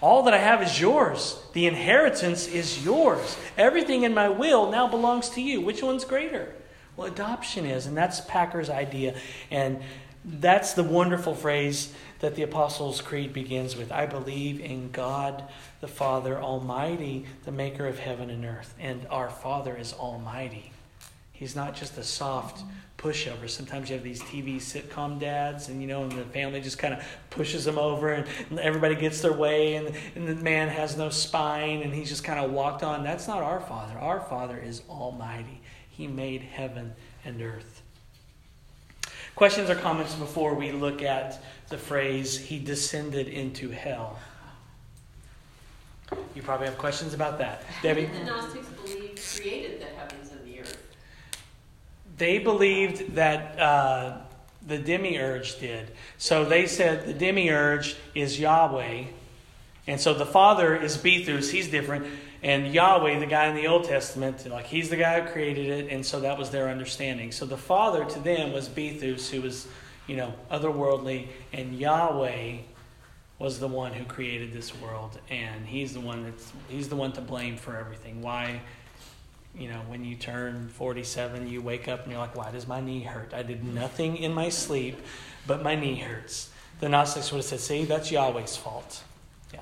All 0.00 0.22
that 0.24 0.34
I 0.34 0.38
have 0.38 0.62
is 0.62 0.80
yours. 0.80 1.40
The 1.54 1.66
inheritance 1.66 2.46
is 2.46 2.84
yours. 2.84 3.36
Everything 3.56 4.04
in 4.04 4.14
my 4.14 4.28
will 4.28 4.70
now 4.70 4.86
belongs 4.86 5.28
to 5.30 5.40
you. 5.42 5.60
Which 5.60 5.82
one's 5.82 6.04
greater? 6.04 6.54
Well, 6.96 7.08
adoption 7.08 7.66
is, 7.66 7.86
and 7.86 7.96
that's 7.96 8.20
Packer's 8.20 8.70
idea. 8.70 9.16
And 9.50 9.80
that's 10.24 10.74
the 10.74 10.82
wonderful 10.82 11.34
phrase 11.34 11.92
that 12.20 12.34
the 12.34 12.42
Apostles' 12.42 13.00
Creed 13.00 13.32
begins 13.32 13.76
with 13.76 13.92
I 13.92 14.06
believe 14.06 14.60
in 14.60 14.90
God 14.90 15.44
the 15.80 15.88
Father 15.88 16.36
Almighty, 16.38 17.26
the 17.44 17.52
maker 17.52 17.86
of 17.86 17.98
heaven 17.98 18.30
and 18.30 18.44
earth. 18.44 18.74
And 18.80 19.06
our 19.10 19.30
Father 19.30 19.76
is 19.76 19.92
Almighty. 19.92 20.72
He's 21.32 21.54
not 21.54 21.76
just 21.76 21.96
a 21.98 22.02
soft 22.02 22.64
pushover. 22.98 23.48
Sometimes 23.48 23.88
you 23.88 23.94
have 23.94 24.02
these 24.02 24.20
TV 24.22 24.56
sitcom 24.56 25.20
dads, 25.20 25.68
and 25.68 25.80
you 25.80 25.86
know, 25.86 26.02
and 26.02 26.10
the 26.10 26.24
family 26.24 26.60
just 26.60 26.78
kind 26.78 26.92
of 26.92 27.04
pushes 27.30 27.64
them 27.64 27.78
over, 27.78 28.12
and 28.12 28.26
everybody 28.58 28.96
gets 28.96 29.20
their 29.20 29.32
way, 29.32 29.76
and, 29.76 29.92
and 30.16 30.28
the 30.28 30.34
man 30.34 30.68
has 30.68 30.96
no 30.96 31.08
spine, 31.08 31.82
and 31.82 31.94
he's 31.94 32.08
just 32.08 32.24
kind 32.24 32.40
of 32.40 32.50
walked 32.50 32.82
on. 32.82 33.04
That's 33.04 33.28
not 33.28 33.42
our 33.42 33.60
Father. 33.60 33.96
Our 33.98 34.20
Father 34.20 34.58
is 34.58 34.82
Almighty. 34.90 35.60
He 35.88 36.08
made 36.08 36.42
heaven 36.42 36.94
and 37.24 37.40
earth. 37.40 37.77
Questions 39.38 39.70
or 39.70 39.76
comments 39.76 40.16
before 40.16 40.54
we 40.54 40.72
look 40.72 41.00
at 41.00 41.40
the 41.68 41.78
phrase, 41.78 42.36
He 42.36 42.58
descended 42.58 43.28
into 43.28 43.70
hell? 43.70 44.18
You 46.34 46.42
probably 46.42 46.66
have 46.66 46.76
questions 46.76 47.14
about 47.14 47.38
that. 47.38 47.62
Debbie? 47.80 48.06
the 48.06 48.24
Gnostics 48.24 48.66
believed 48.66 49.20
created 49.36 49.80
the 49.80 49.84
heavens 49.84 50.32
and 50.32 50.44
the 50.44 50.58
earth. 50.58 50.82
they 52.16 52.40
believed 52.40 53.14
that 53.14 53.56
uh, 53.60 54.16
the 54.66 54.76
demiurge 54.76 55.60
did. 55.60 55.92
So 56.16 56.44
they 56.44 56.66
said 56.66 57.06
the 57.06 57.14
demiurge 57.14 57.94
is 58.16 58.40
Yahweh. 58.40 59.04
And 59.86 60.00
so 60.00 60.14
the 60.14 60.26
father 60.26 60.74
is 60.74 60.96
Bythos, 60.96 61.52
he's 61.52 61.68
different. 61.68 62.08
And 62.42 62.72
Yahweh, 62.72 63.18
the 63.18 63.26
guy 63.26 63.46
in 63.48 63.56
the 63.56 63.66
Old 63.66 63.84
Testament, 63.84 64.48
like 64.48 64.66
he's 64.66 64.90
the 64.90 64.96
guy 64.96 65.20
who 65.20 65.30
created 65.30 65.68
it, 65.68 65.92
and 65.92 66.06
so 66.06 66.20
that 66.20 66.38
was 66.38 66.50
their 66.50 66.68
understanding. 66.68 67.32
So 67.32 67.46
the 67.46 67.56
father 67.56 68.04
to 68.04 68.18
them 68.20 68.52
was 68.52 68.68
Bythos, 68.68 69.28
who 69.28 69.42
was, 69.42 69.66
you 70.06 70.16
know, 70.16 70.32
otherworldly, 70.50 71.28
and 71.52 71.76
Yahweh 71.76 72.58
was 73.38 73.58
the 73.58 73.68
one 73.68 73.92
who 73.92 74.04
created 74.04 74.52
this 74.52 74.74
world, 74.80 75.18
and 75.30 75.66
he's 75.66 75.94
the 75.94 76.00
one 76.00 76.24
that's 76.24 76.52
he's 76.68 76.88
the 76.88 76.96
one 76.96 77.12
to 77.12 77.20
blame 77.20 77.56
for 77.56 77.76
everything. 77.76 78.22
Why 78.22 78.60
you 79.56 79.68
know, 79.68 79.80
when 79.88 80.04
you 80.04 80.14
turn 80.14 80.68
47, 80.68 81.48
you 81.48 81.60
wake 81.60 81.88
up 81.88 82.04
and 82.04 82.12
you're 82.12 82.20
like, 82.20 82.36
why 82.36 82.50
does 82.50 82.66
my 82.66 82.80
knee 82.80 83.02
hurt? 83.02 83.34
I 83.34 83.42
did 83.42 83.64
nothing 83.64 84.16
in 84.16 84.32
my 84.32 84.48
sleep, 84.50 85.00
but 85.46 85.62
my 85.62 85.74
knee 85.74 85.96
hurts. 85.96 86.50
The 86.80 86.88
Gnostics 86.88 87.32
would 87.32 87.38
have 87.38 87.44
said, 87.44 87.60
see, 87.60 87.84
that's 87.84 88.10
Yahweh's 88.10 88.56
fault. 88.56 89.02
Yeah. 89.52 89.60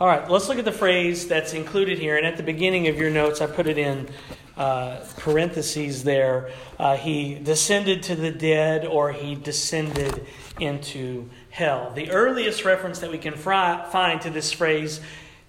All 0.00 0.06
right, 0.06 0.30
let's 0.30 0.48
look 0.48 0.58
at 0.58 0.64
the 0.64 0.70
phrase 0.70 1.26
that's 1.26 1.54
included 1.54 1.98
here. 1.98 2.16
And 2.16 2.24
at 2.24 2.36
the 2.36 2.44
beginning 2.44 2.86
of 2.86 2.98
your 2.98 3.10
notes, 3.10 3.40
I 3.40 3.48
put 3.48 3.66
it 3.66 3.78
in 3.78 4.08
uh, 4.56 5.04
parentheses 5.16 6.04
there. 6.04 6.52
Uh, 6.78 6.96
he 6.96 7.34
descended 7.34 8.04
to 8.04 8.14
the 8.14 8.30
dead, 8.30 8.86
or 8.86 9.10
he 9.10 9.34
descended 9.34 10.24
into 10.60 11.28
hell. 11.50 11.90
The 11.96 12.12
earliest 12.12 12.64
reference 12.64 13.00
that 13.00 13.10
we 13.10 13.18
can 13.18 13.34
find 13.34 14.20
to 14.20 14.30
this 14.30 14.52
phrase 14.52 15.00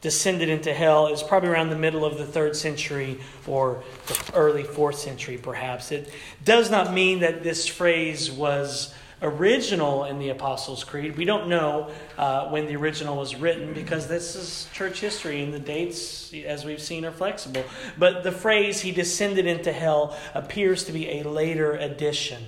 descended 0.02 0.50
into 0.50 0.74
hell 0.74 1.14
is 1.14 1.22
probably 1.22 1.50
around 1.50 1.70
the 1.70 1.76
middle 1.78 2.04
of 2.04 2.18
the 2.18 2.26
third 2.26 2.56
century 2.56 3.20
or 3.45 3.84
the 4.08 4.32
early 4.34 4.64
fourth 4.64 4.97
century, 4.97 5.38
perhaps. 5.38 5.91
It 5.91 6.12
does 6.43 6.72
not 6.72 6.91
mean 6.91 7.20
that 7.20 7.43
this 7.43 7.68
phrase 7.68 8.32
was 8.32 8.95
original 9.22 10.06
in 10.06 10.20
the 10.20 10.30
Apostles' 10.30 10.84
Creed. 10.84 11.18
We 11.18 11.26
don't 11.26 11.48
know 11.48 11.92
uh, 12.18 12.50
when 12.50 12.68
the 12.68 12.76
original 12.76 13.18
was 13.18 13.36
written 13.36 13.74
because 13.74 14.08
this 14.08 14.36
is 14.36 14.68
church 14.74 15.00
history 15.00 15.44
and 15.44 15.54
the 15.54 15.60
dates, 15.60 16.34
as 16.46 16.66
we've 16.66 16.82
seen, 16.82 17.06
are 17.06 17.12
flexible. 17.12 17.64
But 17.98 18.24
the 18.24 18.32
phrase, 18.32 18.82
he 18.82 18.92
descended 18.92 19.46
into 19.46 19.72
hell, 19.72 20.18
appears 20.34 20.86
to 20.86 20.92
be 20.92 21.20
a 21.20 21.24
later 21.24 21.74
addition. 21.74 22.44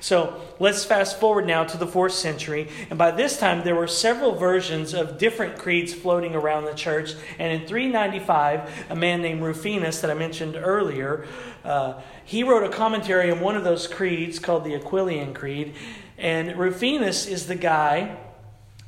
So 0.00 0.38
let's 0.58 0.84
fast 0.84 1.18
forward 1.18 1.46
now 1.46 1.64
to 1.64 1.78
the 1.78 1.86
fourth 1.86 2.12
century. 2.12 2.68
And 2.90 2.98
by 2.98 3.10
this 3.10 3.38
time, 3.38 3.64
there 3.64 3.74
were 3.74 3.86
several 3.86 4.34
versions 4.34 4.92
of 4.92 5.18
different 5.18 5.58
creeds 5.58 5.94
floating 5.94 6.34
around 6.34 6.64
the 6.64 6.74
church. 6.74 7.14
And 7.38 7.52
in 7.52 7.66
395, 7.66 8.86
a 8.90 8.96
man 8.96 9.22
named 9.22 9.42
Rufinus, 9.42 10.02
that 10.02 10.10
I 10.10 10.14
mentioned 10.14 10.56
earlier, 10.56 11.26
uh, 11.64 11.94
he 12.24 12.44
wrote 12.44 12.64
a 12.64 12.68
commentary 12.68 13.30
on 13.30 13.40
one 13.40 13.56
of 13.56 13.64
those 13.64 13.86
creeds 13.86 14.38
called 14.38 14.64
the 14.64 14.78
Aquilian 14.78 15.34
Creed. 15.34 15.74
And 16.18 16.56
Rufinus 16.56 17.26
is 17.26 17.46
the 17.46 17.54
guy 17.54 18.16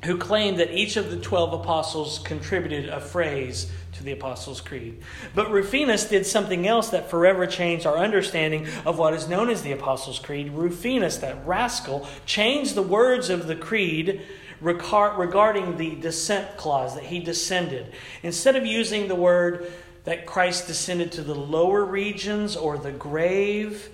who 0.03 0.17
claimed 0.17 0.59
that 0.59 0.71
each 0.71 0.95
of 0.95 1.09
the 1.09 1.17
12 1.17 1.53
apostles 1.53 2.19
contributed 2.19 2.87
a 2.87 3.01
phrase 3.01 3.71
to 3.93 4.03
the 4.03 4.11
Apostles' 4.11 4.61
Creed. 4.61 5.01
But 5.33 5.51
Rufinus 5.51 6.07
did 6.07 6.25
something 6.25 6.67
else 6.67 6.89
that 6.89 7.09
forever 7.09 7.47
changed 7.47 7.87
our 7.87 7.97
understanding 7.97 8.67
of 8.85 8.99
what 8.99 9.15
is 9.15 9.27
known 9.27 9.49
as 9.49 9.63
the 9.63 9.71
Apostles' 9.71 10.19
Creed. 10.19 10.51
Rufinus, 10.51 11.17
that 11.17 11.45
rascal, 11.47 12.07
changed 12.27 12.75
the 12.75 12.83
words 12.83 13.31
of 13.31 13.47
the 13.47 13.55
creed 13.55 14.21
regarding 14.61 15.77
the 15.77 15.95
descent 15.95 16.57
clause, 16.57 16.95
that 16.95 17.05
he 17.05 17.19
descended. 17.19 17.91
Instead 18.23 18.55
of 18.55 18.65
using 18.65 19.07
the 19.07 19.15
word 19.15 19.71
that 20.03 20.25
Christ 20.25 20.67
descended 20.67 21.11
to 21.13 21.23
the 21.23 21.35
lower 21.35 21.83
regions 21.83 22.55
or 22.55 22.77
the 22.77 22.91
grave, 22.91 23.89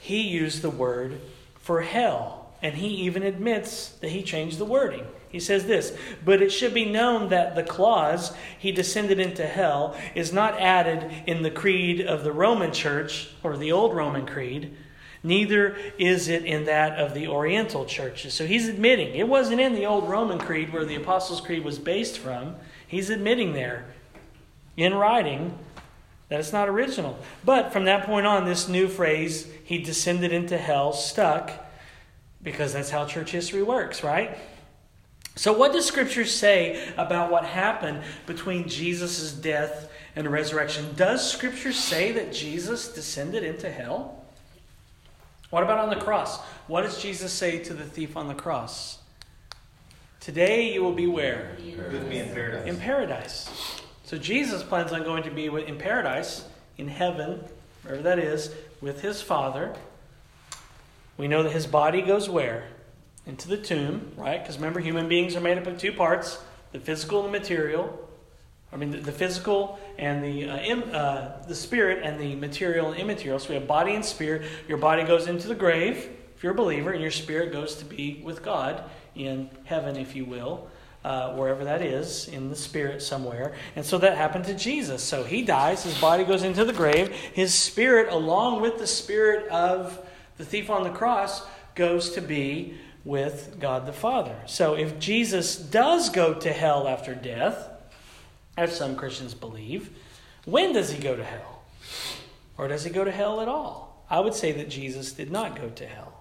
he 0.00 0.20
used 0.20 0.62
the 0.62 0.70
word 0.70 1.20
for 1.60 1.80
hell. 1.80 2.39
And 2.62 2.74
he 2.74 2.88
even 2.88 3.22
admits 3.22 3.88
that 4.00 4.10
he 4.10 4.22
changed 4.22 4.58
the 4.58 4.64
wording. 4.64 5.06
He 5.30 5.40
says 5.40 5.64
this, 5.64 5.96
but 6.24 6.42
it 6.42 6.50
should 6.50 6.74
be 6.74 6.84
known 6.84 7.28
that 7.28 7.54
the 7.54 7.62
clause, 7.62 8.34
he 8.58 8.72
descended 8.72 9.20
into 9.20 9.46
hell, 9.46 9.96
is 10.14 10.32
not 10.32 10.60
added 10.60 11.10
in 11.26 11.42
the 11.42 11.50
creed 11.50 12.00
of 12.00 12.24
the 12.24 12.32
Roman 12.32 12.72
church 12.72 13.30
or 13.42 13.56
the 13.56 13.72
old 13.72 13.94
Roman 13.94 14.26
creed. 14.26 14.76
Neither 15.22 15.76
is 15.98 16.28
it 16.28 16.44
in 16.44 16.64
that 16.64 16.98
of 16.98 17.14
the 17.14 17.28
Oriental 17.28 17.84
churches. 17.84 18.34
So 18.34 18.46
he's 18.46 18.68
admitting 18.68 19.14
it 19.14 19.28
wasn't 19.28 19.60
in 19.60 19.74
the 19.74 19.86
old 19.86 20.08
Roman 20.08 20.38
creed 20.38 20.72
where 20.72 20.84
the 20.84 20.96
Apostles' 20.96 21.40
Creed 21.40 21.64
was 21.64 21.78
based 21.78 22.18
from. 22.18 22.56
He's 22.86 23.10
admitting 23.10 23.52
there 23.52 23.84
in 24.76 24.94
writing 24.94 25.58
that 26.28 26.40
it's 26.40 26.52
not 26.52 26.68
original. 26.68 27.18
But 27.44 27.72
from 27.72 27.84
that 27.84 28.06
point 28.06 28.26
on, 28.26 28.46
this 28.46 28.68
new 28.68 28.88
phrase, 28.88 29.46
he 29.64 29.78
descended 29.78 30.32
into 30.32 30.56
hell, 30.56 30.92
stuck 30.92 31.52
because 32.42 32.72
that's 32.72 32.90
how 32.90 33.06
church 33.06 33.30
history 33.30 33.62
works, 33.62 34.02
right? 34.02 34.36
So, 35.36 35.52
what 35.52 35.72
does 35.72 35.86
Scripture 35.86 36.24
say 36.24 36.92
about 36.96 37.30
what 37.30 37.44
happened 37.44 38.02
between 38.26 38.68
Jesus' 38.68 39.32
death 39.32 39.90
and 40.16 40.30
resurrection? 40.30 40.94
Does 40.96 41.30
Scripture 41.30 41.72
say 41.72 42.12
that 42.12 42.32
Jesus 42.32 42.88
descended 42.88 43.44
into 43.44 43.70
hell? 43.70 44.24
What 45.50 45.62
about 45.62 45.78
on 45.78 45.90
the 45.90 45.96
cross? 45.96 46.40
What 46.66 46.82
does 46.82 47.00
Jesus 47.00 47.32
say 47.32 47.58
to 47.60 47.74
the 47.74 47.84
thief 47.84 48.16
on 48.16 48.28
the 48.28 48.34
cross? 48.34 48.98
Today 50.20 50.72
you 50.72 50.82
will 50.82 50.92
be 50.92 51.06
where? 51.06 51.56
With 51.90 52.06
me 52.06 52.18
in 52.18 52.28
paradise. 52.28 52.66
In 52.66 52.76
paradise. 52.76 53.80
So 54.04 54.18
Jesus 54.18 54.62
plans 54.62 54.92
on 54.92 55.02
going 55.02 55.22
to 55.22 55.30
be 55.30 55.46
in 55.46 55.78
paradise, 55.78 56.44
in 56.76 56.88
heaven, 56.88 57.44
wherever 57.82 58.02
that 58.02 58.18
is, 58.18 58.54
with 58.80 59.00
his 59.00 59.22
Father. 59.22 59.74
We 61.20 61.28
know 61.28 61.44
that 61.44 61.52
his 61.52 61.66
body 61.66 62.02
goes 62.02 62.28
where? 62.28 62.64
into 63.26 63.48
the 63.48 63.56
tomb, 63.56 64.12
right? 64.16 64.42
Because 64.42 64.56
remember, 64.56 64.80
human 64.80 65.08
beings 65.08 65.36
are 65.36 65.40
made 65.40 65.58
up 65.58 65.66
of 65.66 65.78
two 65.78 65.92
parts 65.92 66.38
the 66.72 66.78
physical 66.80 67.24
and 67.24 67.34
the 67.34 67.38
material. 67.38 68.08
I 68.72 68.76
mean, 68.76 68.92
the, 68.92 68.98
the 68.98 69.12
physical 69.12 69.80
and 69.98 70.22
the, 70.22 70.48
uh, 70.48 70.58
Im, 70.58 70.84
uh, 70.92 71.42
the 71.48 71.54
spirit 71.54 72.04
and 72.04 72.20
the 72.20 72.36
material 72.36 72.92
and 72.92 73.00
immaterial. 73.00 73.40
So 73.40 73.48
we 73.48 73.54
have 73.56 73.66
body 73.66 73.94
and 73.94 74.04
spirit. 74.04 74.48
Your 74.68 74.78
body 74.78 75.02
goes 75.02 75.26
into 75.26 75.48
the 75.48 75.56
grave, 75.56 76.08
if 76.36 76.44
you're 76.44 76.52
a 76.52 76.56
believer, 76.56 76.92
and 76.92 77.02
your 77.02 77.10
spirit 77.10 77.52
goes 77.52 77.74
to 77.76 77.84
be 77.84 78.20
with 78.22 78.44
God 78.44 78.84
in 79.16 79.50
heaven, 79.64 79.96
if 79.96 80.14
you 80.14 80.24
will. 80.24 80.68
Uh, 81.02 81.32
wherever 81.32 81.64
that 81.64 81.80
is, 81.80 82.28
in 82.28 82.50
the 82.50 82.54
spirit 82.54 83.00
somewhere. 83.00 83.54
And 83.74 83.86
so 83.86 83.96
that 83.96 84.18
happened 84.18 84.44
to 84.44 84.54
Jesus. 84.54 85.02
So 85.02 85.24
he 85.24 85.42
dies, 85.42 85.82
his 85.82 85.98
body 85.98 86.24
goes 86.24 86.42
into 86.42 86.62
the 86.62 86.74
grave, 86.74 87.08
his 87.08 87.54
spirit, 87.54 88.12
along 88.12 88.60
with 88.60 88.76
the 88.76 88.86
spirit 88.86 89.48
of 89.48 89.98
the 90.40 90.46
thief 90.46 90.70
on 90.70 90.82
the 90.82 90.90
cross, 90.90 91.46
goes 91.74 92.10
to 92.10 92.20
be 92.20 92.74
with 93.04 93.56
God 93.60 93.86
the 93.86 93.92
Father. 93.92 94.36
So 94.46 94.74
if 94.74 94.98
Jesus 94.98 95.56
does 95.56 96.10
go 96.10 96.34
to 96.34 96.52
hell 96.52 96.88
after 96.88 97.14
death, 97.14 97.68
as 98.56 98.76
some 98.76 98.96
Christians 98.96 99.34
believe, 99.34 99.90
when 100.44 100.72
does 100.72 100.90
he 100.90 101.00
go 101.00 101.14
to 101.14 101.24
hell? 101.24 101.62
Or 102.58 102.68
does 102.68 102.84
he 102.84 102.90
go 102.90 103.04
to 103.04 103.10
hell 103.10 103.40
at 103.40 103.48
all? 103.48 104.04
I 104.10 104.20
would 104.20 104.34
say 104.34 104.52
that 104.52 104.68
Jesus 104.68 105.12
did 105.12 105.30
not 105.30 105.56
go 105.56 105.68
to 105.68 105.86
hell. 105.86 106.18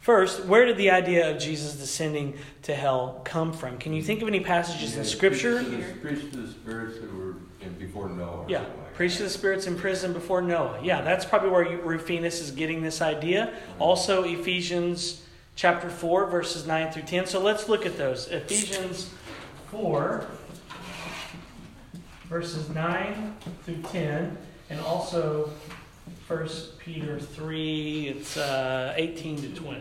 First, 0.00 0.44
where 0.46 0.64
did 0.64 0.76
the 0.76 0.90
idea 0.90 1.30
of 1.30 1.38
Jesus 1.38 1.74
descending 1.74 2.38
to 2.62 2.74
hell 2.74 3.20
come 3.24 3.52
from? 3.52 3.76
Can 3.78 3.92
you 3.92 4.02
think 4.02 4.22
of 4.22 4.28
any 4.28 4.40
passages 4.40 4.96
in 4.96 5.04
Scripture? 5.04 5.62
Preach 6.00 6.30
to 6.30 6.36
the 6.36 6.48
spirits 6.48 7.00
that 7.00 7.12
were 7.14 7.34
before 7.78 8.08
Noah. 8.08 8.46
Yeah, 8.48 8.64
preach 8.98 9.16
to 9.16 9.22
the 9.22 9.30
spirits 9.30 9.68
in 9.68 9.76
prison 9.76 10.12
before 10.12 10.42
Noah. 10.42 10.76
Yeah, 10.82 11.02
that's 11.02 11.24
probably 11.24 11.50
where 11.50 11.78
Rufinus 11.78 12.40
is 12.40 12.50
getting 12.50 12.82
this 12.82 13.00
idea. 13.00 13.54
Also, 13.78 14.24
Ephesians 14.24 15.22
chapter 15.54 15.88
4, 15.88 16.26
verses 16.26 16.66
9 16.66 16.90
through 16.90 17.04
10. 17.04 17.26
So 17.26 17.38
let's 17.38 17.68
look 17.68 17.86
at 17.86 17.96
those. 17.96 18.26
Ephesians 18.26 19.14
4, 19.70 20.26
verses 22.28 22.68
9 22.70 23.36
through 23.62 23.82
10, 23.82 24.36
and 24.68 24.80
also 24.80 25.52
1 26.26 26.48
Peter 26.80 27.20
3, 27.20 28.08
it's 28.08 28.36
uh, 28.36 28.94
18 28.96 29.36
to 29.42 29.48
20. 29.50 29.80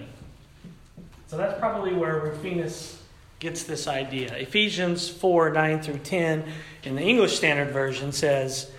So 1.26 1.38
that's 1.38 1.60
probably 1.60 1.96
where 1.96 2.20
Rufinus 2.20 3.02
gets 3.40 3.64
this 3.64 3.88
idea. 3.88 4.36
Ephesians 4.36 5.10
4, 5.10 5.50
9 5.50 5.82
through 5.82 5.98
10, 5.98 6.44
in 6.84 6.96
the 6.96 7.02
English 7.02 7.36
Standard 7.38 7.70
Version 7.70 8.12
says, 8.12 8.70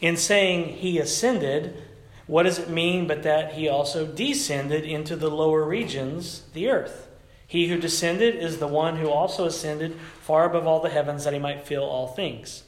In 0.00 0.16
saying 0.16 0.76
he 0.76 0.98
ascended, 0.98 1.82
what 2.26 2.44
does 2.44 2.58
it 2.58 2.68
mean 2.68 3.06
but 3.06 3.22
that 3.24 3.54
he 3.54 3.68
also 3.68 4.06
descended 4.06 4.84
into 4.84 5.16
the 5.16 5.30
lower 5.30 5.64
regions, 5.64 6.42
the 6.52 6.68
earth? 6.68 7.08
He 7.46 7.68
who 7.68 7.78
descended 7.78 8.36
is 8.36 8.58
the 8.58 8.66
one 8.66 8.98
who 8.98 9.08
also 9.08 9.46
ascended 9.46 9.96
far 10.20 10.44
above 10.44 10.66
all 10.66 10.80
the 10.80 10.90
heavens 10.90 11.24
that 11.24 11.32
he 11.32 11.38
might 11.38 11.66
fill 11.66 11.84
all 11.84 12.08
things. 12.08 12.64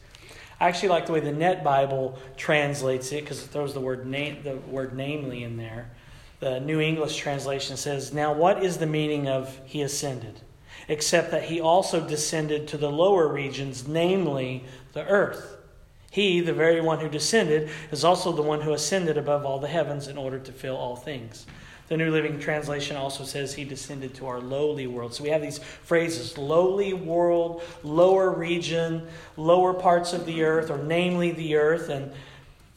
I 0.59 0.69
actually 0.69 0.89
like 0.89 1.07
the 1.07 1.13
way 1.13 1.21
the 1.21 1.33
Net 1.33 1.63
Bible 1.63 2.19
translates 2.37 3.13
it 3.13 3.23
because 3.23 3.43
it 3.43 3.49
throws 3.49 3.75
the 3.75 3.81
word, 3.81 4.07
na- 4.07 4.41
the 4.43 4.57
word 4.69 4.95
namely 4.97 5.45
in 5.45 5.57
there. 5.59 5.91
The 6.41 6.59
New 6.61 6.81
English 6.81 7.17
translation 7.17 7.77
says, 7.77 8.15
Now 8.15 8.33
what 8.33 8.65
is 8.65 8.79
the 8.79 8.87
meaning 8.87 9.29
of 9.29 9.61
he 9.67 9.83
ascended? 9.83 10.41
Except 10.89 11.31
that 11.31 11.45
he 11.45 11.61
also 11.61 12.07
descended 12.07 12.67
to 12.69 12.79
the 12.79 12.91
lower 12.91 13.29
regions, 13.29 13.87
namely 13.87 14.65
the 14.95 15.07
earth. 15.07 15.59
He, 16.11 16.41
the 16.41 16.53
very 16.53 16.81
one 16.81 16.99
who 16.99 17.09
descended, 17.09 17.71
is 17.93 18.05
also 18.05 18.33
the 18.33 18.43
one 18.43 18.61
who 18.61 18.73
ascended 18.73 19.17
above 19.17 19.47
all 19.47 19.61
the 19.61 19.69
heavens 19.69 20.09
in 20.09 20.19
order 20.19 20.41
to 20.41 20.53
fill 20.53 20.77
all 20.77 20.97
things. 20.97 21.47
The 21.87 21.97
New 21.97 22.11
Living 22.11 22.39
Translation 22.39 22.97
also 22.97 23.25
says 23.25 23.55
he 23.55 23.65
descended 23.65 24.15
to 24.15 24.27
our 24.27 24.41
lowly 24.41 24.87
world. 24.87 25.15
So 25.15 25.25
we 25.25 25.31
have 25.31 25.43
these 25.43 25.59
phrases 25.59 26.39
lowly 26.39 26.93
world, 26.93 27.63
lower 27.83 28.31
region, 28.31 29.09
lower 29.37 29.75
parts 29.75 30.13
of 30.13 30.25
the 30.25 30.45
earth, 30.45 30.71
or 30.71 30.79
namely 30.79 31.33
the 31.33 31.57
earth. 31.57 31.89
And 31.89 32.13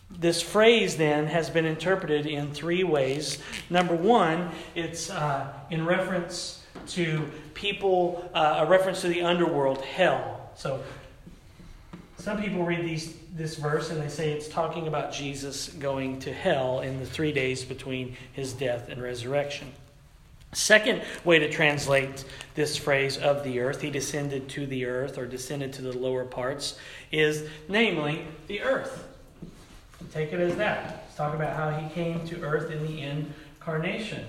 this 0.09 0.41
phrase 0.41 0.97
then 0.97 1.27
has 1.27 1.49
been 1.49 1.65
interpreted 1.65 2.25
in 2.25 2.53
three 2.53 2.83
ways. 2.83 3.39
Number 3.69 3.95
one, 3.95 4.49
it's 4.73 5.11
uh, 5.11 5.53
in 5.69 5.85
reference 5.85 6.63
to 6.87 7.29
people, 7.53 8.29
uh, 8.33 8.65
a 8.65 8.65
reference 8.65 9.01
to 9.01 9.09
the 9.09 9.21
underworld, 9.21 9.81
hell. 9.81 10.49
So 10.55 10.83
some 12.17 12.41
people 12.41 12.63
read 12.63 12.83
these 12.83 13.15
this 13.35 13.55
verse 13.55 13.89
and 13.89 13.99
they 13.99 14.09
say 14.09 14.31
it's 14.31 14.47
talking 14.47 14.87
about 14.87 15.11
Jesus 15.11 15.69
going 15.69 16.19
to 16.19 16.31
hell 16.31 16.81
in 16.81 16.99
the 16.99 17.05
three 17.05 17.31
days 17.31 17.63
between 17.65 18.15
his 18.33 18.53
death 18.53 18.89
and 18.89 19.01
resurrection. 19.01 19.71
Second 20.53 21.01
way 21.25 21.39
to 21.39 21.49
translate 21.49 22.25
this 22.53 22.77
phrase 22.77 23.17
of 23.17 23.43
the 23.43 23.59
earth, 23.59 23.81
he 23.81 23.89
descended 23.89 24.47
to 24.49 24.67
the 24.67 24.85
earth 24.85 25.17
or 25.17 25.25
descended 25.25 25.73
to 25.73 25.81
the 25.81 25.97
lower 25.97 26.25
parts, 26.25 26.77
is 27.11 27.49
namely 27.67 28.25
the 28.47 28.61
earth. 28.61 29.07
Take 30.11 30.31
it 30.31 30.39
as 30.39 30.55
that. 30.57 31.05
Let's 31.05 31.15
talk 31.15 31.33
about 31.33 31.55
how 31.55 31.71
he 31.71 31.91
came 31.95 32.25
to 32.27 32.41
earth 32.43 32.69
in 32.69 32.85
the 32.85 33.01
incarnation. 33.01 34.25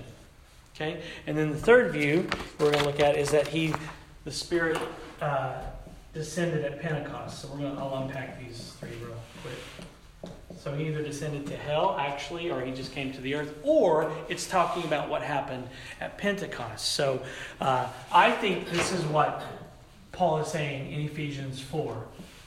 Okay? 0.75 1.03
And 1.27 1.37
then 1.37 1.51
the 1.51 1.57
third 1.57 1.91
view 1.91 2.27
we're 2.59 2.71
going 2.71 2.79
to 2.79 2.85
look 2.85 2.99
at 2.99 3.15
is 3.17 3.29
that 3.29 3.47
he, 3.47 3.75
the 4.23 4.31
Spirit, 4.31 4.79
uh, 5.21 5.61
descended 6.15 6.63
at 6.63 6.81
Pentecost. 6.81 7.41
So 7.41 7.49
we're 7.49 7.59
going 7.59 7.75
to, 7.75 7.81
I'll 7.81 8.03
unpack 8.03 8.39
these 8.39 8.73
three 8.79 8.97
real 9.03 9.21
quick. 9.43 10.31
So 10.57 10.73
he 10.73 10.87
either 10.87 11.03
descended 11.03 11.45
to 11.47 11.57
hell, 11.57 11.97
actually, 11.99 12.49
or 12.49 12.61
he 12.61 12.71
just 12.71 12.93
came 12.93 13.11
to 13.13 13.21
the 13.21 13.35
earth, 13.35 13.53
or 13.61 14.11
it's 14.29 14.47
talking 14.47 14.83
about 14.85 15.09
what 15.09 15.21
happened 15.21 15.67
at 15.99 16.17
Pentecost. 16.17 16.93
So 16.93 17.21
uh, 17.59 17.87
I 18.11 18.31
think 18.31 18.71
this 18.71 18.93
is 18.93 19.03
what 19.05 19.43
Paul 20.13 20.39
is 20.39 20.47
saying 20.47 20.91
in 20.91 21.01
Ephesians 21.01 21.59
4 21.59 22.01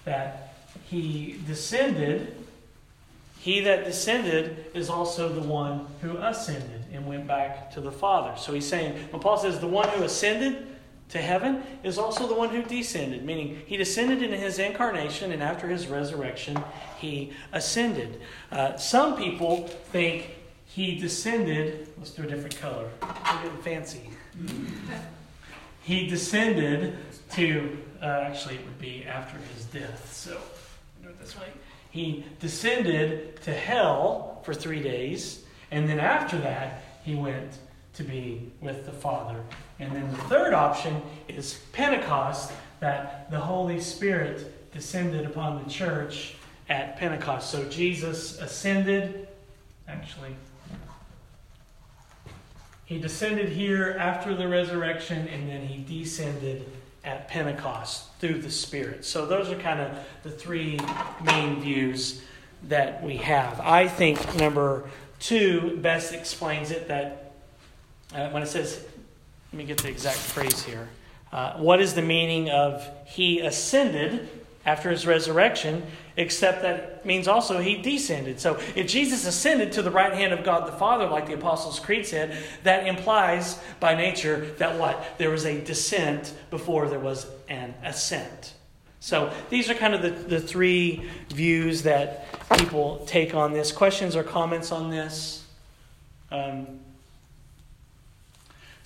that 0.06 0.54
he 0.86 1.38
descended. 1.46 2.34
He 3.38 3.60
that 3.60 3.84
descended 3.84 4.64
is 4.72 4.88
also 4.88 5.28
the 5.28 5.42
one 5.42 5.86
who 6.00 6.16
ascended 6.16 6.86
and 6.92 7.06
went 7.06 7.26
back 7.26 7.70
to 7.72 7.82
the 7.82 7.92
Father. 7.92 8.36
So 8.40 8.54
he's 8.54 8.66
saying, 8.66 8.98
when 9.10 9.20
Paul 9.20 9.36
says 9.36 9.60
the 9.60 9.68
one 9.68 9.88
who 9.90 10.02
ascended, 10.04 10.67
to 11.10 11.18
heaven 11.18 11.62
is 11.82 11.98
also 11.98 12.26
the 12.26 12.34
one 12.34 12.50
who 12.50 12.62
descended, 12.62 13.24
meaning 13.24 13.62
he 13.66 13.76
descended 13.76 14.22
in 14.22 14.32
his 14.32 14.58
incarnation, 14.58 15.32
and 15.32 15.42
after 15.42 15.68
his 15.68 15.86
resurrection, 15.86 16.62
he 16.98 17.32
ascended. 17.52 18.20
Uh, 18.52 18.76
some 18.76 19.16
people 19.16 19.66
think 19.66 20.36
he 20.66 20.98
descended, 20.98 21.88
let's 21.96 22.10
do 22.10 22.24
a 22.24 22.26
different 22.26 22.56
color. 22.58 22.90
We're 23.02 23.42
getting 23.42 23.62
fancy. 23.62 24.10
he 25.82 26.06
descended 26.06 26.98
to, 27.32 27.78
uh, 28.02 28.04
actually, 28.04 28.56
it 28.56 28.64
would 28.64 28.78
be 28.78 29.04
after 29.04 29.38
his 29.54 29.64
death, 29.66 30.12
so 30.12 30.38
do 31.02 31.08
it 31.08 31.18
this 31.18 31.38
way. 31.38 31.48
He 31.90 32.24
descended 32.38 33.40
to 33.42 33.52
hell 33.52 34.42
for 34.44 34.52
three 34.52 34.82
days, 34.82 35.44
and 35.70 35.88
then 35.88 35.98
after 35.98 36.38
that, 36.38 36.82
he 37.02 37.14
went 37.14 37.58
to 37.98 38.04
be 38.04 38.48
with 38.60 38.86
the 38.86 38.92
Father. 38.92 39.42
And 39.80 39.94
then 39.94 40.08
the 40.12 40.18
third 40.18 40.54
option 40.54 41.02
is 41.26 41.60
Pentecost, 41.72 42.52
that 42.78 43.28
the 43.28 43.40
Holy 43.40 43.80
Spirit 43.80 44.72
descended 44.72 45.26
upon 45.26 45.62
the 45.62 45.68
church 45.68 46.36
at 46.68 46.96
Pentecost. 46.96 47.50
So 47.50 47.64
Jesus 47.68 48.38
ascended, 48.38 49.26
actually, 49.88 50.36
he 52.84 53.00
descended 53.00 53.48
here 53.48 53.96
after 53.98 54.32
the 54.32 54.46
resurrection, 54.46 55.26
and 55.26 55.48
then 55.48 55.66
he 55.66 55.82
descended 55.82 56.70
at 57.02 57.26
Pentecost 57.26 58.12
through 58.20 58.42
the 58.42 58.50
Spirit. 58.50 59.04
So 59.04 59.26
those 59.26 59.50
are 59.50 59.58
kind 59.58 59.80
of 59.80 59.98
the 60.22 60.30
three 60.30 60.78
main 61.24 61.60
views 61.60 62.22
that 62.68 63.02
we 63.02 63.16
have. 63.16 63.58
I 63.58 63.88
think 63.88 64.36
number 64.36 64.88
two 65.18 65.78
best 65.78 66.14
explains 66.14 66.70
it 66.70 66.86
that 66.86 67.27
uh, 68.14 68.30
when 68.30 68.42
it 68.42 68.48
says, 68.48 68.84
let 69.52 69.58
me 69.58 69.64
get 69.64 69.78
the 69.78 69.88
exact 69.88 70.18
phrase 70.18 70.62
here. 70.62 70.88
Uh, 71.32 71.54
what 71.58 71.80
is 71.80 71.94
the 71.94 72.02
meaning 72.02 72.50
of 72.50 72.88
he 73.06 73.40
ascended 73.40 74.28
after 74.64 74.90
his 74.90 75.06
resurrection, 75.06 75.82
except 76.16 76.60
that 76.62 77.04
means 77.06 77.26
also 77.26 77.58
he 77.58 77.80
descended. 77.80 78.38
So 78.38 78.58
if 78.74 78.86
Jesus 78.86 79.26
ascended 79.26 79.72
to 79.72 79.82
the 79.82 79.90
right 79.90 80.12
hand 80.12 80.34
of 80.34 80.44
God 80.44 80.68
the 80.68 80.72
Father, 80.76 81.06
like 81.06 81.26
the 81.26 81.34
Apostles' 81.34 81.80
Creed 81.80 82.06
said, 82.06 82.36
that 82.64 82.86
implies 82.86 83.58
by 83.80 83.94
nature 83.94 84.54
that 84.58 84.78
what? 84.78 85.16
There 85.16 85.30
was 85.30 85.46
a 85.46 85.62
descent 85.64 86.34
before 86.50 86.88
there 86.88 86.98
was 87.00 87.26
an 87.48 87.74
ascent. 87.82 88.54
So 89.00 89.32
these 89.48 89.70
are 89.70 89.74
kind 89.74 89.94
of 89.94 90.02
the, 90.02 90.10
the 90.10 90.40
three 90.40 91.08
views 91.30 91.82
that 91.82 92.26
people 92.58 93.04
take 93.06 93.34
on 93.34 93.52
this. 93.52 93.72
Questions 93.72 94.16
or 94.16 94.22
comments 94.22 94.70
on 94.70 94.90
this? 94.90 95.46
Um, 96.30 96.80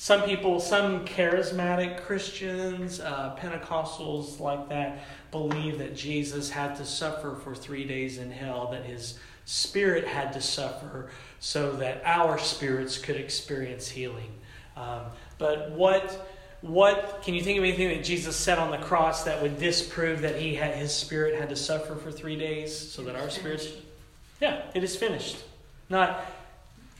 some 0.02 0.22
people, 0.24 0.58
some 0.58 1.04
charismatic 1.04 2.02
Christians, 2.02 2.98
uh, 2.98 3.36
Pentecostals 3.38 4.40
like 4.40 4.68
that, 4.68 5.04
believe 5.30 5.78
that 5.78 5.94
Jesus 5.94 6.50
had 6.50 6.74
to 6.78 6.84
suffer 6.84 7.36
for 7.36 7.54
three 7.54 7.84
days 7.84 8.18
in 8.18 8.28
hell, 8.28 8.68
that 8.72 8.84
his 8.84 9.20
spirit 9.44 10.04
had 10.04 10.32
to 10.32 10.40
suffer 10.40 11.10
so 11.38 11.70
that 11.76 12.02
our 12.04 12.36
spirits 12.36 12.98
could 12.98 13.14
experience 13.14 13.88
healing. 13.88 14.32
Um, 14.76 15.02
but 15.38 15.70
what, 15.70 16.28
what 16.62 17.22
can 17.22 17.34
you 17.34 17.42
think 17.42 17.58
of 17.58 17.62
anything 17.62 17.86
that 17.90 18.02
Jesus 18.02 18.34
said 18.34 18.58
on 18.58 18.72
the 18.72 18.78
cross 18.78 19.22
that 19.22 19.40
would 19.40 19.56
disprove 19.60 20.22
that 20.22 20.34
he 20.34 20.56
had 20.56 20.74
his 20.74 20.92
spirit 20.92 21.38
had 21.38 21.48
to 21.50 21.56
suffer 21.56 21.94
for 21.94 22.10
three 22.10 22.36
days 22.36 22.76
so 22.76 23.04
that 23.04 23.14
our 23.14 23.30
spirits? 23.30 23.68
Yeah, 24.40 24.64
it 24.74 24.82
is 24.82 24.96
finished. 24.96 25.36
Not. 25.88 26.26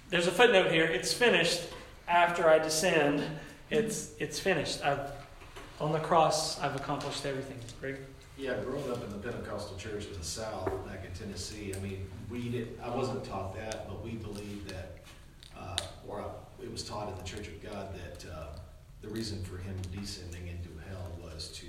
There's 0.09 0.28
a 0.28 0.30
footnote 0.30 0.70
here. 0.70 0.84
It's 0.84 1.12
finished 1.12 1.62
after 2.09 2.48
I 2.48 2.59
descend, 2.59 3.24
it's 3.70 4.12
it's 4.18 4.38
finished. 4.38 4.84
I've 4.84 5.11
on 5.80 5.92
the 5.92 5.98
cross, 5.98 6.61
I've 6.61 6.76
accomplished 6.76 7.26
everything. 7.26 7.59
Greg? 7.80 7.98
Yeah, 8.38 8.55
growing 8.64 8.88
up 8.90 9.03
in 9.03 9.11
the 9.11 9.18
Pentecostal 9.18 9.76
church 9.76 10.07
in 10.07 10.18
the 10.18 10.24
South, 10.24 10.70
back 10.86 11.05
in 11.05 11.12
Tennessee, 11.12 11.74
I 11.76 11.80
mean, 11.80 12.07
we 12.30 12.48
did, 12.48 12.78
I 12.82 12.88
wasn't 12.88 13.24
taught 13.24 13.55
that, 13.57 13.88
but 13.88 14.03
we 14.03 14.12
believed 14.12 14.70
that, 14.70 14.98
uh, 15.59 15.76
or 16.09 16.24
it 16.62 16.70
was 16.70 16.84
taught 16.84 17.09
in 17.09 17.16
the 17.16 17.24
Church 17.24 17.48
of 17.48 17.62
God 17.62 17.88
that, 17.94 18.24
uh, 18.32 18.46
the 19.03 19.09
reason 19.09 19.42
for 19.42 19.59
him 19.59 19.74
descending 19.94 20.46
into 20.46 20.68
hell 20.88 21.11
was 21.20 21.48
to 21.48 21.66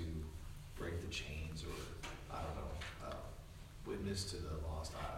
break 0.76 1.00
the 1.00 1.08
chains 1.08 1.64
or, 1.64 1.74
I 2.32 2.38
don't 2.40 2.54
know, 2.54 3.08
uh, 3.10 3.14
witness 3.86 4.24
to 4.26 4.36
the 4.36 4.54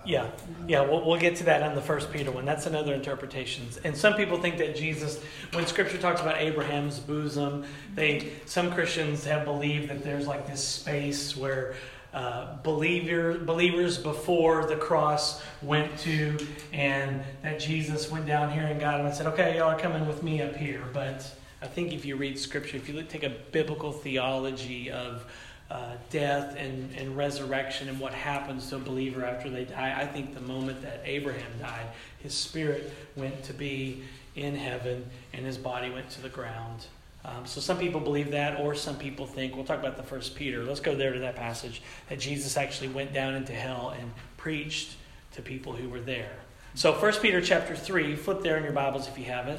yeah, 0.06 0.30
yeah, 0.68 0.82
we'll, 0.82 1.04
we'll 1.04 1.18
get 1.18 1.36
to 1.36 1.44
that 1.44 1.62
on 1.62 1.74
the 1.74 1.82
first 1.82 2.12
Peter 2.12 2.30
one. 2.30 2.44
That's 2.44 2.66
another 2.66 2.94
interpretation. 2.94 3.66
And 3.84 3.96
some 3.96 4.14
people 4.14 4.40
think 4.40 4.58
that 4.58 4.76
Jesus, 4.76 5.20
when 5.52 5.66
Scripture 5.66 5.98
talks 5.98 6.20
about 6.20 6.38
Abraham's 6.38 6.98
bosom, 6.98 7.64
they 7.94 8.32
some 8.46 8.72
Christians 8.72 9.24
have 9.24 9.44
believed 9.44 9.90
that 9.90 10.04
there's 10.04 10.26
like 10.26 10.46
this 10.46 10.66
space 10.66 11.36
where 11.36 11.74
uh, 12.14 12.56
believer, 12.62 13.36
believers 13.38 13.98
before 13.98 14.64
the 14.64 14.76
cross 14.76 15.42
went 15.60 15.98
to, 15.98 16.38
and 16.72 17.22
that 17.42 17.60
Jesus 17.60 18.10
went 18.10 18.26
down 18.26 18.50
here 18.50 18.64
and 18.64 18.80
got 18.80 18.96
them 18.98 19.06
and 19.06 19.14
said, 19.14 19.26
"Okay, 19.26 19.58
y'all 19.58 19.70
are 19.70 19.78
coming 19.78 20.06
with 20.06 20.22
me 20.22 20.40
up 20.40 20.56
here." 20.56 20.82
But 20.92 21.30
I 21.60 21.66
think 21.66 21.92
if 21.92 22.04
you 22.04 22.16
read 22.16 22.38
Scripture, 22.38 22.76
if 22.76 22.88
you 22.88 23.02
take 23.02 23.24
a 23.24 23.34
biblical 23.50 23.92
theology 23.92 24.90
of 24.90 25.26
uh, 25.70 25.94
death 26.10 26.54
and, 26.56 26.94
and 26.96 27.16
resurrection 27.16 27.88
and 27.88 27.98
what 27.98 28.12
happens 28.12 28.68
to 28.68 28.76
a 28.76 28.78
believer 28.78 29.24
after 29.24 29.50
they 29.50 29.64
die. 29.64 29.94
I 29.98 30.06
think 30.06 30.34
the 30.34 30.40
moment 30.40 30.82
that 30.82 31.02
Abraham 31.04 31.50
died, 31.58 31.86
his 32.20 32.34
spirit 32.34 32.92
went 33.16 33.42
to 33.44 33.52
be 33.52 34.02
in 34.36 34.54
heaven 34.54 35.04
and 35.32 35.44
his 35.44 35.58
body 35.58 35.90
went 35.90 36.10
to 36.10 36.22
the 36.22 36.28
ground. 36.28 36.86
Um, 37.24 37.44
so 37.44 37.60
some 37.60 37.78
people 37.78 38.00
believe 38.00 38.30
that, 38.30 38.60
or 38.60 38.76
some 38.76 38.96
people 38.96 39.26
think, 39.26 39.56
we'll 39.56 39.64
talk 39.64 39.80
about 39.80 39.96
the 39.96 40.04
first 40.04 40.36
Peter. 40.36 40.62
Let's 40.62 40.78
go 40.78 40.94
there 40.94 41.12
to 41.12 41.18
that 41.20 41.34
passage, 41.34 41.82
that 42.08 42.20
Jesus 42.20 42.56
actually 42.56 42.88
went 42.88 43.12
down 43.12 43.34
into 43.34 43.52
hell 43.52 43.92
and 43.98 44.12
preached 44.36 44.94
to 45.32 45.42
people 45.42 45.72
who 45.72 45.88
were 45.88 46.00
there. 46.00 46.30
So 46.74 46.92
First 46.92 47.22
Peter 47.22 47.40
chapter 47.40 47.74
3, 47.74 48.14
flip 48.14 48.42
there 48.42 48.56
in 48.56 48.62
your 48.62 48.72
Bibles 48.72 49.08
if 49.08 49.18
you 49.18 49.24
have 49.24 49.48
it. 49.48 49.58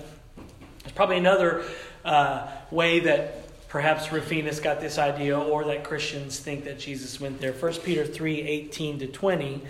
There's 0.83 0.93
probably 0.93 1.17
another 1.17 1.65
uh, 2.05 2.47
way 2.71 3.01
that 3.01 3.46
Perhaps 3.77 4.11
Rufinus 4.11 4.59
got 4.59 4.81
this 4.81 4.97
idea, 4.97 5.39
or 5.39 5.63
that 5.65 5.83
Christians 5.83 6.39
think 6.39 6.63
that 6.63 6.79
Jesus 6.79 7.21
went 7.21 7.39
there. 7.39 7.53
1 7.53 7.73
Peter 7.83 8.03
3 8.03 8.41
18 8.41 8.97
to 8.97 9.05
20 9.05 9.61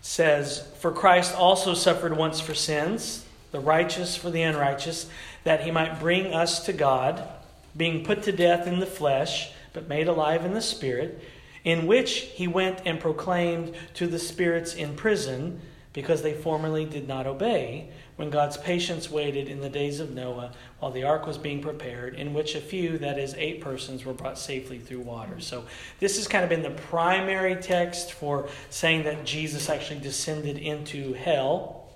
says, 0.00 0.66
For 0.78 0.90
Christ 0.90 1.34
also 1.34 1.74
suffered 1.74 2.16
once 2.16 2.40
for 2.40 2.54
sins, 2.54 3.26
the 3.52 3.60
righteous 3.60 4.16
for 4.16 4.30
the 4.30 4.40
unrighteous, 4.40 5.10
that 5.44 5.60
he 5.64 5.70
might 5.70 6.00
bring 6.00 6.32
us 6.32 6.64
to 6.64 6.72
God, 6.72 7.28
being 7.76 8.06
put 8.06 8.22
to 8.22 8.32
death 8.32 8.66
in 8.66 8.80
the 8.80 8.86
flesh, 8.86 9.52
but 9.74 9.86
made 9.86 10.08
alive 10.08 10.46
in 10.46 10.54
the 10.54 10.62
Spirit, 10.62 11.22
in 11.62 11.86
which 11.86 12.12
he 12.12 12.48
went 12.48 12.80
and 12.86 12.98
proclaimed 12.98 13.74
to 13.92 14.06
the 14.06 14.18
spirits 14.18 14.72
in 14.72 14.96
prison, 14.96 15.60
because 15.96 16.20
they 16.20 16.34
formerly 16.34 16.84
did 16.84 17.08
not 17.08 17.26
obey 17.26 17.88
when 18.16 18.28
God's 18.28 18.58
patience 18.58 19.10
waited 19.10 19.48
in 19.48 19.62
the 19.62 19.70
days 19.70 19.98
of 19.98 20.10
Noah 20.10 20.52
while 20.78 20.90
the 20.90 21.04
ark 21.04 21.26
was 21.26 21.38
being 21.38 21.62
prepared, 21.62 22.14
in 22.16 22.34
which 22.34 22.54
a 22.54 22.60
few, 22.60 22.98
that 22.98 23.18
is, 23.18 23.34
eight 23.38 23.62
persons, 23.62 24.04
were 24.04 24.12
brought 24.12 24.38
safely 24.38 24.78
through 24.78 25.00
water. 25.00 25.40
So, 25.40 25.64
this 25.98 26.18
has 26.18 26.28
kind 26.28 26.44
of 26.44 26.50
been 26.50 26.62
the 26.62 26.78
primary 26.82 27.56
text 27.56 28.12
for 28.12 28.46
saying 28.68 29.04
that 29.04 29.24
Jesus 29.24 29.70
actually 29.70 30.00
descended 30.00 30.58
into 30.58 31.14
hell. 31.14 31.88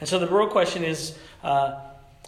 And 0.00 0.08
so, 0.08 0.18
the 0.18 0.28
real 0.28 0.48
question 0.48 0.84
is 0.84 1.16
uh, 1.42 1.80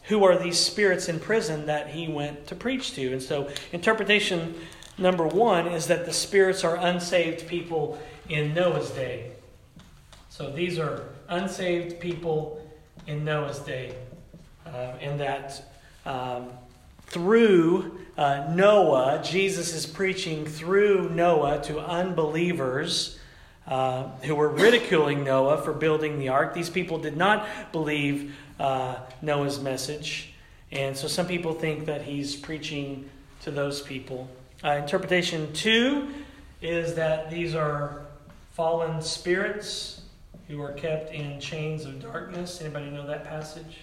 who 0.04 0.24
are 0.24 0.38
these 0.38 0.58
spirits 0.58 1.10
in 1.10 1.20
prison 1.20 1.66
that 1.66 1.88
he 1.88 2.08
went 2.08 2.46
to 2.46 2.54
preach 2.54 2.94
to? 2.94 3.12
And 3.12 3.22
so, 3.22 3.50
interpretation 3.72 4.54
number 4.96 5.26
one 5.26 5.66
is 5.66 5.88
that 5.88 6.06
the 6.06 6.12
spirits 6.14 6.64
are 6.64 6.76
unsaved 6.76 7.46
people 7.46 8.00
in 8.30 8.54
Noah's 8.54 8.90
day. 8.92 9.29
So, 10.40 10.48
these 10.48 10.78
are 10.78 11.04
unsaved 11.28 12.00
people 12.00 12.66
in 13.06 13.26
Noah's 13.26 13.58
day, 13.58 13.94
uh, 14.66 14.94
and 14.98 15.20
that 15.20 15.62
um, 16.06 16.48
through 17.08 17.98
uh, 18.16 18.50
Noah, 18.50 19.20
Jesus 19.22 19.74
is 19.74 19.84
preaching 19.84 20.46
through 20.46 21.10
Noah 21.10 21.60
to 21.64 21.78
unbelievers 21.78 23.18
uh, 23.66 24.04
who 24.22 24.34
were 24.34 24.48
ridiculing 24.48 25.24
Noah 25.24 25.60
for 25.60 25.74
building 25.74 26.18
the 26.18 26.30
ark. 26.30 26.54
These 26.54 26.70
people 26.70 26.96
did 26.96 27.18
not 27.18 27.46
believe 27.70 28.34
uh, 28.58 28.96
Noah's 29.20 29.60
message, 29.60 30.32
and 30.72 30.96
so 30.96 31.06
some 31.06 31.26
people 31.26 31.52
think 31.52 31.84
that 31.84 32.00
he's 32.00 32.34
preaching 32.34 33.10
to 33.42 33.50
those 33.50 33.82
people. 33.82 34.26
Uh, 34.64 34.70
interpretation 34.70 35.52
two 35.52 36.08
is 36.62 36.94
that 36.94 37.30
these 37.30 37.54
are 37.54 38.06
fallen 38.52 39.02
spirits 39.02 39.99
who 40.50 40.60
are 40.60 40.72
kept 40.72 41.14
in 41.14 41.38
chains 41.38 41.84
of 41.84 42.02
darkness. 42.02 42.60
Anybody 42.60 42.90
know 42.90 43.06
that 43.06 43.24
passage? 43.24 43.78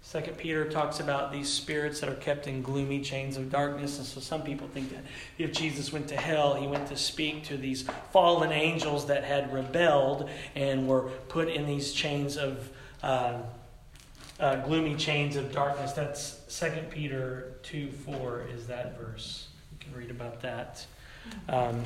Second 0.00 0.38
Peter 0.38 0.64
talks 0.70 1.00
about 1.00 1.30
these 1.30 1.50
spirits 1.50 2.00
that 2.00 2.08
are 2.08 2.14
kept 2.14 2.46
in 2.46 2.62
gloomy 2.62 3.02
chains 3.02 3.36
of 3.36 3.50
darkness, 3.50 3.98
and 3.98 4.06
so 4.06 4.20
some 4.20 4.42
people 4.42 4.66
think 4.68 4.90
that 4.90 5.04
if 5.36 5.52
Jesus 5.52 5.92
went 5.92 6.08
to 6.08 6.16
hell, 6.16 6.54
he 6.54 6.66
went 6.66 6.88
to 6.88 6.96
speak 6.96 7.44
to 7.44 7.58
these 7.58 7.84
fallen 8.10 8.50
angels 8.50 9.04
that 9.08 9.24
had 9.24 9.52
rebelled 9.52 10.30
and 10.54 10.88
were 10.88 11.10
put 11.28 11.48
in 11.48 11.66
these 11.66 11.92
chains 11.92 12.38
of 12.38 12.70
uh, 13.02 13.34
uh, 14.40 14.56
gloomy 14.56 14.94
chains 14.94 15.36
of 15.36 15.52
darkness. 15.52 15.92
That's 15.92 16.40
Second 16.48 16.88
Peter 16.88 17.58
two 17.62 17.90
four 17.90 18.46
is 18.50 18.66
that 18.68 18.98
verse. 18.98 19.48
You 19.72 19.78
can 19.78 19.94
read 19.94 20.10
about 20.10 20.40
that. 20.40 20.86
Um, 21.50 21.84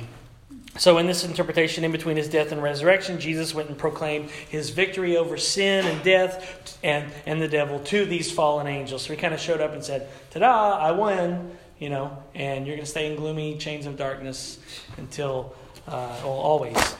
so, 0.75 0.97
in 0.97 1.05
this 1.05 1.23
interpretation, 1.23 1.83
in 1.83 1.91
between 1.91 2.17
his 2.17 2.27
death 2.27 2.51
and 2.51 2.61
resurrection, 2.61 3.19
Jesus 3.19 3.53
went 3.53 3.69
and 3.69 3.77
proclaimed 3.77 4.31
his 4.31 4.71
victory 4.71 5.17
over 5.17 5.37
sin 5.37 5.85
and 5.85 6.03
death 6.03 6.79
and, 6.83 7.11
and 7.27 7.39
the 7.39 7.47
devil 7.47 7.79
to 7.79 8.05
these 8.05 8.31
fallen 8.31 8.65
angels. 8.65 9.03
So, 9.03 9.13
he 9.13 9.17
kind 9.17 9.35
of 9.35 9.39
showed 9.39 9.61
up 9.61 9.73
and 9.73 9.83
said, 9.83 10.09
Ta 10.31 10.39
da, 10.39 10.77
I 10.79 10.91
won, 10.91 11.55
you 11.77 11.89
know, 11.89 12.17
and 12.33 12.65
you're 12.65 12.75
going 12.75 12.85
to 12.85 12.89
stay 12.89 13.11
in 13.11 13.17
gloomy 13.17 13.57
chains 13.59 13.85
of 13.85 13.97
darkness 13.97 14.59
until, 14.97 15.53
uh, 15.87 16.19
well, 16.23 16.31
always. 16.31 16.95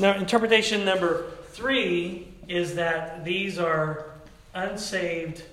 Now, 0.00 0.16
interpretation 0.16 0.84
number 0.84 1.30
three 1.50 2.26
is 2.48 2.74
that 2.74 3.24
these 3.24 3.56
are 3.56 4.06
unsaved 4.52 5.44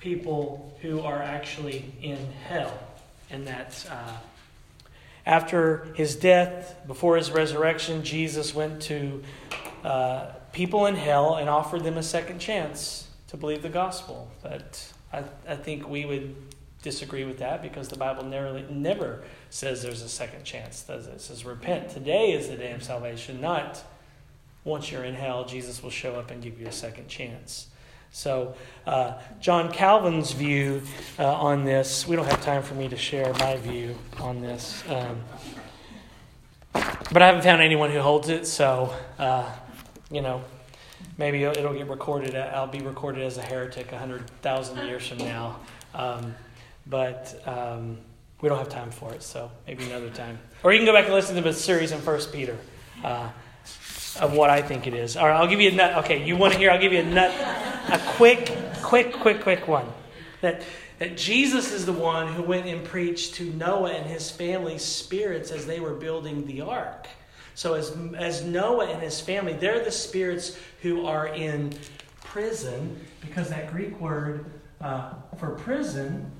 people 0.00 0.76
who 0.82 1.02
are 1.02 1.22
actually 1.22 1.84
in 2.02 2.18
hell, 2.48 2.76
and 3.30 3.46
that. 3.46 3.86
Uh, 3.88 4.12
after 5.24 5.86
his 5.94 6.16
death, 6.16 6.76
before 6.86 7.16
his 7.16 7.30
resurrection, 7.30 8.02
Jesus 8.02 8.54
went 8.54 8.82
to 8.82 9.22
uh, 9.84 10.26
people 10.52 10.86
in 10.86 10.96
hell 10.96 11.36
and 11.36 11.48
offered 11.48 11.84
them 11.84 11.96
a 11.96 12.02
second 12.02 12.38
chance 12.38 13.08
to 13.28 13.36
believe 13.36 13.62
the 13.62 13.68
gospel. 13.68 14.30
But 14.42 14.92
I, 15.12 15.24
I 15.48 15.56
think 15.56 15.88
we 15.88 16.04
would 16.04 16.34
disagree 16.82 17.24
with 17.24 17.38
that 17.38 17.62
because 17.62 17.88
the 17.88 17.96
Bible 17.96 18.24
never, 18.24 18.60
never 18.68 19.22
says 19.50 19.82
there's 19.82 20.02
a 20.02 20.08
second 20.08 20.44
chance, 20.44 20.82
does 20.82 21.06
it? 21.06 21.14
It 21.14 21.20
says, 21.20 21.44
repent. 21.44 21.90
Today 21.90 22.32
is 22.32 22.48
the 22.48 22.56
day 22.56 22.72
of 22.72 22.82
salvation, 22.82 23.40
not 23.40 23.82
once 24.64 24.90
you're 24.90 25.04
in 25.04 25.14
hell, 25.14 25.44
Jesus 25.44 25.82
will 25.82 25.90
show 25.90 26.14
up 26.14 26.30
and 26.30 26.42
give 26.42 26.60
you 26.60 26.66
a 26.66 26.72
second 26.72 27.08
chance. 27.08 27.68
So, 28.14 28.54
uh, 28.86 29.14
John 29.40 29.72
Calvin's 29.72 30.32
view 30.32 30.82
uh, 31.18 31.32
on 31.32 31.64
this, 31.64 32.06
we 32.06 32.14
don't 32.14 32.26
have 32.26 32.42
time 32.42 32.62
for 32.62 32.74
me 32.74 32.86
to 32.88 32.96
share 32.96 33.32
my 33.34 33.56
view 33.56 33.96
on 34.20 34.42
this. 34.42 34.84
Um, 34.86 35.22
but 36.74 37.22
I 37.22 37.26
haven't 37.26 37.42
found 37.42 37.62
anyone 37.62 37.90
who 37.90 38.00
holds 38.00 38.28
it, 38.28 38.46
so, 38.46 38.94
uh, 39.18 39.50
you 40.10 40.20
know, 40.20 40.44
maybe 41.16 41.42
it'll 41.42 41.72
get 41.72 41.88
recorded. 41.88 42.36
I'll 42.36 42.66
be 42.66 42.80
recorded 42.80 43.22
as 43.22 43.38
a 43.38 43.42
heretic 43.42 43.90
100,000 43.92 44.86
years 44.86 45.08
from 45.08 45.18
now. 45.18 45.60
Um, 45.94 46.34
but 46.86 47.40
um, 47.46 47.96
we 48.42 48.50
don't 48.50 48.58
have 48.58 48.68
time 48.68 48.90
for 48.90 49.14
it, 49.14 49.22
so 49.22 49.50
maybe 49.66 49.84
another 49.84 50.10
time. 50.10 50.38
Or 50.62 50.72
you 50.72 50.78
can 50.78 50.86
go 50.86 50.92
back 50.92 51.06
and 51.06 51.14
listen 51.14 51.34
to 51.36 51.40
the 51.40 51.54
series 51.54 51.92
in 51.92 52.00
First 52.00 52.30
Peter. 52.30 52.58
Of 54.20 54.34
what 54.34 54.50
I 54.50 54.60
think 54.62 54.86
it 54.86 54.94
is. 54.94 55.16
All 55.16 55.26
right, 55.26 55.36
I'll 55.36 55.46
give 55.46 55.60
you 55.60 55.70
a 55.70 55.74
nut. 55.74 56.04
Okay, 56.04 56.24
you 56.24 56.36
want 56.36 56.52
to 56.52 56.58
hear? 56.58 56.70
I'll 56.70 56.80
give 56.80 56.92
you 56.92 57.00
a 57.00 57.04
nut, 57.04 57.30
a 57.90 57.98
quick, 58.16 58.52
quick, 58.82 59.12
quick, 59.12 59.40
quick 59.40 59.66
one. 59.66 59.86
That 60.42 60.62
that 60.98 61.16
Jesus 61.16 61.72
is 61.72 61.86
the 61.86 61.92
one 61.92 62.32
who 62.32 62.42
went 62.42 62.66
and 62.66 62.84
preached 62.84 63.34
to 63.34 63.44
Noah 63.44 63.92
and 63.92 64.06
his 64.08 64.30
family's 64.30 64.84
spirits 64.84 65.50
as 65.50 65.66
they 65.66 65.80
were 65.80 65.94
building 65.94 66.46
the 66.46 66.60
ark. 66.60 67.08
So 67.54 67.74
as 67.74 67.96
as 68.16 68.44
Noah 68.44 68.86
and 68.86 69.02
his 69.02 69.20
family, 69.20 69.54
they're 69.54 69.82
the 69.82 69.90
spirits 69.90 70.58
who 70.82 71.06
are 71.06 71.28
in 71.28 71.72
prison 72.22 73.00
because 73.20 73.48
that 73.50 73.72
Greek 73.72 73.98
word 74.00 74.46
uh, 74.80 75.14
for 75.38 75.50
prison 75.50 76.30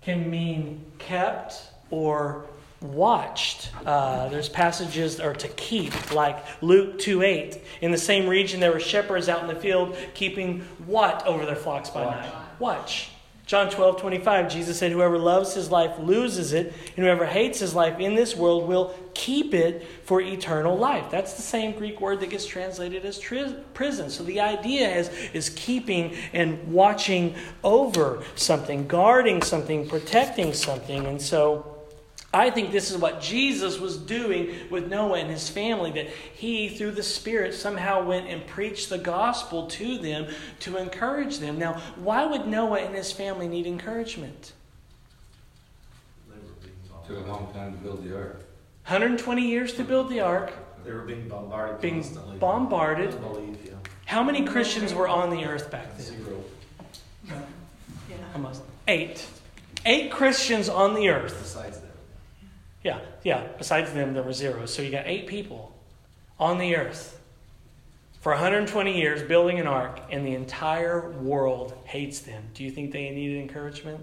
can 0.00 0.30
mean 0.30 0.84
kept 0.98 1.54
or 1.90 2.46
watched. 2.80 3.70
Uh, 3.84 4.28
there's 4.28 4.48
passages 4.48 5.16
that 5.16 5.26
are 5.26 5.34
to 5.34 5.48
keep, 5.48 6.12
like 6.12 6.44
Luke 6.62 6.98
2 6.98 7.22
8. 7.22 7.60
In 7.80 7.90
the 7.90 7.98
same 7.98 8.28
region, 8.28 8.60
there 8.60 8.72
were 8.72 8.80
shepherds 8.80 9.28
out 9.28 9.42
in 9.42 9.48
the 9.48 9.60
field 9.60 9.96
keeping 10.14 10.60
what 10.86 11.26
over 11.26 11.44
their 11.44 11.56
flocks 11.56 11.90
by 11.90 12.04
Watch. 12.04 12.16
night? 12.16 12.34
Watch. 12.58 13.10
John 13.48 13.70
12 13.70 13.98
25, 13.98 14.52
Jesus 14.52 14.78
said, 14.78 14.92
Whoever 14.92 15.18
loves 15.18 15.54
his 15.54 15.70
life 15.70 15.98
loses 15.98 16.52
it, 16.52 16.66
and 16.66 17.06
whoever 17.06 17.24
hates 17.24 17.58
his 17.58 17.74
life 17.74 17.98
in 17.98 18.14
this 18.14 18.36
world 18.36 18.68
will 18.68 18.94
keep 19.14 19.54
it 19.54 19.86
for 20.04 20.20
eternal 20.20 20.76
life. 20.76 21.10
That's 21.10 21.32
the 21.32 21.40
same 21.40 21.72
Greek 21.72 21.98
word 21.98 22.20
that 22.20 22.28
gets 22.28 22.44
translated 22.44 23.06
as 23.06 23.18
tri- 23.18 23.54
prison. 23.72 24.10
So 24.10 24.22
the 24.22 24.40
idea 24.40 24.94
is, 24.94 25.08
is 25.32 25.48
keeping 25.48 26.14
and 26.34 26.70
watching 26.70 27.36
over 27.64 28.22
something, 28.34 28.86
guarding 28.86 29.40
something, 29.40 29.88
protecting 29.88 30.52
something. 30.52 31.06
And 31.06 31.20
so 31.20 31.77
I 32.32 32.50
think 32.50 32.72
this 32.72 32.90
is 32.90 32.98
what 32.98 33.22
Jesus 33.22 33.78
was 33.80 33.96
doing 33.96 34.54
with 34.70 34.88
Noah 34.88 35.18
and 35.20 35.30
his 35.30 35.48
family, 35.48 35.90
that 35.92 36.08
he, 36.08 36.68
through 36.68 36.90
the 36.90 37.02
Spirit, 37.02 37.54
somehow 37.54 38.04
went 38.04 38.28
and 38.28 38.46
preached 38.46 38.90
the 38.90 38.98
gospel 38.98 39.66
to 39.68 39.96
them 39.96 40.26
to 40.60 40.76
encourage 40.76 41.38
them. 41.38 41.58
Now, 41.58 41.80
why 41.96 42.26
would 42.26 42.46
Noah 42.46 42.80
and 42.80 42.94
his 42.94 43.10
family 43.12 43.48
need 43.48 43.66
encouragement? 43.66 44.52
They 46.28 46.34
were 46.36 46.52
being 46.62 46.74
Took 47.06 47.26
a 47.26 47.30
long 47.30 47.50
time 47.54 47.72
to 47.72 47.78
build 47.78 48.04
the 48.04 48.14
ark. 48.14 48.44
120 48.86 49.42
years 49.46 49.72
to 49.74 49.84
build 49.84 50.10
the 50.10 50.20
ark, 50.20 50.52
They 50.84 50.92
were 50.92 51.00
being 51.02 51.28
bombarded 51.28 51.80
being 51.80 52.02
constantly. 52.02 52.38
bombarded. 52.38 53.14
Unbelief, 53.14 53.56
yeah. 53.64 53.72
How 54.04 54.22
many 54.22 54.44
Christians 54.44 54.92
were 54.92 55.08
on 55.08 55.30
the 55.30 55.44
earth 55.46 55.70
back 55.70 55.96
then? 55.96 56.06
Zero. 56.06 56.44
Yeah. 57.26 57.36
Almost. 58.34 58.62
Eight. 58.86 59.26
Eight 59.86 60.10
Christians 60.10 60.68
on 60.68 60.94
the 60.94 61.08
earth. 61.08 61.36
Besides 61.38 61.80
that. 61.80 61.87
Yeah, 62.82 63.00
yeah. 63.24 63.46
Besides 63.58 63.92
them, 63.92 64.14
there 64.14 64.22
were 64.22 64.32
zero. 64.32 64.66
So 64.66 64.82
you 64.82 64.90
got 64.90 65.06
eight 65.06 65.26
people 65.26 65.74
on 66.38 66.58
the 66.58 66.76
earth 66.76 67.20
for 68.20 68.32
120 68.32 68.98
years 68.98 69.22
building 69.22 69.58
an 69.60 69.66
ark, 69.66 70.00
and 70.10 70.26
the 70.26 70.34
entire 70.34 71.10
world 71.10 71.76
hates 71.84 72.20
them. 72.20 72.42
Do 72.54 72.64
you 72.64 72.70
think 72.70 72.92
they 72.92 73.10
needed 73.10 73.40
encouragement? 73.40 74.00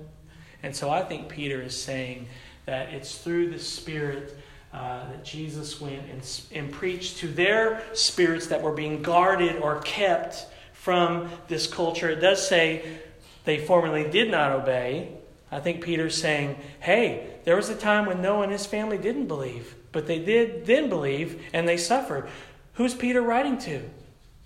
And 0.63 0.76
so 0.76 0.89
I 0.89 1.03
think 1.03 1.30
Peter 1.30 1.61
is 1.61 1.80
saying 1.80 2.28
that 2.65 2.93
it's 2.93 3.17
through 3.17 3.51
the 3.51 3.59
Spirit 3.59 4.38
uh, 4.73 5.07
that 5.09 5.23
Jesus 5.23 5.80
went 5.80 6.01
and, 6.09 6.41
and 6.53 6.71
preached 6.71 7.17
to 7.17 7.28
their 7.28 7.84
spirits 7.93 8.47
that 8.47 8.61
were 8.61 8.71
being 8.71 9.01
guarded 9.01 9.57
or 9.57 9.80
kept 9.82 10.47
from 10.73 11.30
this 11.47 11.67
culture. 11.67 12.09
It 12.09 12.19
does 12.19 12.45
say 12.45 12.99
they 13.45 13.57
formerly 13.57 14.09
did 14.09 14.30
not 14.30 14.51
obey. 14.51 15.17
I 15.52 15.60
think 15.60 15.84
Peter's 15.84 16.20
saying, 16.20 16.58
hey, 16.80 17.36
there 17.43 17.56
was 17.56 17.70
a 17.70 17.76
time 17.76 18.06
when 18.06 18.22
Noah 18.22 18.43
and 18.43 18.52
his 18.52 18.66
family 18.66 18.98
didn't 18.98 19.28
believe, 19.28 19.76
but 19.91 20.08
they 20.08 20.20
did 20.20 20.66
then 20.66 20.89
believe 20.89 21.41
and 21.54 21.68
they 21.68 21.78
suffered. 21.78 22.28
Who's 22.74 22.93
Peter 22.93 23.22
writing 23.22 23.58
to? 23.60 23.89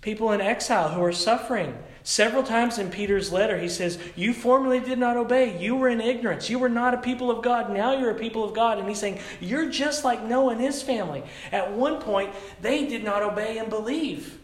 People 0.00 0.32
in 0.32 0.40
exile 0.40 0.90
who 0.90 1.02
are 1.02 1.12
suffering. 1.12 1.76
Several 2.02 2.42
times 2.42 2.78
in 2.78 2.90
Peter's 2.90 3.30
letter, 3.30 3.58
he 3.58 3.68
says, 3.68 3.98
You 4.16 4.32
formerly 4.32 4.80
did 4.80 4.98
not 4.98 5.18
obey. 5.18 5.60
You 5.60 5.76
were 5.76 5.88
in 5.88 6.00
ignorance. 6.00 6.48
You 6.48 6.58
were 6.58 6.70
not 6.70 6.94
a 6.94 6.98
people 6.98 7.30
of 7.30 7.42
God. 7.42 7.70
Now 7.70 7.98
you're 7.98 8.10
a 8.10 8.18
people 8.18 8.42
of 8.42 8.54
God. 8.54 8.78
And 8.78 8.88
he's 8.88 8.98
saying, 8.98 9.20
You're 9.40 9.68
just 9.68 10.04
like 10.04 10.24
Noah 10.24 10.52
and 10.52 10.60
his 10.60 10.82
family. 10.82 11.22
At 11.52 11.72
one 11.72 12.00
point, 12.00 12.32
they 12.62 12.86
did 12.86 13.04
not 13.04 13.22
obey 13.22 13.58
and 13.58 13.68
believe. 13.68 14.39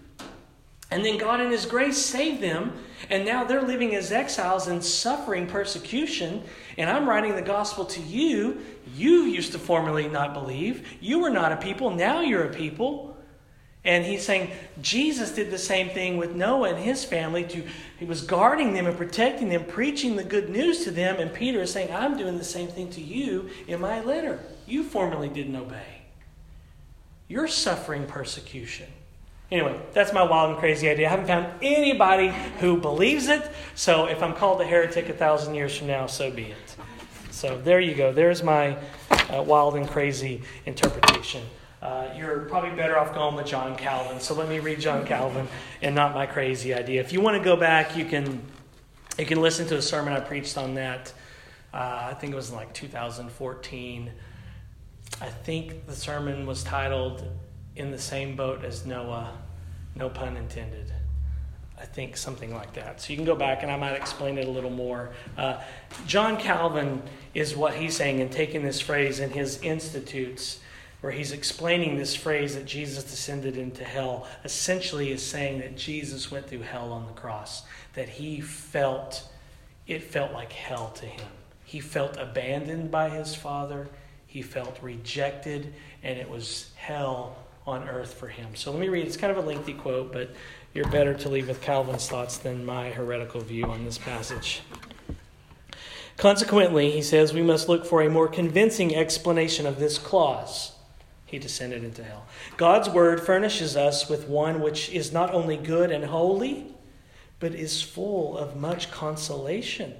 And 0.91 1.05
then 1.05 1.19
God, 1.19 1.41
in 1.41 1.51
His 1.51 1.67
grace, 1.67 1.99
saved 1.99 2.41
them. 2.41 2.73
And 3.11 3.25
now 3.25 3.45
they're 3.45 3.63
living 3.63 3.95
as 3.95 4.13
exiles 4.13 4.69
and 4.69 4.83
suffering 4.85 5.47
persecution. 5.47 6.43
And 6.79 6.89
I'm 6.89 7.09
writing 7.09 7.35
the 7.35 7.43
gospel 7.43 7.85
to 7.87 8.01
you. 8.01 8.61
You 8.95 9.23
used 9.25 9.53
to 9.53 9.59
formerly 9.59 10.09
not 10.09 10.33
believe. 10.33 10.89
You 11.01 11.19
were 11.21 11.31
not 11.31 11.53
a 11.53 11.57
people. 11.57 11.91
Now 11.91 12.21
you're 12.21 12.45
a 12.45 12.55
people. 12.55 13.17
And 13.85 14.05
he's 14.05 14.25
saying 14.25 14.51
Jesus 14.83 15.31
did 15.31 15.53
the 15.53 15.59
same 15.59 15.91
thing 15.91 16.17
with 16.17 16.35
Noah 16.35 16.71
and 16.71 16.79
his 16.79 17.05
family. 17.05 17.45
To 17.45 17.63
he 17.99 18.05
was 18.05 18.23
guarding 18.23 18.75
them 18.75 18.87
and 18.87 18.97
protecting 18.97 19.49
them, 19.49 19.65
preaching 19.65 20.17
the 20.17 20.25
good 20.25 20.51
news 20.51 20.83
to 20.85 20.91
them. 20.91 21.21
And 21.21 21.33
Peter 21.33 21.63
is 21.63 21.73
saying, 21.73 21.93
"I'm 21.93 22.17
doing 22.17 22.37
the 22.37 22.45
same 22.45 22.67
thing 22.67 22.91
to 22.91 23.01
you 23.01 23.49
in 23.69 23.81
my 23.81 24.01
letter. 24.01 24.41
You 24.67 24.83
formerly 24.83 25.29
didn't 25.29 25.55
obey. 25.55 26.03
You're 27.29 27.47
suffering 27.47 28.07
persecution." 28.07 28.89
Anyway, 29.51 29.81
that's 29.93 30.13
my 30.13 30.25
wild 30.25 30.51
and 30.51 30.59
crazy 30.59 30.89
idea. 30.89 31.07
I 31.07 31.11
haven't 31.11 31.27
found 31.27 31.47
anybody 31.63 32.35
who 32.59 32.81
believes 32.81 33.29
it. 33.29 33.49
So 33.77 34.07
if 34.07 34.23
I'm 34.23 34.35
called 34.35 34.61
a 34.61 34.65
heretic 34.65 35.09
a 35.09 35.13
thousand 35.13 35.55
years 35.55 35.77
from 35.77 35.87
now, 35.87 36.07
so 36.07 36.31
be 36.31 36.47
it. 36.47 36.77
So 37.31 37.61
there 37.61 37.79
you 37.79 37.95
go. 37.95 38.13
There's 38.13 38.43
my 38.43 38.77
uh, 39.33 39.43
wild 39.43 39.77
and 39.77 39.89
crazy 39.89 40.43
interpretation. 40.65 41.43
Uh, 41.81 42.09
you're 42.17 42.41
probably 42.47 42.71
better 42.71 42.99
off 42.99 43.15
going 43.15 43.37
with 43.37 43.47
John 43.47 43.77
Calvin. 43.77 44.19
So 44.19 44.35
let 44.35 44.49
me 44.49 44.59
read 44.59 44.81
John 44.81 45.07
Calvin 45.07 45.47
and 45.81 45.95
not 45.95 46.15
my 46.15 46.27
crazy 46.27 46.75
idea. 46.75 47.01
If 47.01 47.13
you 47.13 47.21
want 47.21 47.37
to 47.37 47.45
go 47.45 47.57
back, 47.57 47.97
you 47.97 48.05
can 48.05 48.43
you 49.19 49.27
can 49.27 49.41
listen 49.41 49.67
to 49.69 49.77
a 49.77 49.83
sermon 49.83 50.13
I 50.13 50.21
preached 50.21 50.59
on 50.59 50.75
that. 50.75 51.13
Uh, 51.73 52.09
I 52.11 52.15
think 52.15 52.33
it 52.33 52.37
was 52.37 52.51
in 52.51 52.57
like 52.57 52.75
2014. 52.75 54.11
I 55.21 55.27
think 55.27 55.87
the 55.87 55.95
sermon 55.95 56.47
was 56.47 56.65
titled 56.65 57.25
in 57.77 57.91
the 57.91 57.99
same 57.99 58.35
boat 58.35 58.65
as 58.65 58.85
Noah, 58.85 59.37
no 59.95 60.09
pun 60.09 60.37
intended. 60.37 60.93
I 61.79 61.85
think 61.85 62.17
something 62.17 62.55
like 62.55 62.73
that. 62.75 63.03
So 63.03 63.13
you 63.13 63.17
can 63.17 63.27
go 63.27 63.37
back 63.37 63.63
and 63.63 63.71
I 63.71 63.77
might 63.77 63.95
explain 63.95 64.39
it 64.39 64.47
a 64.47 64.51
little 64.51 64.71
more. 64.71 65.11
Uh, 65.37 65.61
John 66.07 66.39
Calvin 66.39 67.03
is 67.35 67.55
what 67.55 67.75
he's 67.75 67.95
saying 67.95 68.21
and 68.21 68.33
taking 68.33 68.63
this 68.63 68.81
phrase 68.81 69.21
in 69.21 69.31
his 69.31 69.61
Institutes, 69.61 70.61
where 71.03 71.13
he's 71.13 71.33
explaining 71.33 71.99
this 71.99 72.15
phrase 72.15 72.55
that 72.55 72.65
Jesus 72.65 73.05
descended 73.05 73.59
into 73.59 73.85
hell, 73.85 74.27
essentially 74.43 75.13
is 75.13 75.23
saying 75.23 75.59
that 75.61 75.77
Jesus 75.77 76.31
went 76.31 76.49
through 76.49 76.63
hell 76.63 76.93
on 76.93 77.07
the 77.07 77.13
cross, 77.13 77.65
that 77.93 78.09
he 78.09 78.41
felt, 78.41 79.29
it 79.87 80.03
felt 80.03 80.33
like 80.33 80.53
hell 80.53 80.91
to 80.97 81.05
him. 81.05 81.27
He 81.65 81.81
felt 81.81 82.17
abandoned 82.17 82.91
by 82.91 83.11
his 83.11 83.35
Father, 83.35 83.89
he 84.27 84.41
felt 84.41 84.79
rejected, 84.83 85.75
and 86.03 86.19
it 86.19 86.29
was 86.29 86.71
hell 86.77 87.37
on 87.67 87.89
earth 87.89 88.15
for 88.15 88.29
him. 88.29 88.55
So 88.55 88.71
let 88.71 88.81
me 88.81 88.89
read. 88.89 89.07
It's 89.07 89.17
kind 89.17 89.37
of 89.37 89.43
a 89.43 89.47
lengthy 89.47 89.75
quote, 89.75 90.13
but 90.13 90.31
you're 90.73 90.89
better 90.89 91.15
to 91.15 91.29
leave 91.29 91.49
with 91.49 91.61
Calvin's 91.61 92.09
thoughts 92.09 92.39
than 92.39 92.65
my 92.65 92.91
heretical 92.91 93.41
view 93.41 93.65
on 93.65 93.85
this 93.85 93.99
passage. 93.99 94.61
Consequently, 96.17 96.91
he 96.91 97.03
says, 97.03 97.35
we 97.35 97.43
must 97.43 97.69
look 97.69 97.85
for 97.85 98.03
a 98.03 98.09
more 98.09 98.29
convincing 98.29 98.95
explanation 98.95 99.67
of 99.67 99.79
this 99.79 99.99
clause. 99.99 100.73
He 101.27 101.39
descended 101.39 101.83
into 101.83 102.05
hell. 102.05 102.27
God's 102.57 102.89
word 102.89 103.21
furnishes 103.21 103.77
us 103.77 104.09
with 104.09 104.29
one 104.29 104.61
which 104.61 104.89
is 104.91 105.13
not 105.13 105.35
only 105.35 105.57
good 105.57 105.91
and 105.91 106.05
holy, 106.05 106.73
but 107.41 107.55
is 107.55 107.83
full 107.83 108.39
of 108.39 108.57
much 108.57 108.91
consolation. 108.91 109.95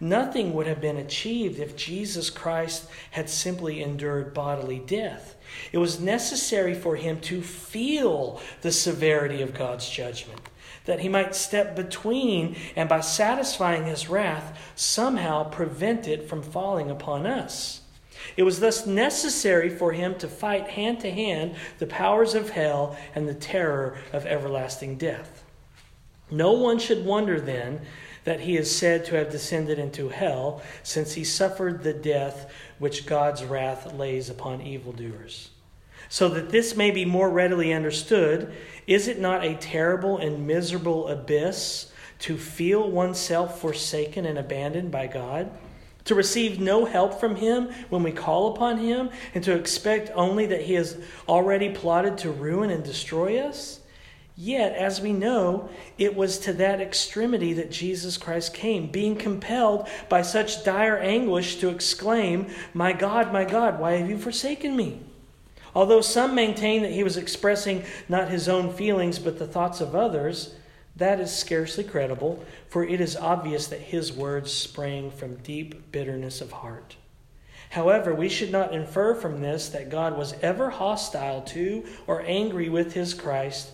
Nothing 0.00 0.54
would 0.54 0.66
have 0.66 0.80
been 0.80 0.96
achieved 0.96 1.60
if 1.60 1.76
Jesus 1.76 2.30
Christ 2.30 2.88
had 3.10 3.28
simply 3.28 3.82
endured 3.82 4.32
bodily 4.32 4.78
death. 4.78 5.36
It 5.72 5.78
was 5.78 6.00
necessary 6.00 6.74
for 6.74 6.96
him 6.96 7.20
to 7.22 7.42
feel 7.42 8.40
the 8.62 8.72
severity 8.72 9.42
of 9.42 9.54
God's 9.54 9.88
judgment, 9.88 10.40
that 10.84 11.00
he 11.00 11.08
might 11.08 11.34
step 11.34 11.76
between 11.76 12.56
and 12.76 12.88
by 12.88 13.00
satisfying 13.00 13.84
his 13.84 14.08
wrath 14.08 14.58
somehow 14.74 15.44
prevent 15.50 16.08
it 16.08 16.28
from 16.28 16.42
falling 16.42 16.90
upon 16.90 17.26
us. 17.26 17.82
It 18.36 18.42
was 18.42 18.60
thus 18.60 18.86
necessary 18.86 19.70
for 19.70 19.92
him 19.92 20.14
to 20.16 20.28
fight 20.28 20.68
hand 20.68 21.00
to 21.00 21.10
hand 21.10 21.56
the 21.78 21.86
powers 21.86 22.34
of 22.34 22.50
hell 22.50 22.96
and 23.14 23.28
the 23.28 23.34
terror 23.34 23.98
of 24.12 24.26
everlasting 24.26 24.96
death. 24.96 25.44
No 26.30 26.52
one 26.52 26.78
should 26.78 27.04
wonder 27.04 27.40
then 27.40 27.80
that 28.24 28.40
he 28.40 28.56
is 28.56 28.74
said 28.74 29.04
to 29.06 29.16
have 29.16 29.30
descended 29.30 29.78
into 29.78 30.10
hell, 30.10 30.62
since 30.82 31.14
he 31.14 31.24
suffered 31.24 31.82
the 31.82 31.94
death 31.94 32.52
which 32.80 33.06
God's 33.06 33.44
wrath 33.44 33.94
lays 33.94 34.28
upon 34.28 34.62
evildoers. 34.62 35.50
So 36.08 36.28
that 36.30 36.50
this 36.50 36.74
may 36.74 36.90
be 36.90 37.04
more 37.04 37.30
readily 37.30 37.72
understood, 37.72 38.52
is 38.88 39.06
it 39.06 39.20
not 39.20 39.44
a 39.44 39.54
terrible 39.54 40.18
and 40.18 40.46
miserable 40.46 41.06
abyss 41.06 41.92
to 42.20 42.36
feel 42.36 42.90
oneself 42.90 43.60
forsaken 43.60 44.26
and 44.26 44.38
abandoned 44.38 44.90
by 44.90 45.06
God? 45.06 45.50
To 46.06 46.14
receive 46.14 46.58
no 46.58 46.86
help 46.86 47.20
from 47.20 47.36
Him 47.36 47.70
when 47.90 48.02
we 48.02 48.12
call 48.12 48.54
upon 48.54 48.78
Him, 48.78 49.10
and 49.34 49.44
to 49.44 49.54
expect 49.54 50.10
only 50.14 50.46
that 50.46 50.62
He 50.62 50.74
has 50.74 50.96
already 51.28 51.68
plotted 51.68 52.18
to 52.18 52.30
ruin 52.30 52.70
and 52.70 52.82
destroy 52.82 53.38
us? 53.38 53.79
Yet, 54.42 54.74
as 54.74 55.02
we 55.02 55.12
know, 55.12 55.68
it 55.98 56.16
was 56.16 56.38
to 56.38 56.54
that 56.54 56.80
extremity 56.80 57.52
that 57.52 57.70
Jesus 57.70 58.16
Christ 58.16 58.54
came, 58.54 58.90
being 58.90 59.14
compelled 59.14 59.86
by 60.08 60.22
such 60.22 60.64
dire 60.64 60.96
anguish 60.96 61.56
to 61.56 61.68
exclaim, 61.68 62.46
My 62.72 62.94
God, 62.94 63.34
my 63.34 63.44
God, 63.44 63.78
why 63.78 63.96
have 63.96 64.08
you 64.08 64.16
forsaken 64.16 64.74
me? 64.74 65.00
Although 65.74 66.00
some 66.00 66.34
maintain 66.34 66.80
that 66.80 66.92
he 66.92 67.04
was 67.04 67.18
expressing 67.18 67.84
not 68.08 68.30
his 68.30 68.48
own 68.48 68.72
feelings 68.72 69.18
but 69.18 69.38
the 69.38 69.46
thoughts 69.46 69.82
of 69.82 69.94
others, 69.94 70.54
that 70.96 71.20
is 71.20 71.30
scarcely 71.30 71.84
credible, 71.84 72.42
for 72.66 72.82
it 72.82 73.02
is 73.02 73.18
obvious 73.18 73.66
that 73.66 73.80
his 73.80 74.10
words 74.10 74.50
sprang 74.50 75.10
from 75.10 75.34
deep 75.42 75.92
bitterness 75.92 76.40
of 76.40 76.50
heart. 76.50 76.96
However, 77.68 78.14
we 78.14 78.30
should 78.30 78.50
not 78.50 78.72
infer 78.72 79.14
from 79.14 79.42
this 79.42 79.68
that 79.68 79.90
God 79.90 80.16
was 80.16 80.32
ever 80.40 80.70
hostile 80.70 81.42
to 81.42 81.84
or 82.06 82.22
angry 82.22 82.70
with 82.70 82.94
his 82.94 83.12
Christ 83.12 83.72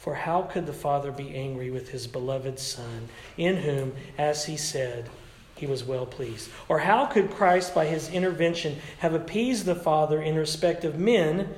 for 0.00 0.14
how 0.14 0.40
could 0.40 0.64
the 0.64 0.72
Father 0.72 1.12
be 1.12 1.34
angry 1.34 1.70
with 1.70 1.90
his 1.90 2.06
beloved 2.06 2.58
Son, 2.58 3.10
in 3.36 3.56
whom, 3.56 3.92
as 4.16 4.46
he 4.46 4.56
said, 4.56 5.10
he 5.54 5.66
was 5.66 5.84
well 5.84 6.06
pleased? 6.06 6.48
Or 6.70 6.78
how 6.78 7.04
could 7.04 7.30
Christ, 7.30 7.74
by 7.74 7.84
his 7.84 8.08
intervention, 8.08 8.78
have 9.00 9.12
appeased 9.12 9.66
the 9.66 9.74
Father 9.74 10.22
in 10.22 10.36
respect 10.36 10.86
of 10.86 10.98
men 10.98 11.52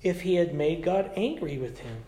if 0.00 0.20
he 0.20 0.36
had 0.36 0.54
made 0.54 0.84
God 0.84 1.10
angry 1.16 1.58
with 1.58 1.80
him? 1.80 2.04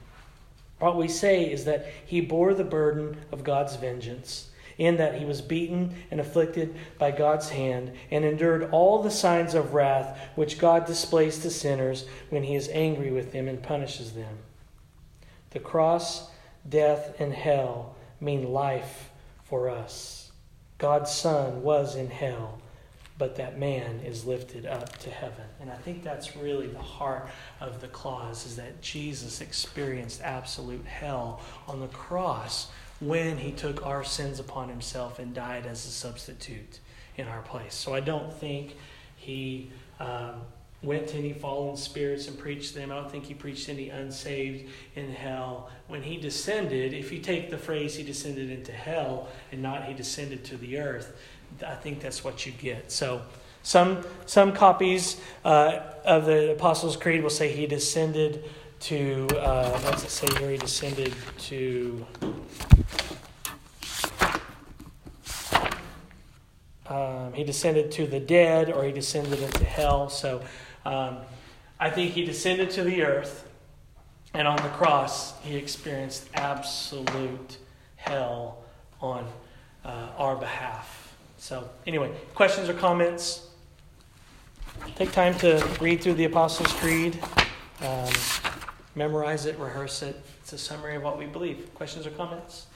What 0.78 0.96
we 0.96 1.08
say 1.08 1.50
is 1.50 1.64
that 1.64 1.86
he 2.06 2.20
bore 2.20 2.54
the 2.54 2.62
burden 2.62 3.16
of 3.32 3.42
God's 3.42 3.74
vengeance, 3.74 4.48
in 4.78 4.96
that 4.98 5.18
he 5.18 5.24
was 5.24 5.42
beaten 5.42 5.96
and 6.12 6.20
afflicted 6.20 6.72
by 7.00 7.10
God's 7.10 7.48
hand, 7.48 7.90
and 8.12 8.24
endured 8.24 8.70
all 8.70 9.02
the 9.02 9.10
signs 9.10 9.54
of 9.54 9.74
wrath 9.74 10.16
which 10.36 10.60
God 10.60 10.86
displays 10.86 11.40
to 11.40 11.50
sinners 11.50 12.06
when 12.28 12.44
he 12.44 12.54
is 12.54 12.68
angry 12.72 13.10
with 13.10 13.32
them 13.32 13.48
and 13.48 13.60
punishes 13.60 14.12
them. 14.12 14.38
The 15.50 15.60
cross, 15.60 16.30
death, 16.68 17.20
and 17.20 17.32
hell 17.32 17.96
mean 18.20 18.52
life 18.52 19.10
for 19.44 19.68
us. 19.68 20.30
God's 20.78 21.10
Son 21.10 21.62
was 21.62 21.96
in 21.96 22.08
hell, 22.08 22.60
but 23.18 23.36
that 23.36 23.58
man 23.58 24.00
is 24.00 24.24
lifted 24.24 24.64
up 24.64 24.96
to 24.98 25.10
heaven. 25.10 25.44
And 25.60 25.70
I 25.70 25.74
think 25.74 26.02
that's 26.02 26.36
really 26.36 26.68
the 26.68 26.78
heart 26.78 27.28
of 27.60 27.80
the 27.80 27.88
clause 27.88 28.46
is 28.46 28.56
that 28.56 28.80
Jesus 28.80 29.40
experienced 29.40 30.22
absolute 30.22 30.86
hell 30.86 31.40
on 31.68 31.80
the 31.80 31.88
cross 31.88 32.68
when 33.00 33.38
he 33.38 33.52
took 33.52 33.84
our 33.84 34.04
sins 34.04 34.38
upon 34.38 34.68
himself 34.68 35.18
and 35.18 35.34
died 35.34 35.66
as 35.66 35.84
a 35.84 35.90
substitute 35.90 36.80
in 37.16 37.28
our 37.28 37.42
place. 37.42 37.74
So 37.74 37.94
I 37.94 38.00
don't 38.00 38.32
think 38.32 38.76
he. 39.16 39.70
Um, 39.98 40.42
went 40.82 41.08
to 41.08 41.18
any 41.18 41.32
fallen 41.32 41.76
spirits 41.76 42.26
and 42.26 42.38
preached 42.38 42.74
them. 42.74 42.90
I 42.90 42.96
don't 42.96 43.10
think 43.10 43.24
he 43.24 43.34
preached 43.34 43.68
any 43.68 43.90
unsaved 43.90 44.70
in 44.94 45.10
hell. 45.10 45.70
When 45.88 46.02
he 46.02 46.16
descended, 46.16 46.94
if 46.94 47.12
you 47.12 47.18
take 47.18 47.50
the 47.50 47.58
phrase 47.58 47.96
he 47.96 48.02
descended 48.02 48.50
into 48.50 48.72
hell 48.72 49.28
and 49.52 49.62
not 49.62 49.84
he 49.84 49.94
descended 49.94 50.44
to 50.46 50.56
the 50.56 50.78
earth, 50.78 51.16
I 51.66 51.74
think 51.74 52.00
that's 52.00 52.24
what 52.24 52.46
you 52.46 52.52
get. 52.52 52.90
So 52.90 53.22
some 53.62 54.04
some 54.24 54.52
copies 54.52 55.20
uh, 55.44 55.80
of 56.04 56.24
the 56.24 56.52
Apostles' 56.52 56.96
Creed 56.96 57.22
will 57.22 57.30
say 57.30 57.52
he 57.52 57.66
descended 57.66 58.44
to 58.80 59.26
uh, 59.38 59.78
what's 59.80 60.04
it 60.04 60.10
say 60.10 60.26
here? 60.38 60.50
He 60.50 60.56
descended 60.56 61.12
to. 61.38 62.06
Um, 66.86 67.32
he 67.34 67.44
descended 67.44 67.92
to 67.92 68.06
the 68.06 68.18
dead, 68.18 68.68
or 68.72 68.84
he 68.84 68.90
descended 68.90 69.40
into 69.40 69.64
hell. 69.64 70.08
So 70.08 70.42
um, 70.84 71.18
I 71.78 71.90
think 71.90 72.12
he 72.12 72.24
descended 72.24 72.70
to 72.70 72.84
the 72.84 73.02
earth, 73.02 73.48
and 74.34 74.46
on 74.46 74.56
the 74.56 74.68
cross, 74.68 75.38
he 75.40 75.56
experienced 75.56 76.28
absolute 76.34 77.56
hell 77.96 78.58
on 79.00 79.26
uh, 79.84 80.08
our 80.16 80.36
behalf. 80.36 81.16
So, 81.38 81.68
anyway, 81.86 82.12
questions 82.34 82.68
or 82.68 82.74
comments? 82.74 83.46
Take 84.94 85.12
time 85.12 85.36
to 85.38 85.66
read 85.80 86.02
through 86.02 86.14
the 86.14 86.24
Apostles' 86.24 86.72
Creed, 86.74 87.18
um, 87.82 88.12
memorize 88.94 89.46
it, 89.46 89.58
rehearse 89.58 90.02
it. 90.02 90.20
It's 90.42 90.52
a 90.52 90.58
summary 90.58 90.96
of 90.96 91.02
what 91.02 91.18
we 91.18 91.26
believe. 91.26 91.72
Questions 91.74 92.06
or 92.06 92.10
comments? 92.10 92.66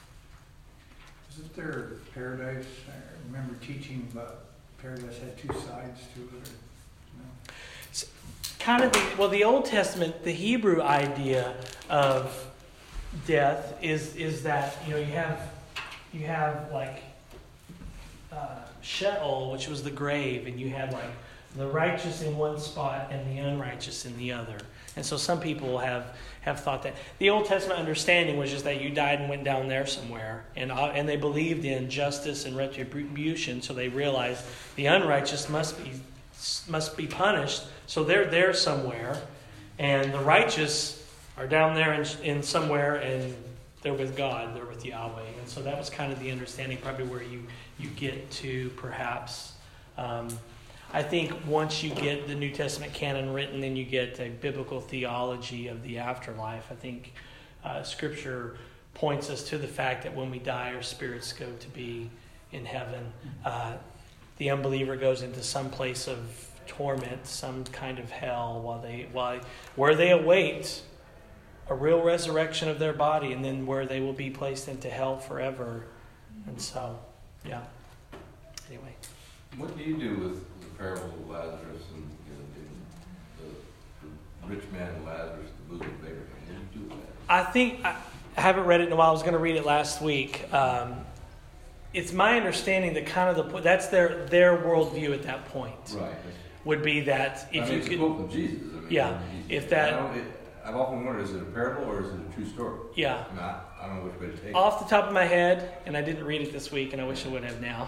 Isn't 1.30 1.54
there 1.56 1.92
paradise? 2.14 2.66
I 2.88 3.26
remember 3.26 3.54
teaching 3.64 4.06
about 4.12 4.44
paradise 4.80 5.18
had 5.18 5.36
two 5.36 5.48
sides 5.48 6.00
to 6.14 6.20
it. 6.36 6.50
Kind 8.58 8.82
of 8.82 8.92
the 8.92 9.02
well 9.18 9.28
the 9.28 9.44
old 9.44 9.66
testament 9.66 10.24
the 10.24 10.32
hebrew 10.32 10.80
idea 10.80 11.54
of 11.90 12.46
death 13.26 13.74
is 13.82 14.16
is 14.16 14.42
that 14.42 14.76
you 14.86 14.92
know 14.92 14.98
you 14.98 15.04
have 15.06 15.50
you 16.12 16.26
have 16.26 16.70
like 16.72 17.02
uh, 18.32 18.56
sheol 18.80 19.52
which 19.52 19.68
was 19.68 19.82
the 19.82 19.90
grave 19.90 20.46
and 20.46 20.58
you 20.58 20.70
had 20.70 20.92
like 20.92 21.10
the 21.56 21.66
righteous 21.66 22.22
in 22.22 22.36
one 22.36 22.58
spot 22.58 23.08
and 23.10 23.30
the 23.30 23.40
unrighteous 23.40 24.06
in 24.06 24.16
the 24.16 24.32
other. 24.32 24.58
And 24.96 25.04
so 25.04 25.16
some 25.16 25.40
people 25.40 25.78
have 25.78 26.16
have 26.42 26.60
thought 26.60 26.82
that. 26.82 26.94
The 27.18 27.30
old 27.30 27.46
testament 27.46 27.80
understanding 27.80 28.36
was 28.36 28.50
just 28.50 28.64
that 28.64 28.80
you 28.80 28.90
died 28.90 29.20
and 29.20 29.28
went 29.28 29.44
down 29.44 29.68
there 29.68 29.86
somewhere 29.86 30.44
and 30.56 30.70
uh, 30.70 30.92
and 30.94 31.08
they 31.08 31.16
believed 31.16 31.64
in 31.64 31.88
justice 31.88 32.44
and 32.44 32.56
retribution 32.56 33.62
so 33.62 33.72
they 33.72 33.88
realized 33.88 34.44
the 34.76 34.86
unrighteous 34.86 35.48
must 35.48 35.82
be 35.82 35.92
must 36.68 36.96
be 36.96 37.06
punished. 37.06 37.64
So 37.86 38.04
they're 38.04 38.26
there 38.26 38.52
somewhere, 38.54 39.20
and 39.78 40.12
the 40.12 40.20
righteous 40.20 41.04
are 41.36 41.46
down 41.46 41.74
there 41.74 41.92
in, 41.94 42.06
in 42.22 42.42
somewhere, 42.42 42.96
and 42.96 43.34
they're 43.82 43.94
with 43.94 44.16
God, 44.16 44.56
they're 44.56 44.64
with 44.64 44.84
Yahweh. 44.84 45.22
And 45.38 45.48
so 45.48 45.62
that 45.62 45.76
was 45.78 45.90
kind 45.90 46.12
of 46.12 46.20
the 46.20 46.30
understanding, 46.30 46.78
probably 46.78 47.06
where 47.06 47.22
you, 47.22 47.42
you 47.78 47.88
get 47.90 48.30
to 48.30 48.70
perhaps. 48.76 49.52
Um, 49.98 50.28
I 50.92 51.02
think 51.02 51.32
once 51.46 51.82
you 51.82 51.90
get 51.90 52.28
the 52.28 52.34
New 52.34 52.50
Testament 52.50 52.94
canon 52.94 53.32
written, 53.32 53.60
then 53.60 53.74
you 53.74 53.84
get 53.84 54.20
a 54.20 54.28
biblical 54.28 54.80
theology 54.80 55.68
of 55.68 55.82
the 55.82 55.98
afterlife. 55.98 56.68
I 56.70 56.76
think 56.76 57.12
uh, 57.64 57.82
Scripture 57.82 58.56
points 58.94 59.28
us 59.28 59.42
to 59.48 59.58
the 59.58 59.66
fact 59.66 60.04
that 60.04 60.14
when 60.14 60.30
we 60.30 60.38
die, 60.38 60.72
our 60.72 60.82
spirits 60.82 61.32
go 61.32 61.46
to 61.58 61.68
be 61.70 62.10
in 62.52 62.64
heaven. 62.64 63.12
Uh, 63.44 63.74
the 64.38 64.50
unbeliever 64.50 64.96
goes 64.96 65.22
into 65.22 65.42
some 65.42 65.70
place 65.70 66.08
of 66.08 66.50
torment, 66.66 67.26
some 67.26 67.64
kind 67.64 67.98
of 67.98 68.10
hell, 68.10 68.60
while 68.60 68.80
they 68.80 69.08
while 69.12 69.40
where 69.76 69.94
they 69.94 70.10
await 70.10 70.82
a 71.68 71.74
real 71.74 72.02
resurrection 72.02 72.68
of 72.68 72.78
their 72.78 72.92
body, 72.92 73.32
and 73.32 73.44
then 73.44 73.66
where 73.66 73.86
they 73.86 74.00
will 74.00 74.12
be 74.12 74.30
placed 74.30 74.68
into 74.68 74.90
hell 74.90 75.18
forever. 75.18 75.86
And 76.46 76.60
so, 76.60 76.98
yeah. 77.46 77.62
Anyway. 78.68 78.94
What 79.56 79.76
do 79.76 79.84
you 79.84 79.96
do 79.96 80.16
with 80.16 80.60
the 80.60 80.66
parable 80.78 81.04
of 81.04 81.30
Lazarus 81.30 81.82
and, 81.94 82.10
you 82.26 82.34
know, 82.34 83.54
the, 84.02 84.08
the 84.08 84.54
rich 84.54 84.64
man 84.72 84.94
and 84.94 85.06
Lazarus, 85.06 85.50
the 85.68 85.74
bosom 85.74 85.94
of 85.94 86.00
Abraham? 86.00 86.26
What 86.48 86.72
do 86.72 86.80
you 86.80 86.86
do 86.86 86.94
with 86.94 87.00
that? 87.00 87.12
I 87.28 87.44
think 87.44 87.84
I 87.84 87.96
haven't 88.36 88.64
read 88.64 88.80
it 88.80 88.88
in 88.88 88.92
a 88.92 88.96
while. 88.96 89.08
I 89.08 89.12
was 89.12 89.22
going 89.22 89.34
to 89.34 89.38
read 89.38 89.56
it 89.56 89.64
last 89.64 90.02
week. 90.02 90.52
Um, 90.52 90.96
it's 91.94 92.12
my 92.12 92.36
understanding 92.36 92.92
that 92.94 93.06
kind 93.06 93.36
of 93.36 93.52
the 93.52 93.60
that's 93.60 93.86
their 93.88 94.26
their 94.26 94.56
worldview 94.58 95.14
at 95.14 95.22
that 95.22 95.46
point 95.46 95.74
Right. 95.96 96.12
would 96.64 96.82
be 96.82 97.00
that 97.02 97.48
if 97.52 97.64
I 97.64 97.68
mean, 97.68 97.82
you 97.82 97.88
could, 97.88 97.98
quote 97.98 98.16
from 98.18 98.30
Jesus. 98.30 98.58
I 98.72 98.74
mean, 98.80 98.86
Yeah, 98.90 99.18
if 99.48 99.70
that- 99.70 100.16
It, 100.16 100.24
I've 100.66 100.76
often 100.76 101.04
wondered, 101.04 101.22
is 101.24 101.34
it 101.34 101.42
a 101.42 101.44
parable 101.46 101.84
or 101.84 102.00
is 102.00 102.08
it 102.08 102.14
a 102.30 102.34
true 102.34 102.46
story? 102.46 102.78
yeah, 102.94 103.24
I 103.30 103.34
mean, 103.34 103.42
I, 103.44 103.60
I 103.82 103.86
don't 103.86 103.96
know 103.98 104.04
which 104.10 104.18
way 104.20 104.26
to 104.28 104.32
take 104.36 104.50
it. 104.50 104.54
off 104.54 104.78
the 104.82 104.88
top 104.94 105.06
of 105.06 105.12
my 105.12 105.24
head, 105.24 105.74
and 105.86 105.94
I 105.96 106.00
didn't 106.02 106.24
read 106.24 106.40
it 106.40 106.52
this 106.52 106.72
week, 106.72 106.92
and 106.94 107.02
I 107.02 107.06
wish 107.06 107.24
I 107.26 107.28
would 107.28 107.44
have 107.44 107.60
now. 107.60 107.86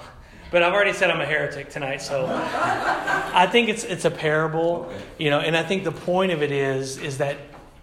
But 0.51 0.63
I've 0.63 0.75
already 0.75 0.93
said 0.93 1.11
I'm 1.11 1.21
a 1.21 1.27
heretic 1.27 1.71
tonight, 1.71 2.03
so 2.03 2.27
I 2.31 3.49
think 3.51 3.69
it's 3.69 3.83
it's 3.83 4.05
a 4.05 4.11
parable, 4.11 4.87
Okay. 4.89 5.03
you 5.19 5.31
know. 5.31 5.41
And 5.41 5.57
I 5.57 5.63
think 5.65 5.83
the 5.85 5.91
point 5.93 6.31
of 6.33 6.43
it 6.43 6.53
is 6.53 6.99
is 6.99 7.19
that 7.19 7.37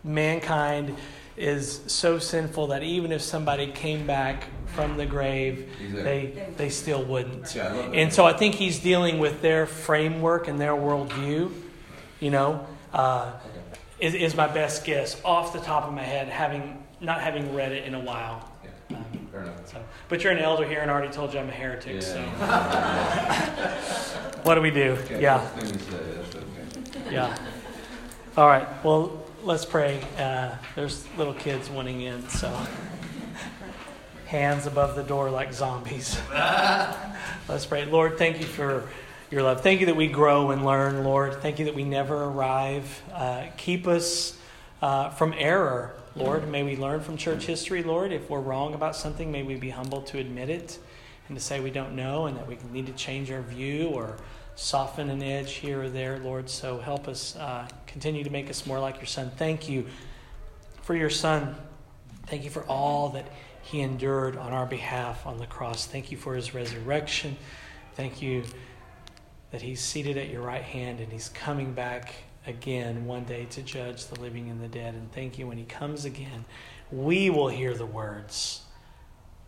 mankind 0.04 0.96
is 1.36 1.82
so 1.88 2.20
sinful 2.20 2.68
that 2.68 2.84
even 2.84 3.12
if 3.12 3.22
somebody 3.22 3.68
came 3.72 4.06
back 4.06 4.46
from 4.76 4.98
the 4.98 5.06
grave, 5.06 5.70
Exactly. 5.82 6.04
they 6.04 6.48
they 6.58 6.70
still 6.70 7.04
wouldn't. 7.04 7.54
Yeah, 7.56 7.68
I 7.68 7.72
love 7.72 7.92
that. 7.92 7.96
And 7.98 8.14
so 8.14 8.26
I 8.26 8.34
think 8.34 8.56
he's 8.56 8.80
dealing 8.80 9.20
with 9.20 9.42
their 9.42 9.66
framework 9.66 10.48
and 10.48 10.60
their 10.60 10.74
worldview, 10.74 11.52
you 12.20 12.30
know. 12.32 12.66
Uh, 12.94 13.34
Okay. 13.46 14.08
is, 14.08 14.14
is 14.14 14.36
my 14.36 14.48
best 14.48 14.86
guess 14.86 15.20
off 15.24 15.54
the 15.54 15.60
top 15.60 15.86
of 15.88 15.94
my 15.94 16.04
head, 16.04 16.28
having 16.28 16.84
not 17.02 17.22
having 17.22 17.54
read 17.56 17.72
it 17.72 17.86
in 17.86 17.94
a 17.96 18.00
while. 18.00 18.50
Yeah, 18.64 18.98
Um, 18.98 19.06
fair 19.32 19.42
enough. 19.42 19.68
so, 19.68 19.78
but 20.10 20.24
you're 20.24 20.32
an 20.34 20.40
elder 20.40 20.66
here, 20.68 20.82
and 20.82 20.92
I 20.92 20.94
already 20.94 21.12
told 21.12 21.34
you 21.34 21.40
I'm 21.40 21.50
a 21.50 21.52
heretic. 21.52 21.96
Yeah. 21.96 22.00
So, 22.02 22.22
what 24.44 24.56
do 24.56 24.62
we 24.62 24.72
do? 24.72 24.92
Okay, 25.06 25.22
Yeah, 25.22 25.38
that's 25.38 25.54
the 25.54 25.62
thing 25.62 25.78
to 25.78 25.84
say, 25.84 25.98
that's 26.16 26.36
okay. 26.36 27.14
yeah. 27.14 27.38
All 28.38 28.48
right. 28.48 28.68
Well, 28.84 29.23
let's 29.44 29.66
pray. 29.66 30.00
Uh, 30.18 30.52
there's 30.74 31.06
little 31.18 31.34
kids 31.34 31.70
wanting 31.70 32.02
in, 32.02 32.28
so 32.30 32.50
hands 34.26 34.66
above 34.66 34.96
the 34.96 35.04
door 35.04 35.30
like 35.30 35.54
zombies. 35.54 36.18
let's 37.50 37.66
pray. 37.66 37.86
Lord, 37.86 38.18
thank 38.18 38.40
you 38.40 38.46
for 38.46 38.88
your 39.30 39.44
love. 39.44 39.62
Thank 39.62 39.82
you 39.82 39.88
that 39.88 39.98
we 39.98 40.08
grow 40.08 40.52
and 40.52 40.66
learn, 40.66 41.04
Lord. 41.04 41.42
Thank 41.42 41.60
you 41.60 41.66
that 41.66 41.76
we 41.76 41.84
never 41.84 42.24
arrive. 42.24 43.02
Uh, 43.12 43.48
keep 43.58 43.86
us 43.86 44.38
uh, 44.82 45.10
from 45.10 45.34
error, 45.38 45.94
Lord. 46.16 46.48
May 46.48 46.64
we 46.64 46.78
learn 46.78 47.02
from 47.02 47.18
church 47.18 47.46
history, 47.46 47.84
Lord. 47.84 48.14
If 48.14 48.30
we're 48.30 48.40
wrong 48.40 48.74
about 48.74 48.96
something, 48.96 49.30
may 49.30 49.44
we 49.44 49.56
be 49.56 49.72
humble 49.72 50.04
to 50.04 50.20
admit 50.20 50.50
it 50.50 50.80
and 51.28 51.38
to 51.38 51.44
say 51.44 51.60
we 51.60 51.72
don't 51.72 51.98
know 51.98 52.28
and 52.28 52.38
that 52.38 52.48
we 52.48 52.58
need 52.72 52.88
to 52.88 52.94
change 52.94 53.30
our 53.30 53.42
view 53.42 53.90
or 53.90 54.16
soften 54.56 55.10
an 55.10 55.22
edge 55.22 55.56
here 55.56 55.84
or 55.84 55.90
there, 55.90 56.18
Lord. 56.20 56.50
So 56.50 56.80
help 56.80 57.10
us 57.10 57.36
uh, 57.36 57.68
continue 57.94 58.24
to 58.26 58.30
make 58.30 58.50
us 58.50 58.66
more 58.66 58.80
like 58.80 58.98
your 58.98 59.06
Son. 59.06 59.32
Thank 59.38 59.70
you 59.70 59.86
for 60.82 60.96
your 60.96 61.10
Son. 61.10 61.56
Thank 62.26 62.44
you 62.44 62.50
for 62.50 62.64
all 62.64 63.10
that 63.10 63.32
he 63.62 63.80
endured 63.80 64.36
on 64.36 64.52
our 64.52 64.66
behalf 64.66 65.26
on 65.26 65.38
the 65.38 65.46
cross. 65.46 65.86
Thank 65.86 66.12
you 66.12 66.18
for 66.18 66.36
his 66.36 66.54
resurrection. 66.54 67.38
Thank 67.96 68.22
you 68.22 68.44
that 69.52 69.62
he's 69.62 69.80
seated 69.80 70.18
at 70.18 70.30
your 70.30 70.42
right 70.42 70.64
hand 70.64 71.00
and 71.00 71.12
he's 71.12 71.30
coming 71.30 71.74
back 71.74 72.16
again 72.46 73.06
one 73.06 73.24
day 73.24 73.46
to 73.52 73.62
judge 73.62 74.08
the 74.08 74.20
living 74.20 74.50
and 74.50 74.62
the 74.62 74.68
dead. 74.68 74.96
And 74.96 75.10
thank 75.14 75.40
you 75.40 75.48
when 75.48 75.58
he 75.58 75.64
comes 75.64 76.04
again, 76.04 76.44
we 76.92 77.30
will 77.30 77.48
hear 77.48 77.74
the 77.74 77.86
words 77.86 78.64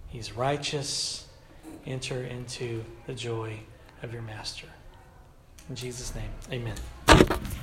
He's 0.08 0.32
righteous. 0.32 1.28
Enter 1.86 2.24
into 2.24 2.86
the 3.06 3.14
joy 3.14 3.60
of 4.02 4.14
your 4.14 4.22
master. 4.22 4.68
In 5.68 5.76
Jesus' 5.76 6.14
name, 6.16 6.30
amen. 6.52 7.56